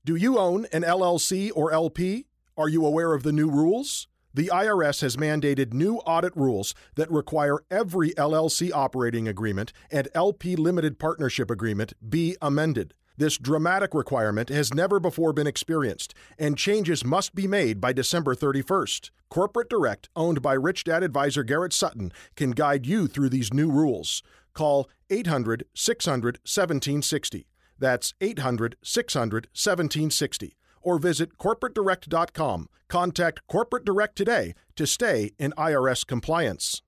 Do 0.04 0.16
you 0.16 0.38
own 0.38 0.66
an 0.72 0.84
LLC 0.84 1.50
or 1.54 1.70
LP? 1.70 2.24
Are 2.56 2.70
you 2.70 2.86
aware 2.86 3.12
of 3.12 3.22
the 3.22 3.32
new 3.32 3.50
rules? 3.50 4.08
The 4.34 4.50
IRS 4.52 5.00
has 5.00 5.16
mandated 5.16 5.72
new 5.72 5.96
audit 5.98 6.36
rules 6.36 6.74
that 6.96 7.10
require 7.10 7.58
every 7.70 8.10
LLC 8.10 8.70
operating 8.72 9.26
agreement 9.26 9.72
and 9.90 10.08
LP 10.14 10.54
limited 10.54 10.98
partnership 10.98 11.50
agreement 11.50 11.94
be 12.08 12.36
amended. 12.42 12.94
This 13.16 13.38
dramatic 13.38 13.94
requirement 13.94 14.48
has 14.48 14.72
never 14.72 15.00
before 15.00 15.32
been 15.32 15.48
experienced, 15.48 16.14
and 16.38 16.56
changes 16.56 17.04
must 17.04 17.34
be 17.34 17.48
made 17.48 17.80
by 17.80 17.92
December 17.92 18.36
31st. 18.36 19.10
Corporate 19.28 19.68
Direct, 19.68 20.08
owned 20.14 20.40
by 20.40 20.52
Rich 20.52 20.84
Dad 20.84 21.02
advisor 21.02 21.42
Garrett 21.42 21.72
Sutton, 21.72 22.12
can 22.36 22.52
guide 22.52 22.86
you 22.86 23.08
through 23.08 23.30
these 23.30 23.52
new 23.52 23.72
rules. 23.72 24.22
Call 24.54 24.88
800 25.10 25.64
600 25.74 26.36
1760. 26.44 27.48
That's 27.78 28.14
800 28.20 28.76
600 28.82 29.46
1760. 29.52 30.56
Or 30.82 30.98
visit 30.98 31.38
corporatedirect.com. 31.38 32.68
Contact 32.88 33.46
Corporate 33.46 33.84
Direct 33.84 34.16
today 34.16 34.54
to 34.78 34.86
stay 34.86 35.32
in 35.38 35.52
IRS 35.58 36.06
compliance. 36.06 36.80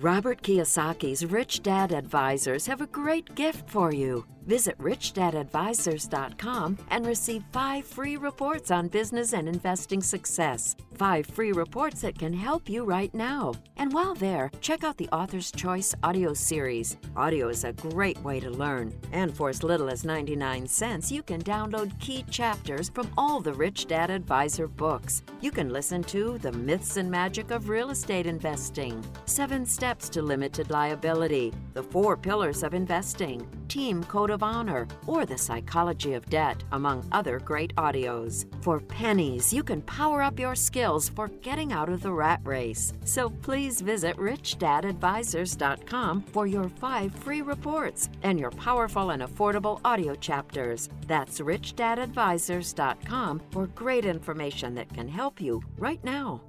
Robert 0.00 0.42
Kiyosaki's 0.42 1.26
Rich 1.26 1.62
Dad 1.62 1.92
Advisors 1.92 2.66
have 2.66 2.80
a 2.80 2.86
great 2.86 3.34
gift 3.34 3.68
for 3.68 3.92
you. 3.92 4.24
Visit 4.46 4.78
richdadadvisors.com 4.78 6.78
and 6.90 7.06
receive 7.06 7.44
five 7.52 7.84
free 7.84 8.16
reports 8.16 8.72
on 8.72 8.88
business 8.88 9.34
and 9.34 9.48
investing 9.48 10.02
success. 10.02 10.74
Five 10.94 11.26
free 11.26 11.52
reports 11.52 12.00
that 12.00 12.18
can 12.18 12.32
help 12.32 12.68
you 12.68 12.84
right 12.84 13.14
now. 13.14 13.54
And 13.76 13.92
while 13.92 14.14
there, 14.14 14.50
check 14.60 14.82
out 14.84 14.96
the 14.96 15.08
Author's 15.10 15.52
Choice 15.52 15.94
audio 16.02 16.34
series. 16.34 16.96
Audio 17.16 17.48
is 17.48 17.62
a 17.64 17.72
great 17.72 18.18
way 18.24 18.40
to 18.40 18.50
learn. 18.50 18.92
And 19.12 19.32
for 19.34 19.48
as 19.48 19.62
little 19.62 19.88
as 19.88 20.04
99 20.04 20.66
cents, 20.66 21.12
you 21.12 21.22
can 21.22 21.40
download 21.42 21.96
key 22.00 22.24
chapters 22.30 22.88
from 22.88 23.08
all 23.16 23.40
the 23.40 23.52
Rich 23.52 23.86
Dad 23.86 24.10
Advisor 24.10 24.66
books. 24.66 25.22
You 25.40 25.52
can 25.52 25.70
listen 25.70 26.02
to 26.04 26.38
The 26.38 26.52
Myths 26.52 26.96
and 26.96 27.10
Magic 27.10 27.31
of 27.38 27.70
Real 27.70 27.88
Estate 27.90 28.26
Investing, 28.26 29.02
Seven 29.24 29.64
Steps 29.64 30.10
to 30.10 30.20
Limited 30.20 30.68
Liability, 30.68 31.50
The 31.72 31.82
Four 31.82 32.18
Pillars 32.18 32.62
of 32.62 32.74
Investing, 32.74 33.48
Team 33.68 34.04
Code 34.04 34.28
of 34.28 34.42
Honor, 34.42 34.86
or 35.06 35.24
The 35.24 35.38
Psychology 35.38 36.12
of 36.12 36.26
Debt, 36.26 36.62
among 36.72 37.08
other 37.10 37.38
great 37.38 37.74
audios. 37.76 38.44
For 38.62 38.80
pennies, 38.80 39.50
you 39.50 39.62
can 39.62 39.80
power 39.82 40.20
up 40.20 40.38
your 40.38 40.54
skills 40.54 41.08
for 41.08 41.28
getting 41.28 41.72
out 41.72 41.88
of 41.88 42.02
the 42.02 42.12
rat 42.12 42.42
race. 42.44 42.92
So 43.04 43.30
please 43.30 43.80
visit 43.80 44.18
richdadadvisors.com 44.18 46.22
for 46.24 46.46
your 46.46 46.68
five 46.68 47.14
free 47.14 47.40
reports 47.40 48.10
and 48.22 48.38
your 48.38 48.50
powerful 48.50 49.08
and 49.08 49.22
affordable 49.22 49.80
audio 49.86 50.14
chapters. 50.14 50.90
That's 51.06 51.40
richdadadvisors.com 51.40 53.42
for 53.50 53.68
great 53.68 54.04
information 54.04 54.74
that 54.74 54.92
can 54.92 55.08
help 55.08 55.40
you 55.40 55.62
right 55.78 56.04
now. 56.04 56.42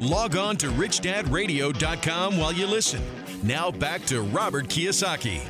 Log 0.00 0.34
on 0.34 0.56
to 0.56 0.68
richdadradio.com 0.68 2.38
while 2.38 2.54
you 2.54 2.66
listen. 2.66 3.02
Now 3.42 3.70
back 3.70 4.02
to 4.06 4.22
Robert 4.22 4.64
Kiyosaki. 4.68 5.40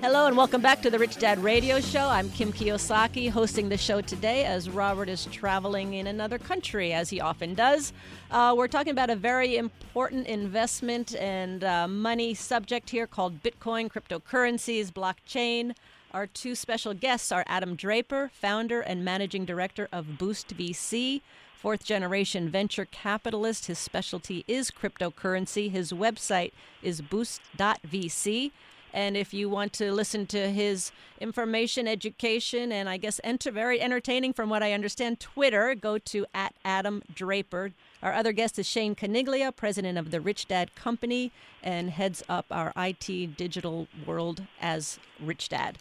Hello 0.00 0.26
and 0.26 0.38
welcome 0.38 0.62
back 0.62 0.80
to 0.80 0.90
the 0.90 0.98
Rich 0.98 1.18
Dad 1.18 1.38
Radio 1.40 1.80
Show. 1.80 2.08
I'm 2.08 2.30
Kim 2.30 2.50
Kiyosaki 2.50 3.28
hosting 3.28 3.68
the 3.68 3.76
show 3.76 4.00
today 4.00 4.46
as 4.46 4.70
Robert 4.70 5.10
is 5.10 5.26
traveling 5.26 5.92
in 5.92 6.06
another 6.06 6.38
country, 6.38 6.94
as 6.94 7.10
he 7.10 7.20
often 7.20 7.52
does. 7.52 7.92
Uh, 8.30 8.54
we're 8.56 8.68
talking 8.68 8.92
about 8.92 9.10
a 9.10 9.16
very 9.16 9.58
important 9.58 10.26
investment 10.26 11.14
and 11.16 11.62
uh, 11.62 11.86
money 11.86 12.32
subject 12.32 12.88
here 12.88 13.06
called 13.06 13.42
Bitcoin, 13.42 13.92
cryptocurrencies, 13.92 14.90
blockchain. 14.90 15.74
Our 16.12 16.26
two 16.26 16.54
special 16.54 16.94
guests 16.94 17.30
are 17.30 17.44
Adam 17.46 17.76
Draper, 17.76 18.30
founder 18.32 18.80
and 18.80 19.04
managing 19.04 19.44
director 19.44 19.90
of 19.92 20.16
Boost 20.16 20.56
VC 20.56 21.20
fourth 21.60 21.84
generation 21.84 22.48
venture 22.48 22.86
capitalist. 22.86 23.66
His 23.66 23.78
specialty 23.78 24.44
is 24.48 24.70
cryptocurrency. 24.70 25.70
His 25.70 25.92
website 25.92 26.52
is 26.82 27.02
boost.vc. 27.02 28.50
And 28.92 29.16
if 29.16 29.32
you 29.32 29.48
want 29.48 29.72
to 29.74 29.92
listen 29.92 30.26
to 30.28 30.50
his 30.50 30.90
information, 31.20 31.86
education, 31.86 32.72
and 32.72 32.88
I 32.88 32.96
guess 32.96 33.20
enter, 33.22 33.50
very 33.50 33.80
entertaining 33.80 34.32
from 34.32 34.48
what 34.48 34.62
I 34.62 34.72
understand, 34.72 35.20
Twitter, 35.20 35.74
go 35.74 35.98
to 35.98 36.26
at 36.34 36.54
Adam 36.64 37.02
Draper. 37.14 37.72
Our 38.02 38.14
other 38.14 38.32
guest 38.32 38.58
is 38.58 38.66
Shane 38.66 38.94
Caniglia, 38.96 39.54
president 39.54 39.98
of 39.98 40.10
the 40.10 40.20
Rich 40.20 40.48
Dad 40.48 40.74
Company, 40.74 41.30
and 41.62 41.90
heads 41.90 42.22
up 42.28 42.46
our 42.50 42.72
IT 42.76 43.36
digital 43.36 43.86
world 44.06 44.42
as 44.60 44.98
Rich 45.20 45.50
Dad. 45.50 45.78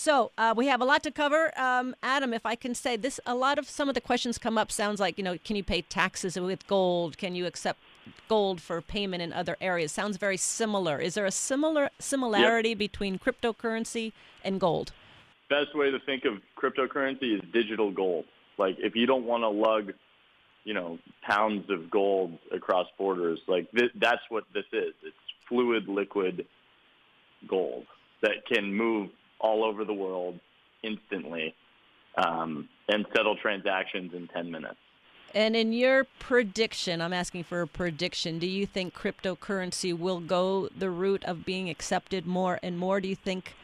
So 0.00 0.30
uh, 0.38 0.54
we 0.56 0.66
have 0.68 0.80
a 0.80 0.86
lot 0.86 1.02
to 1.02 1.10
cover. 1.10 1.52
Um, 1.60 1.94
Adam, 2.02 2.32
if 2.32 2.46
I 2.46 2.54
can 2.54 2.74
say 2.74 2.96
this, 2.96 3.20
a 3.26 3.34
lot 3.34 3.58
of 3.58 3.68
some 3.68 3.86
of 3.86 3.94
the 3.94 4.00
questions 4.00 4.38
come 4.38 4.56
up 4.56 4.72
sounds 4.72 4.98
like, 4.98 5.18
you 5.18 5.22
know, 5.22 5.36
can 5.44 5.56
you 5.56 5.62
pay 5.62 5.82
taxes 5.82 6.40
with 6.40 6.66
gold? 6.66 7.18
Can 7.18 7.34
you 7.34 7.44
accept 7.44 7.80
gold 8.26 8.62
for 8.62 8.80
payment 8.80 9.22
in 9.22 9.30
other 9.34 9.58
areas? 9.60 9.92
Sounds 9.92 10.16
very 10.16 10.38
similar. 10.38 10.96
Is 10.98 11.12
there 11.12 11.26
a 11.26 11.30
similar 11.30 11.90
similarity 11.98 12.70
yep. 12.70 12.78
between 12.78 13.18
cryptocurrency 13.18 14.12
and 14.42 14.58
gold? 14.58 14.92
Best 15.50 15.76
way 15.76 15.90
to 15.90 15.98
think 16.06 16.24
of 16.24 16.40
cryptocurrency 16.56 17.34
is 17.34 17.42
digital 17.52 17.90
gold. 17.90 18.24
Like 18.56 18.76
if 18.78 18.96
you 18.96 19.04
don't 19.04 19.26
want 19.26 19.42
to 19.42 19.50
lug, 19.50 19.92
you 20.64 20.72
know, 20.72 20.98
pounds 21.20 21.68
of 21.68 21.90
gold 21.90 22.38
across 22.50 22.86
borders, 22.96 23.38
like 23.46 23.70
th- 23.72 23.92
that's 24.00 24.22
what 24.30 24.44
this 24.54 24.64
is. 24.72 24.94
It's 25.02 25.16
fluid, 25.46 25.88
liquid 25.88 26.46
gold 27.46 27.84
that 28.22 28.46
can 28.50 28.72
move 28.72 29.10
all 29.40 29.64
over 29.64 29.84
the 29.84 29.94
world 29.94 30.38
instantly. 30.82 31.54
um, 32.16 32.68
and 32.88 33.06
settle 33.14 33.36
transactions 33.36 34.12
in 34.14 34.28
10 34.28 34.50
minutes. 34.50 34.76
And 35.32 35.54
in 35.54 35.72
your 35.72 36.04
prediction, 36.18 37.00
I'm 37.00 37.12
asking 37.12 37.44
for 37.44 37.62
a 37.62 37.66
prediction. 37.66 38.40
Do 38.40 38.48
you 38.48 38.66
think 38.66 38.94
cryptocurrency 38.94 39.96
will 39.96 40.18
go 40.18 40.68
the 40.76 40.90
route 40.90 41.24
of 41.24 41.44
being 41.44 41.70
accepted 41.70 42.26
more 42.26 42.58
and 42.64 42.76
more? 42.76 43.00
Do 43.00 43.08
you 43.08 43.14
think 43.14 43.54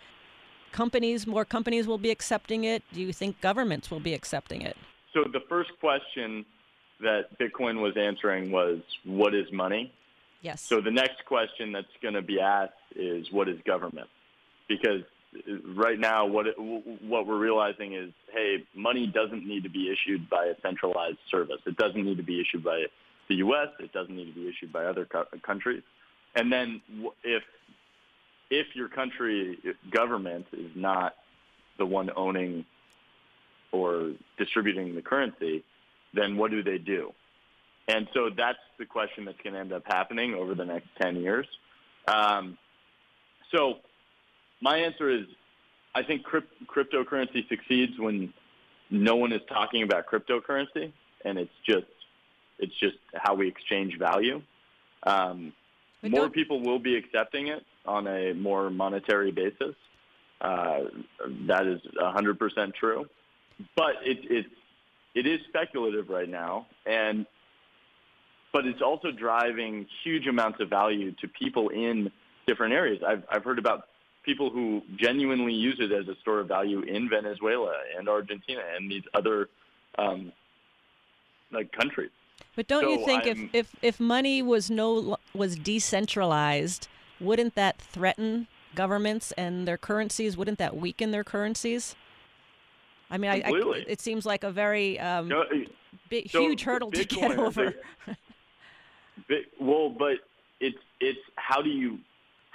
companies, 0.71 1.27
more 1.27 1.45
companies 1.45 1.89
will 1.89 1.99
be 1.99 2.11
accepting 2.11 2.65
it? 2.65 2.85
Do 2.93 3.01
you 3.01 3.13
think 3.13 3.41
governments 3.41 3.91
will 3.91 4.01
be 4.01 4.15
accepting 4.15 4.63
it? 4.63 4.77
So 5.13 5.25
the 5.33 5.41
first 5.49 5.71
question 5.81 6.45
that 7.01 7.37
Bitcoin 7.39 7.83
was 7.83 7.97
answering 7.97 8.53
was, 8.53 8.79
what 9.05 9.35
is 9.35 9.51
money? 9.53 9.93
Yes. 10.43 10.63
So 10.63 10.81
the 10.81 10.93
next 10.93 11.25
question 11.27 11.73
that's 11.73 11.87
going 12.01 12.15
to 12.15 12.23
be 12.23 12.39
asked 12.39 12.75
is, 12.95 13.27
what 13.33 13.49
is 13.49 13.59
government? 13.67 14.09
Because 14.69 15.03
right 15.75 15.99
now, 15.99 16.27
what 16.27 16.47
it, 16.47 16.55
what 16.59 17.27
we're 17.27 17.39
realizing 17.39 17.95
is, 17.95 18.13
hey, 18.33 18.65
money 18.75 19.07
doesn't 19.07 19.47
need 19.47 19.63
to 19.65 19.71
be 19.71 19.91
issued 19.91 20.29
by 20.29 20.47
a 20.47 20.55
centralized 20.63 21.19
service. 21.31 21.61
It 21.67 21.77
doesn't 21.77 22.05
need 22.05 22.17
to 22.17 22.23
be 22.23 22.41
issued 22.41 22.65
by 22.65 22.85
the 23.29 23.37
U.S. 23.37 23.69
It 23.81 23.93
doesn't 23.93 24.15
need 24.15 24.27
to 24.27 24.35
be 24.35 24.49
issued 24.49 24.73
by 24.73 24.85
other 24.85 25.05
co- 25.05 25.27
countries. 25.43 25.83
And 26.35 26.53
then 26.53 26.83
if 27.25 27.43
if 28.51 28.67
your 28.75 28.89
country 28.89 29.59
government 29.91 30.47
is 30.53 30.71
not 30.77 31.15
the 31.79 31.87
one 31.87 32.11
owning 32.15 32.65
or 33.73 34.13
distributing 34.39 34.95
the 34.95 35.03
currency, 35.03 35.65
then 36.15 36.37
what 36.37 36.51
do 36.51 36.63
they 36.63 36.79
do? 36.79 37.13
And 37.89 38.09
so 38.15 38.31
that's 38.37 38.59
the 38.79 38.87
question 38.87 39.25
that's 39.25 39.41
going 39.43 39.55
to 39.55 39.61
end 39.61 39.73
up 39.73 39.83
happening 39.87 40.35
over 40.35 40.55
the 40.55 40.65
next 40.65 40.89
10 41.01 41.17
years. 41.17 41.47
Um, 42.09 42.59
so 43.53 43.75
my 44.61 44.79
answer 44.79 45.11
is 45.11 45.27
I 45.95 46.03
think 46.03 46.25
crypt- 46.25 46.67
cryptocurrency 46.67 47.49
succeeds 47.49 47.99
when 47.99 48.33
no 48.91 49.17
one 49.17 49.33
is 49.33 49.41
talking 49.49 49.83
about 49.83 50.07
cryptocurrency 50.07 50.93
and 51.25 51.39
it's 51.39 51.53
just 51.67 51.87
it's 52.59 52.75
just 52.81 52.97
how 53.15 53.35
we 53.35 53.49
exchange 53.49 53.99
value. 53.99 54.41
Um, 55.03 55.53
more 56.03 56.31
people 56.31 56.63
will 56.63 56.79
be 56.79 56.97
accepting 56.97 57.49
it 57.49 57.65
on 57.85 58.07
a 58.07 58.33
more 58.33 58.71
monetary 58.71 59.31
basis. 59.31 59.75
Uh, 60.41 60.85
that 61.47 61.67
is 61.67 61.81
100% 62.01 62.75
true. 62.75 63.07
But 63.75 63.97
it, 64.05 64.19
it, 64.31 64.47
it 65.15 65.27
is 65.27 65.41
speculative 65.49 66.09
right 66.09 66.29
now, 66.29 66.67
and 66.85 67.27
but 68.53 68.67
it's 68.67 68.83
also 68.83 69.11
driving 69.11 69.87
huge 70.05 70.27
amounts 70.27 70.61
of 70.61 70.71
value 70.71 71.13
to 71.21 71.29
people 71.29 71.69
in 71.71 72.11
different 72.47 72.73
areas. 72.73 73.03
I've, 73.07 73.23
I've 73.31 73.45
heard 73.45 73.59
about 73.59 73.89
people 74.27 74.51
who 74.51 74.83
genuinely 74.97 75.55
use 75.55 75.79
it 75.81 75.93
as 75.93 76.07
a 76.09 76.17
store 76.21 76.41
of 76.41 76.49
value 76.49 76.81
in 76.81 77.09
Venezuela 77.09 77.73
and 77.97 78.09
Argentina 78.09 78.61
and 78.77 78.91
these 78.91 79.05
other 79.15 79.49
um, 79.99 80.33
like 81.53 81.73
countries. 81.73 82.11
But 82.57 82.67
don't 82.67 82.83
so 82.83 82.91
you 82.91 83.07
think 83.07 83.23
I'm, 83.25 83.51
if, 83.53 83.55
if 83.55 83.77
if 83.81 84.01
money 84.01 84.43
was 84.43 84.71
no 84.71 85.17
was 85.33 85.57
decentralized, 85.57 86.89
wouldn't 87.21 87.55
that 87.55 87.79
threaten 87.79 88.49
governments 88.75 89.33
and 89.39 89.67
their 89.67 89.79
currencies? 89.79 90.37
Wouldn't 90.37 90.59
that 90.59 90.77
weaken 90.77 91.13
their 91.13 91.25
currencies? 91.25 91.95
I 93.11 93.19
mean, 93.19 93.31
I, 93.31 93.43
I, 93.45 93.85
it 93.87 94.01
seems 94.01 94.27
like 94.27 94.43
a 94.43 94.51
very 94.51 94.99
um, 94.99 95.29
no, 95.29 95.45
big, 96.11 96.29
so 96.29 96.41
huge 96.41 96.63
hurdle 96.63 96.91
to 96.91 97.05
get 97.05 97.39
over. 97.39 97.75
Big, 99.29 99.45
well, 99.61 99.89
but 99.89 100.17
it's 100.61 100.79
it's 101.01 101.21
how 101.37 101.63
do 101.63 101.71
you 101.71 101.99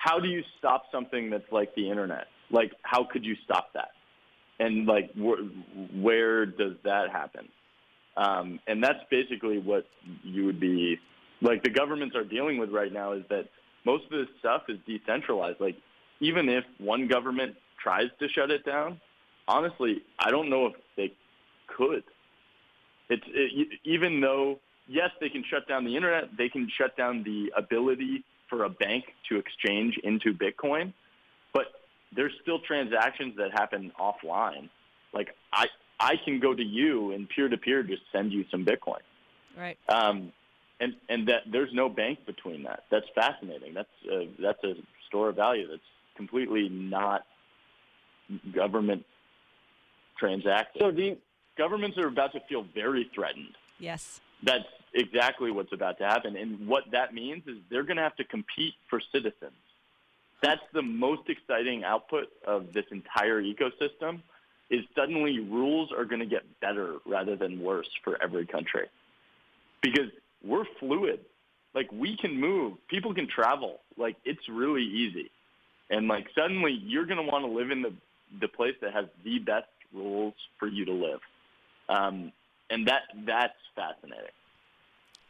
how 0.02 0.20
do 0.20 0.28
you 0.28 0.44
stop 0.58 0.86
something 0.92 1.30
that's 1.30 1.52
like 1.52 1.76
the 1.76 1.90
internet? 1.90 2.26
Like, 2.50 2.72
how 2.82 3.04
could 3.04 3.24
you 3.24 3.36
stop 3.44 3.72
that? 3.74 3.90
And 4.60 4.88
like, 4.88 5.12
wh- 5.14 5.46
where 5.96 6.46
does 6.48 6.74
that 6.84 7.12
happen? 7.12 7.48
Um, 8.18 8.60
and 8.68 8.84
that's 8.84 9.00
basically 9.12 9.60
what 9.60 9.86
you 10.24 10.46
would 10.46 10.60
be 10.60 10.98
like. 11.42 11.64
The 11.64 11.70
governments 11.70 12.16
are 12.16 12.24
dealing 12.24 12.58
with 12.58 12.72
right 12.72 12.92
now 12.92 13.14
is 13.14 13.24
that 13.30 13.48
most 13.86 14.06
of 14.06 14.12
this 14.12 14.28
stuff 14.40 14.64
is 14.70 14.80
decentralized. 14.88 15.62
Like, 15.62 15.76
even 16.20 16.50
if 16.50 16.64
one 16.80 17.08
government 17.08 17.56
tries 17.82 18.10
to 18.20 18.28
shut 18.28 18.50
it 18.50 18.66
down, 18.66 19.00
honestly, 19.48 20.02
I 20.20 20.32
don't 20.32 20.50
know 20.50 20.66
if 20.66 20.74
they 20.98 21.14
could. 21.78 22.04
It's 23.10 23.24
it, 23.28 23.68
even 23.84 24.20
though 24.20 24.60
yes, 24.88 25.12
they 25.20 25.30
can 25.30 25.44
shut 25.50 25.68
down 25.68 25.86
the 25.86 25.96
internet, 25.96 26.36
they 26.38 26.50
can 26.50 26.68
shut 26.76 26.98
down 26.98 27.24
the 27.24 27.52
ability 27.56 28.24
for 28.52 28.66
a 28.66 28.70
bank 28.70 29.06
to 29.30 29.38
exchange 29.38 29.98
into 30.04 30.34
Bitcoin, 30.34 30.94
but 31.54 31.68
there's 32.16 32.34
still 32.44 32.60
transactions 32.60 33.36
that 33.38 33.52
happen 33.52 33.92
offline. 34.00 34.70
Like 35.14 35.30
I, 35.52 35.68
I 36.00 36.18
can 36.24 36.40
go 36.40 36.54
to 36.54 36.64
you 36.64 37.14
and 37.14 37.28
peer 37.28 37.48
to 37.48 37.58
peer 37.58 37.82
just 37.82 38.04
send 38.12 38.32
you 38.32 38.46
some 38.52 38.64
Bitcoin. 38.64 39.00
Right. 39.58 39.78
Um, 39.90 40.32
and 40.80 40.96
and 41.10 41.28
that 41.30 41.44
there's 41.52 41.74
no 41.74 41.90
bank 41.90 42.20
between 42.26 42.64
that. 42.64 42.84
That's 42.92 43.06
fascinating. 43.16 43.74
That's 43.74 43.90
a, 44.12 44.30
that's 44.40 44.64
a 44.64 44.74
store 45.08 45.30
of 45.30 45.36
value 45.36 45.68
that's 45.68 45.82
completely 46.16 46.70
not 46.70 47.26
government 48.54 49.06
transacted. 50.18 50.82
So 50.82 50.92
the 50.92 51.18
governments 51.58 51.98
are 51.98 52.08
about 52.08 52.34
to 52.34 52.40
feel 52.50 52.66
very 52.74 53.10
threatened. 53.14 53.56
Yes. 53.80 54.22
That's 54.44 54.66
exactly 54.94 55.52
what's 55.52 55.74
about 55.74 55.98
to 56.00 56.06
happen. 56.06 56.36
And 56.36 56.68
what 56.68 56.84
that 56.92 57.14
means 57.14 57.44
is 57.48 57.58
they're 57.70 57.84
going 57.84 57.98
to 57.98 58.04
have 58.04 58.16
to 58.18 58.24
compete 58.24 58.74
for 58.90 59.02
citizens. 59.12 59.52
That's 60.42 60.62
the 60.74 60.82
most 60.82 61.30
exciting 61.30 61.84
output 61.84 62.28
of 62.46 62.74
this 62.74 62.86
entire 62.92 63.42
ecosystem 63.42 64.22
is 64.70 64.82
suddenly 64.96 65.40
rules 65.40 65.92
are 65.92 66.06
going 66.06 66.22
to 66.22 66.26
get 66.26 66.44
better 66.62 66.96
rather 67.06 67.36
than 67.36 67.62
worse 67.62 67.90
for 68.04 68.22
every 68.24 68.46
country. 68.46 68.88
Because 69.82 70.10
we're 70.44 70.66
fluid. 70.80 71.20
Like 71.74 71.92
we 71.92 72.18
can 72.18 72.40
move, 72.40 72.78
people 72.88 73.14
can 73.14 73.28
travel. 73.28 73.80
Like 73.98 74.16
it's 74.26 74.48
really 74.50 74.84
easy. 74.84 75.30
And 75.90 76.08
like 76.08 76.28
suddenly 76.36 76.74
you're 76.74 77.06
going 77.06 77.24
to 77.24 77.30
want 77.32 77.46
to 77.46 77.52
live 77.52 77.72
in 77.72 77.82
the 77.82 77.94
the 78.40 78.48
place 78.48 78.76
that 78.82 78.94
has 78.94 79.06
the 79.26 79.40
best 79.40 79.68
rules 79.94 80.34
for 80.58 80.68
you 80.68 80.86
to 80.86 80.94
live. 80.94 81.20
Um, 81.90 82.32
and 82.72 82.88
that 82.88 83.04
that's 83.26 83.54
fascinating. 83.76 84.32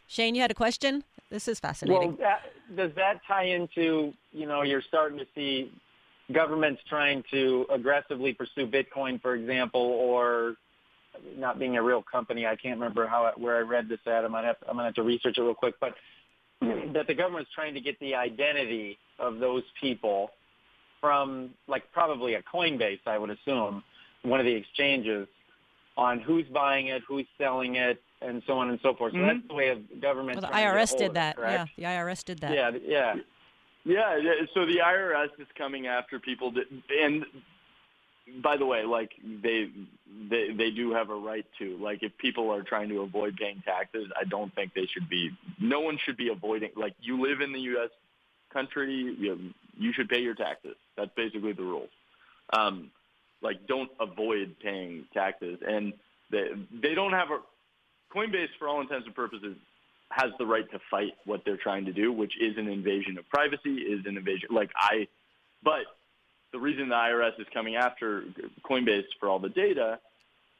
Shane, 0.07 0.35
you 0.35 0.41
had 0.41 0.51
a 0.51 0.55
question? 0.55 1.03
This 1.29 1.47
is 1.47 1.59
fascinating. 1.59 2.09
Well, 2.09 2.17
that, 2.19 2.41
does 2.75 2.91
that 2.95 3.21
tie 3.25 3.45
into, 3.45 4.13
you 4.33 4.45
know, 4.45 4.61
you're 4.61 4.81
starting 4.81 5.17
to 5.17 5.25
see 5.33 5.71
governments 6.33 6.81
trying 6.89 7.23
to 7.31 7.65
aggressively 7.69 8.33
pursue 8.33 8.67
Bitcoin, 8.67 9.21
for 9.21 9.35
example, 9.35 9.81
or 9.81 10.55
not 11.37 11.59
being 11.59 11.77
a 11.77 11.83
real 11.83 12.01
company. 12.01 12.45
I 12.45 12.55
can't 12.55 12.79
remember 12.79 13.07
how 13.07 13.31
where 13.37 13.57
I 13.57 13.61
read 13.61 13.89
this 13.89 13.99
at. 14.05 14.23
I 14.25 14.27
might 14.27 14.45
have 14.45 14.57
I'm 14.67 14.75
gonna 14.75 14.85
have 14.85 14.95
to 14.95 15.03
research 15.03 15.37
it 15.37 15.41
real 15.41 15.53
quick, 15.53 15.75
but 15.79 15.95
that 16.61 17.07
the 17.07 17.13
government's 17.13 17.51
trying 17.53 17.73
to 17.73 17.81
get 17.81 17.99
the 17.99 18.15
identity 18.15 18.97
of 19.19 19.39
those 19.39 19.63
people 19.79 20.31
from 20.99 21.49
like 21.67 21.91
probably 21.91 22.35
a 22.35 22.43
Coinbase, 22.43 22.99
I 23.07 23.17
would 23.17 23.31
assume, 23.31 23.83
one 24.23 24.39
of 24.39 24.45
the 24.45 24.53
exchanges, 24.53 25.27
on 25.97 26.19
who's 26.19 26.47
buying 26.47 26.87
it, 26.87 27.01
who's 27.07 27.27
selling 27.37 27.75
it, 27.75 28.01
and 28.21 28.41
so 28.45 28.57
on 28.57 28.69
and 28.69 28.79
so 28.81 28.93
forth. 28.93 29.13
So 29.13 29.19
mm-hmm. 29.19 29.27
that's 29.27 29.47
the 29.47 29.53
way 29.53 29.69
of 29.69 30.01
government. 30.01 30.41
Well, 30.41 30.51
the 30.51 30.57
IRS 30.57 30.97
did 30.97 31.13
that. 31.15 31.37
It, 31.37 31.41
yeah, 31.41 31.65
the 31.77 31.83
IRS 31.83 32.23
did 32.23 32.39
that. 32.39 32.53
Yeah, 32.53 32.71
yeah. 32.83 33.15
Yeah, 33.83 34.19
so 34.53 34.65
the 34.67 34.77
IRS 34.77 35.29
is 35.39 35.47
coming 35.57 35.87
after 35.87 36.19
people 36.19 36.51
that, 36.51 36.65
and 37.01 37.25
by 38.43 38.55
the 38.57 38.65
way, 38.65 38.83
like 38.83 39.11
they 39.41 39.69
they 40.29 40.51
they 40.51 40.69
do 40.69 40.93
have 40.93 41.09
a 41.09 41.15
right 41.15 41.45
to. 41.59 41.77
Like 41.77 42.03
if 42.03 42.15
people 42.17 42.51
are 42.51 42.61
trying 42.61 42.89
to 42.89 43.01
avoid 43.01 43.37
paying 43.37 43.63
taxes, 43.65 44.07
I 44.19 44.25
don't 44.25 44.53
think 44.53 44.73
they 44.75 44.85
should 44.85 45.09
be. 45.09 45.31
No 45.59 45.79
one 45.79 45.97
should 45.97 46.17
be 46.17 46.29
avoiding. 46.29 46.69
Like 46.75 46.93
you 47.01 47.21
live 47.21 47.41
in 47.41 47.53
the 47.53 47.59
U.S. 47.59 47.89
country, 48.53 49.15
you, 49.17 49.51
you 49.77 49.93
should 49.93 50.09
pay 50.09 50.19
your 50.19 50.35
taxes. 50.35 50.75
That's 50.95 51.11
basically 51.15 51.53
the 51.53 51.63
rules. 51.63 51.89
Um, 52.53 52.91
like 53.41 53.67
don't 53.67 53.89
avoid 53.99 54.55
paying 54.61 55.05
taxes, 55.13 55.59
and 55.67 55.93
they 56.31 56.47
they 56.81 56.93
don't 56.95 57.13
have 57.13 57.29
a 57.31 57.39
Coinbase 58.15 58.49
for 58.59 58.67
all 58.67 58.81
intents 58.81 59.05
and 59.05 59.15
purposes 59.15 59.55
has 60.09 60.31
the 60.37 60.45
right 60.45 60.69
to 60.71 60.79
fight 60.89 61.13
what 61.25 61.41
they're 61.45 61.57
trying 61.57 61.85
to 61.85 61.93
do, 61.93 62.11
which 62.11 62.33
is 62.39 62.57
an 62.57 62.67
invasion 62.67 63.17
of 63.17 63.27
privacy, 63.29 63.75
is 63.75 64.05
an 64.05 64.17
invasion. 64.17 64.49
Like 64.51 64.69
I, 64.75 65.07
but 65.63 65.83
the 66.51 66.59
reason 66.59 66.89
the 66.89 66.95
IRS 66.95 67.39
is 67.39 67.47
coming 67.53 67.75
after 67.75 68.25
Coinbase 68.69 69.05
for 69.19 69.29
all 69.29 69.39
the 69.39 69.49
data 69.49 69.99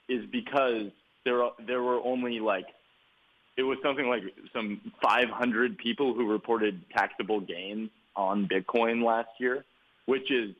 is 0.07 0.25
because 0.31 0.87
there 1.25 1.41
there 1.65 1.81
were 1.81 1.99
only 2.03 2.39
like 2.39 2.65
it 3.57 3.63
was 3.63 3.77
something 3.83 4.07
like 4.07 4.23
some 4.53 4.79
500 5.03 5.77
people 5.77 6.13
who 6.13 6.31
reported 6.31 6.81
taxable 6.95 7.41
gains 7.41 7.89
on 8.15 8.47
Bitcoin 8.47 9.03
last 9.03 9.29
year, 9.39 9.65
which 10.05 10.31
is 10.31 10.55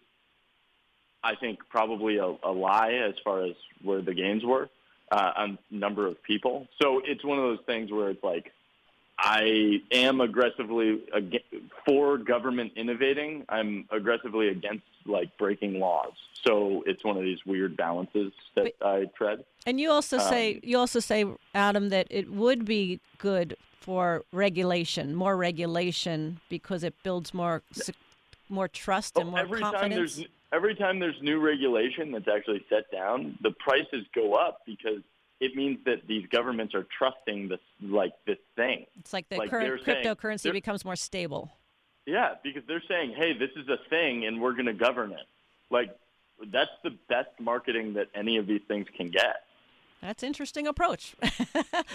I 1.24 1.36
think 1.36 1.60
probably 1.70 2.18
a, 2.18 2.36
a 2.44 2.52
lie 2.52 2.94
as 3.08 3.16
far 3.24 3.44
as 3.44 3.54
where 3.84 4.02
the 4.02 4.14
gains 4.14 4.44
were 4.44 4.70
uh, 5.12 5.32
on 5.36 5.58
number 5.70 6.08
of 6.08 6.22
people. 6.24 6.68
So 6.82 7.02
it's 7.06 7.24
one 7.24 7.38
of 7.38 7.44
those 7.44 7.60
things 7.66 7.92
where 7.92 8.10
it's 8.10 8.24
like 8.24 8.52
I 9.20 9.82
am 9.92 10.20
aggressively 10.22 11.02
ag- 11.16 11.44
for 11.86 12.18
government 12.18 12.74
innovating. 12.76 13.46
I'm 13.50 13.86
aggressively 13.92 14.48
against 14.50 14.84
like 15.06 15.38
breaking 15.38 15.80
laws. 15.80 16.14
So 16.44 16.84
it's 16.88 17.04
one 17.04 17.18
of 17.18 17.24
these 17.24 17.46
weird 17.46 17.78
balances 17.78 18.34
that 18.56 18.74
But- 18.80 18.88
I 18.88 19.06
tread. 19.16 19.46
And 19.68 19.80
you 19.80 19.92
also 19.92 20.18
say 20.18 20.56
Um, 20.56 20.60
you 20.64 20.78
also 20.80 21.00
say 21.00 21.24
Adam 21.54 21.90
that 21.90 22.08
it 22.10 22.32
would 22.32 22.66
be 22.66 23.00
good 23.20 23.56
for 23.80 24.24
regulation, 24.32 25.14
more 25.14 25.38
regulation 25.38 26.40
because 26.50 26.84
it 26.84 26.96
builds 27.04 27.32
more 27.34 27.62
more 28.50 28.68
trust 28.68 29.18
and 29.18 29.28
Oh, 29.28 29.32
more 29.32 29.40
every 29.40 29.62
time 29.62 29.74
confidence. 29.74 30.16
there's 30.16 30.28
every 30.52 30.76
time 30.76 31.00
there's 31.00 31.16
new 31.22 31.40
regulation 31.40 32.12
that's 32.12 32.28
actually 32.28 32.64
set 32.70 32.92
down, 32.92 33.38
the 33.42 33.52
prices 33.52 34.06
go 34.14 34.34
up 34.34 34.62
because 34.66 35.02
it 35.40 35.56
means 35.56 35.80
that 35.86 36.08
these 36.08 36.26
governments 36.28 36.76
are 36.76 36.86
trusting 36.98 37.48
this 37.50 37.60
like 37.82 38.14
this 38.28 38.38
thing. 38.56 38.86
it's 39.00 39.14
like 39.14 39.28
the 39.30 39.38
like 39.38 39.50
current 39.50 39.68
they're 39.86 39.96
saying- 39.96 40.06
cryptocurrency 40.06 40.52
becomes 40.52 40.86
more 40.86 40.96
stable. 40.96 41.52
Yeah, 42.06 42.34
because 42.44 42.64
they're 42.68 42.84
saying, 42.88 43.14
"Hey, 43.16 43.34
this 43.38 43.52
is 43.56 43.68
a 43.70 43.78
thing, 43.90 44.26
and 44.26 44.42
we're 44.42 44.54
going 44.54 44.66
to 44.66 44.74
govern 44.74 45.12
it." 45.12 45.26
Like 45.70 45.96
that's 46.52 46.72
the 46.84 46.90
best 47.08 47.30
marketing 47.40 47.94
that 47.94 48.08
any 48.16 48.38
of 48.38 48.48
these 48.48 48.62
things 48.68 48.88
can 48.98 49.10
get. 49.12 49.44
That's 50.02 50.24
interesting 50.24 50.66
approach. 50.68 51.16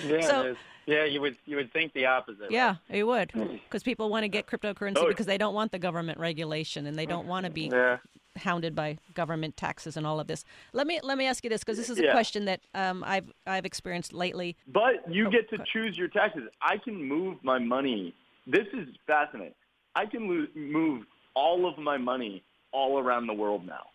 Yeah, 0.04 0.20
So- 0.20 0.56
yeah, 0.86 1.04
you 1.04 1.20
would 1.20 1.36
you 1.46 1.56
would 1.56 1.72
think 1.72 1.92
the 1.92 2.06
opposite. 2.06 2.50
yeah, 2.50 2.76
you 2.88 3.06
would 3.08 3.32
because 3.34 3.82
people 3.82 4.08
want 4.08 4.22
to 4.24 4.28
get 4.28 4.46
cryptocurrency 4.46 4.94
Oh, 4.98 5.08
because 5.08 5.26
they 5.26 5.38
don't 5.38 5.54
want 5.54 5.72
the 5.72 5.78
government 5.80 6.18
regulation 6.20 6.86
and 6.86 6.96
they 6.96 7.06
don't 7.06 7.26
want 7.26 7.44
to 7.46 7.50
be 7.50 7.62
Yeah. 7.72 7.98
Hounded 8.36 8.74
by 8.74 8.98
government 9.14 9.56
taxes 9.56 9.96
and 9.96 10.06
all 10.06 10.20
of 10.20 10.26
this. 10.26 10.44
Let 10.72 10.86
me 10.86 11.00
let 11.02 11.18
me 11.18 11.26
ask 11.26 11.42
you 11.44 11.50
this 11.50 11.62
because 11.62 11.76
this 11.78 11.90
is 11.90 11.98
a 11.98 12.04
Yeah. 12.04 12.12
question 12.12 12.44
that 12.46 12.60
um, 12.74 13.02
I've 13.06 13.32
I've 13.46 13.64
experienced 13.64 14.12
lately. 14.12 14.56
But 14.68 15.08
you 15.12 15.26
Oh, 15.26 15.30
get 15.30 15.48
to 15.50 15.58
choose 15.72 15.96
your 15.96 16.08
taxes. 16.08 16.44
I 16.62 16.76
can 16.78 17.02
move 17.02 17.42
my 17.42 17.58
money. 17.58 18.14
This 18.46 18.66
is 18.72 18.88
fascinating. 19.06 19.54
I 19.94 20.06
can 20.06 20.28
lo- 20.28 20.46
move 20.54 21.06
all 21.34 21.68
of 21.68 21.78
my 21.78 21.96
money 21.98 22.42
all 22.72 22.98
around 22.98 23.26
the 23.26 23.34
world 23.34 23.66
now. 23.66 23.86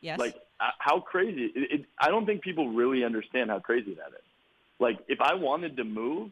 Yes. 0.00 0.18
Like 0.18 0.36
uh, 0.60 0.70
how 0.78 1.00
crazy! 1.00 1.52
It, 1.54 1.80
it, 1.80 1.86
I 2.00 2.08
don't 2.08 2.26
think 2.26 2.42
people 2.42 2.68
really 2.70 3.04
understand 3.04 3.50
how 3.50 3.58
crazy 3.60 3.94
that 3.94 4.08
is. 4.08 4.24
Like 4.78 4.98
if 5.08 5.20
I 5.20 5.34
wanted 5.34 5.76
to 5.78 5.84
move, 5.84 6.30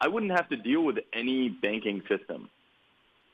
I 0.00 0.08
wouldn't 0.08 0.32
have 0.32 0.48
to 0.50 0.56
deal 0.56 0.82
with 0.82 0.98
any 1.12 1.48
banking 1.48 2.02
system. 2.08 2.48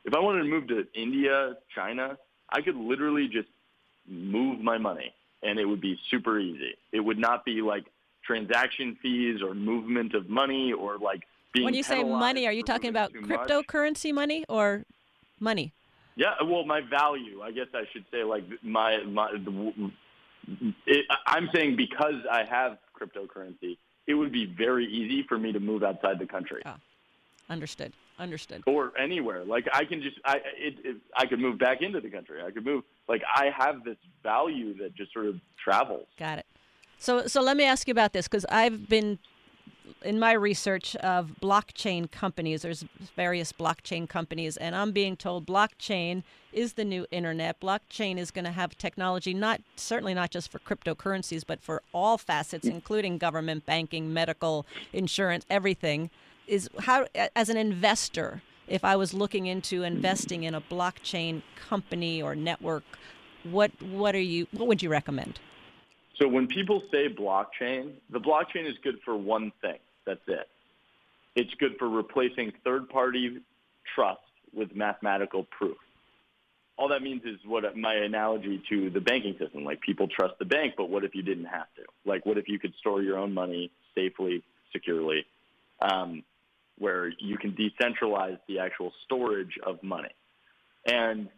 If 0.04 0.14
I 0.14 0.20
wanted 0.20 0.44
to 0.44 0.48
move 0.48 0.66
to 0.68 0.86
India, 0.94 1.56
China, 1.74 2.16
I 2.52 2.60
could 2.60 2.76
literally 2.76 3.28
just 3.28 3.48
move 4.08 4.60
my 4.60 4.78
money, 4.78 5.14
and 5.42 5.58
it 5.58 5.64
would 5.64 5.80
be 5.80 5.98
super 6.10 6.38
easy. 6.38 6.74
It 6.92 7.00
would 7.00 7.18
not 7.18 7.44
be 7.44 7.62
like 7.62 7.84
transaction 8.24 8.96
fees 9.02 9.42
or 9.42 9.54
movement 9.54 10.14
of 10.14 10.28
money 10.28 10.72
or 10.72 10.98
like 10.98 11.22
being. 11.52 11.64
when 11.64 11.74
you 11.74 11.82
say 11.82 12.02
money, 12.02 12.46
are 12.46 12.52
you 12.52 12.62
talking 12.62 12.90
about 12.90 13.12
too 13.12 13.20
much. 13.22 13.48
cryptocurrency 13.48 14.12
money 14.12 14.44
or 14.48 14.84
money? 15.38 15.72
Yeah, 16.16 16.34
well, 16.44 16.64
my 16.64 16.80
value, 16.80 17.40
I 17.42 17.52
guess 17.52 17.68
I 17.72 17.84
should 17.92 18.04
say, 18.10 18.24
like 18.24 18.44
my 18.62 19.02
my. 19.04 19.32
The, 19.32 19.90
it, 20.86 21.06
I'm 21.26 21.48
saying 21.54 21.76
because 21.76 22.14
I 22.30 22.44
have 22.44 22.78
cryptocurrency, 22.98 23.78
it 24.06 24.14
would 24.14 24.32
be 24.32 24.46
very 24.46 24.86
easy 24.86 25.24
for 25.28 25.38
me 25.38 25.52
to 25.52 25.60
move 25.60 25.82
outside 25.82 26.18
the 26.18 26.26
country 26.26 26.62
Oh. 26.66 26.74
Understood. 27.48 27.92
Understood. 28.20 28.62
or 28.66 28.92
anywhere. 28.98 29.44
Like 29.44 29.66
I 29.72 29.84
can 29.84 30.02
just, 30.02 30.16
I 30.24 30.36
it, 30.56 30.74
it, 30.84 30.96
I 31.16 31.26
could 31.26 31.40
move 31.40 31.58
back 31.58 31.80
into 31.80 32.00
the 32.00 32.10
country. 32.10 32.42
I 32.42 32.50
could 32.50 32.64
move. 32.64 32.84
Like 33.08 33.22
I 33.34 33.50
have 33.56 33.82
this 33.82 33.96
value 34.22 34.76
that 34.78 34.94
just 34.94 35.12
sort 35.12 35.26
of 35.26 35.40
travels. 35.62 36.06
Got 36.18 36.38
it. 36.38 36.46
So, 36.98 37.26
so 37.26 37.40
let 37.40 37.56
me 37.56 37.64
ask 37.64 37.88
you 37.88 37.92
about 37.92 38.12
this 38.12 38.28
because 38.28 38.44
I've 38.50 38.88
been 38.88 39.18
in 40.02 40.18
my 40.18 40.32
research 40.32 40.96
of 40.96 41.32
blockchain 41.40 42.10
companies. 42.10 42.62
There's 42.62 42.84
various 43.16 43.52
blockchain 43.52 44.08
companies, 44.08 44.56
and 44.56 44.74
I'm 44.74 44.92
being 44.92 45.16
told 45.16 45.46
blockchain 45.46 46.22
is 46.52 46.74
the 46.74 46.84
new 46.84 47.06
internet. 47.10 47.60
Blockchain 47.60 48.18
is 48.18 48.30
going 48.30 48.44
to 48.44 48.50
have 48.50 48.76
technology, 48.76 49.34
not 49.34 49.60
certainly 49.76 50.14
not 50.14 50.30
just 50.30 50.50
for 50.50 50.58
cryptocurrencies, 50.58 51.42
but 51.46 51.62
for 51.62 51.82
all 51.92 52.18
facets, 52.18 52.66
mm. 52.66 52.72
including 52.72 53.18
government, 53.18 53.66
banking, 53.66 54.12
medical, 54.12 54.66
insurance, 54.92 55.44
everything. 55.48 56.10
Is 56.50 56.68
how, 56.80 57.06
as 57.36 57.48
an 57.48 57.56
investor, 57.56 58.42
if 58.66 58.84
I 58.84 58.96
was 58.96 59.14
looking 59.14 59.46
into 59.46 59.84
investing 59.84 60.42
in 60.42 60.52
a 60.56 60.60
blockchain 60.60 61.42
company 61.68 62.20
or 62.20 62.34
network, 62.34 62.82
what 63.44 63.70
what 63.80 64.16
are 64.16 64.20
you? 64.20 64.48
What 64.50 64.66
would 64.66 64.82
you 64.82 64.90
recommend? 64.90 65.38
So 66.18 66.26
when 66.26 66.48
people 66.48 66.82
say 66.90 67.08
blockchain, 67.08 67.92
the 68.10 68.18
blockchain 68.18 68.68
is 68.68 68.76
good 68.82 68.98
for 69.04 69.16
one 69.16 69.52
thing. 69.60 69.78
That's 70.04 70.26
it. 70.26 70.48
It's 71.36 71.54
good 71.60 71.76
for 71.78 71.88
replacing 71.88 72.52
third-party 72.64 73.38
trust 73.94 74.20
with 74.52 74.74
mathematical 74.74 75.44
proof. 75.44 75.78
All 76.76 76.88
that 76.88 77.00
means 77.00 77.22
is 77.24 77.38
what 77.46 77.62
my 77.76 77.94
analogy 77.94 78.60
to 78.70 78.90
the 78.90 79.00
banking 79.00 79.36
system. 79.38 79.62
Like 79.62 79.80
people 79.82 80.08
trust 80.08 80.34
the 80.40 80.46
bank, 80.46 80.74
but 80.76 80.90
what 80.90 81.04
if 81.04 81.14
you 81.14 81.22
didn't 81.22 81.44
have 81.44 81.72
to? 81.76 81.82
Like 82.04 82.26
what 82.26 82.38
if 82.38 82.48
you 82.48 82.58
could 82.58 82.74
store 82.80 83.02
your 83.02 83.18
own 83.18 83.32
money 83.32 83.70
safely, 83.94 84.42
securely, 84.72 85.24
um, 85.80 86.24
where 86.80 87.08
you 87.18 87.36
can 87.36 87.52
decentralize 87.52 88.38
the 88.48 88.58
actual 88.58 88.92
storage 89.04 89.56
of 89.64 89.80
money? 89.82 90.14
And 90.86 91.28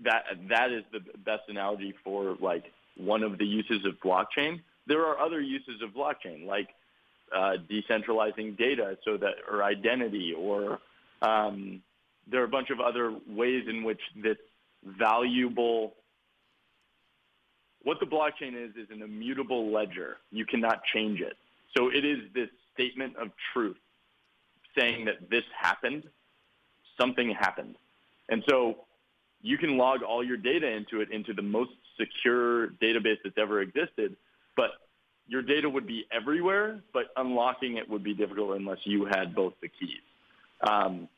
that 0.00 0.24
that 0.48 0.70
is 0.70 0.84
the 0.92 1.00
best 1.18 1.42
analogy 1.48 1.92
for 2.04 2.36
like 2.40 2.64
one 2.96 3.22
of 3.22 3.38
the 3.38 3.44
uses 3.44 3.84
of 3.84 3.94
blockchain. 4.04 4.60
There 4.86 5.04
are 5.04 5.18
other 5.18 5.40
uses 5.40 5.82
of 5.82 5.90
blockchain, 5.90 6.46
like 6.46 6.68
uh, 7.34 7.54
decentralizing 7.70 8.56
data 8.56 8.96
so 9.04 9.16
that 9.16 9.34
or 9.50 9.62
identity, 9.62 10.32
or 10.36 10.78
um, 11.22 11.82
there 12.30 12.40
are 12.40 12.44
a 12.44 12.48
bunch 12.48 12.70
of 12.70 12.80
other 12.80 13.14
ways 13.28 13.64
in 13.68 13.84
which 13.84 14.00
this 14.22 14.36
valuable. 14.84 15.94
What 17.82 17.98
the 18.00 18.06
blockchain 18.06 18.54
is 18.54 18.70
is 18.76 18.88
an 18.90 19.02
immutable 19.02 19.72
ledger. 19.72 20.18
You 20.30 20.44
cannot 20.46 20.80
change 20.94 21.20
it. 21.20 21.36
So 21.76 21.88
it 21.88 22.04
is 22.04 22.18
this 22.34 22.48
statement 22.74 23.16
of 23.16 23.28
truth 23.52 23.76
saying 24.76 25.04
that 25.06 25.30
this 25.30 25.44
happened, 25.58 26.04
something 27.00 27.30
happened. 27.30 27.76
And 28.28 28.42
so 28.48 28.84
you 29.42 29.58
can 29.58 29.76
log 29.76 30.02
all 30.02 30.24
your 30.24 30.36
data 30.36 30.68
into 30.68 31.00
it 31.00 31.10
into 31.10 31.32
the 31.32 31.42
most 31.42 31.70
secure 31.98 32.68
database 32.68 33.18
that's 33.22 33.38
ever 33.38 33.60
existed, 33.60 34.16
but 34.56 34.70
your 35.26 35.42
data 35.42 35.68
would 35.68 35.86
be 35.86 36.06
everywhere, 36.10 36.80
but 36.92 37.06
unlocking 37.16 37.76
it 37.76 37.88
would 37.88 38.02
be 38.02 38.14
difficult 38.14 38.56
unless 38.56 38.78
you 38.84 39.04
had 39.04 39.34
both 39.34 39.54
the 39.60 39.68
keys. 39.68 40.00
Um, 40.60 41.08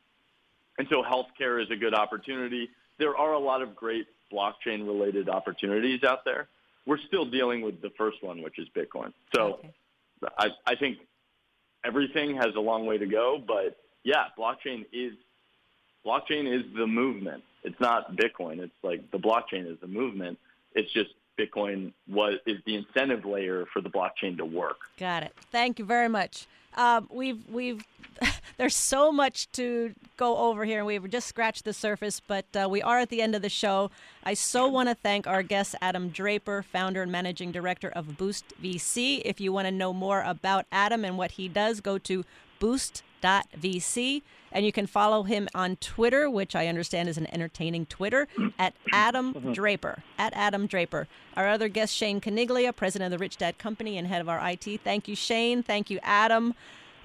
and 0.77 0.87
so 0.89 1.03
healthcare 1.03 1.61
is 1.61 1.69
a 1.71 1.75
good 1.75 1.93
opportunity. 1.93 2.69
There 2.97 3.15
are 3.15 3.33
a 3.33 3.39
lot 3.39 3.61
of 3.61 3.75
great 3.75 4.07
blockchain 4.31 4.85
related 4.85 5.29
opportunities 5.29 6.03
out 6.03 6.25
there. 6.25 6.47
We're 6.85 6.99
still 7.07 7.25
dealing 7.25 7.61
with 7.61 7.81
the 7.81 7.91
first 7.97 8.23
one, 8.23 8.41
which 8.41 8.57
is 8.57 8.67
Bitcoin. 8.75 9.13
So 9.35 9.59
Okay. 9.59 9.69
I, 10.37 10.49
I 10.65 10.75
think 10.75 10.99
everything 11.85 12.35
has 12.35 12.55
a 12.55 12.59
long 12.59 12.85
way 12.85 12.97
to 12.97 13.05
go, 13.05 13.41
but 13.45 13.77
yeah, 14.03 14.25
blockchain 14.37 14.85
is 14.91 15.13
blockchain 16.05 16.51
is 16.51 16.63
the 16.75 16.87
movement. 16.87 17.43
It's 17.63 17.79
not 17.79 18.15
Bitcoin. 18.15 18.59
It's 18.59 18.73
like 18.83 19.09
the 19.11 19.19
blockchain 19.19 19.71
is 19.71 19.79
the 19.81 19.87
movement. 19.87 20.39
It's 20.73 20.91
just 20.91 21.11
Bitcoin 21.37 21.93
was 22.07 22.35
is 22.45 22.57
the 22.65 22.75
incentive 22.75 23.25
layer 23.25 23.65
for 23.73 23.81
the 23.81 23.89
blockchain 23.89 24.37
to 24.37 24.45
work. 24.45 24.77
Got 24.97 25.23
it. 25.23 25.33
Thank 25.51 25.79
you 25.79 25.85
very 25.85 26.09
much. 26.09 26.47
Um, 26.75 27.07
we've 27.11 27.47
we've 27.49 27.83
there's 28.57 28.75
so 28.75 29.11
much 29.11 29.51
to 29.53 29.93
go 30.17 30.37
over 30.37 30.65
here, 30.65 30.79
and 30.79 30.87
we've 30.87 31.09
just 31.09 31.27
scratched 31.27 31.65
the 31.65 31.73
surface. 31.73 32.19
But 32.19 32.45
uh, 32.55 32.67
we 32.69 32.81
are 32.81 32.99
at 32.99 33.09
the 33.09 33.21
end 33.21 33.35
of 33.35 33.41
the 33.41 33.49
show. 33.49 33.91
I 34.23 34.33
so 34.33 34.67
want 34.67 34.89
to 34.89 34.95
thank 34.95 35.27
our 35.27 35.43
guest 35.43 35.75
Adam 35.81 36.09
Draper, 36.09 36.63
founder 36.63 37.01
and 37.01 37.11
managing 37.11 37.51
director 37.51 37.89
of 37.89 38.17
Boost 38.17 38.53
VC. 38.61 39.21
If 39.25 39.39
you 39.41 39.51
want 39.51 39.67
to 39.67 39.71
know 39.71 39.93
more 39.93 40.21
about 40.21 40.65
Adam 40.71 41.03
and 41.05 41.17
what 41.17 41.31
he 41.31 41.47
does, 41.47 41.81
go 41.81 41.97
to 41.99 42.23
boost.vc. 42.59 44.21
And 44.53 44.65
you 44.65 44.71
can 44.73 44.85
follow 44.85 45.23
him 45.23 45.47
on 45.55 45.77
Twitter, 45.77 46.29
which 46.29 46.55
I 46.55 46.67
understand 46.67 47.07
is 47.07 47.17
an 47.17 47.33
entertaining 47.33 47.85
Twitter, 47.85 48.27
at 48.59 48.73
Adam 48.91 49.53
Draper. 49.53 50.03
At 50.17 50.33
Adam 50.33 50.67
Draper. 50.67 51.07
Our 51.37 51.47
other 51.47 51.69
guest, 51.69 51.95
Shane 51.95 52.19
Caniglia, 52.19 52.75
president 52.75 53.13
of 53.13 53.17
the 53.17 53.21
Rich 53.23 53.37
Dad 53.37 53.57
Company 53.57 53.97
and 53.97 54.07
head 54.07 54.21
of 54.21 54.27
our 54.27 54.45
IT. 54.49 54.81
Thank 54.83 55.07
you, 55.07 55.15
Shane. 55.15 55.63
Thank 55.63 55.89
you, 55.89 55.99
Adam. 56.03 56.53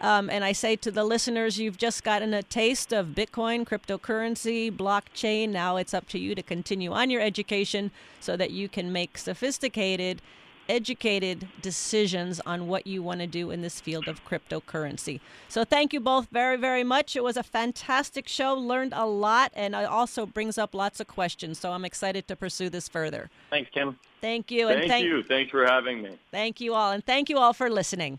Um, 0.01 0.29
and 0.29 0.45
I 0.45 0.53
say 0.53 0.77
to 0.77 0.91
the 0.91 1.05
listeners, 1.05 1.59
you've 1.59 1.79
just 1.79 2.05
gotten 2.05 2.35
a 2.35 2.43
taste 2.43 2.93
of 2.93 3.09
Bitcoin, 3.09 3.67
cryptocurrency, 3.67 4.71
blockchain. 4.71 5.51
Now 5.51 5.77
it's 5.77 5.95
up 5.95 6.09
to 6.09 6.19
you 6.19 6.35
to 6.35 6.43
continue 6.43 6.93
on 6.93 7.11
your 7.11 7.23
education 7.23 7.91
so 8.21 8.37
that 8.37 8.51
you 8.51 8.69
can 8.69 8.93
make 8.93 9.17
sophisticated 9.17 10.21
educated 10.69 11.47
decisions 11.63 12.41
on 12.45 12.67
what 12.67 12.87
you 12.87 13.03
want 13.03 13.21
to 13.21 13.27
do 13.27 13.51
in 13.51 13.63
this 13.63 13.81
field 13.81 14.09
of 14.09 14.25
cryptocurrency. 14.25 15.21
So 15.49 15.65
thank 15.65 15.93
you 15.93 16.01
both 16.01 16.29
very, 16.31 16.57
very 16.57 16.85
much. 16.85 17.17
It 17.17 17.23
was 17.23 17.37
a 17.37 17.43
fantastic 17.43 18.29
show, 18.29 18.55
learned 18.55 18.93
a 18.95 19.07
lot, 19.07 19.53
and 19.55 19.75
it 19.75 19.85
also 19.85 20.27
brings 20.27 20.59
up 20.59 20.75
lots 20.75 21.01
of 21.01 21.07
questions. 21.07 21.59
So 21.59 21.73
I'm 21.73 21.85
excited 21.85 22.27
to 22.29 22.37
pursue 22.37 22.69
this 22.69 22.89
further. 22.89 23.31
Thanks, 23.51 23.71
Kim. 23.73 23.99
Thank 24.21 24.51
you. 24.51 24.69
and 24.69 24.89
Thank 24.89 25.05
you. 25.05 25.23
Thanks 25.23 25.51
for 25.51 25.65
having 25.65 26.03
me. 26.03 26.19
Thank 26.31 26.61
you 26.61 26.75
all. 26.75 26.91
And 26.93 27.05
thank 27.05 27.29
you 27.29 27.39
all 27.39 27.53
for 27.53 27.71
listening. 27.71 28.19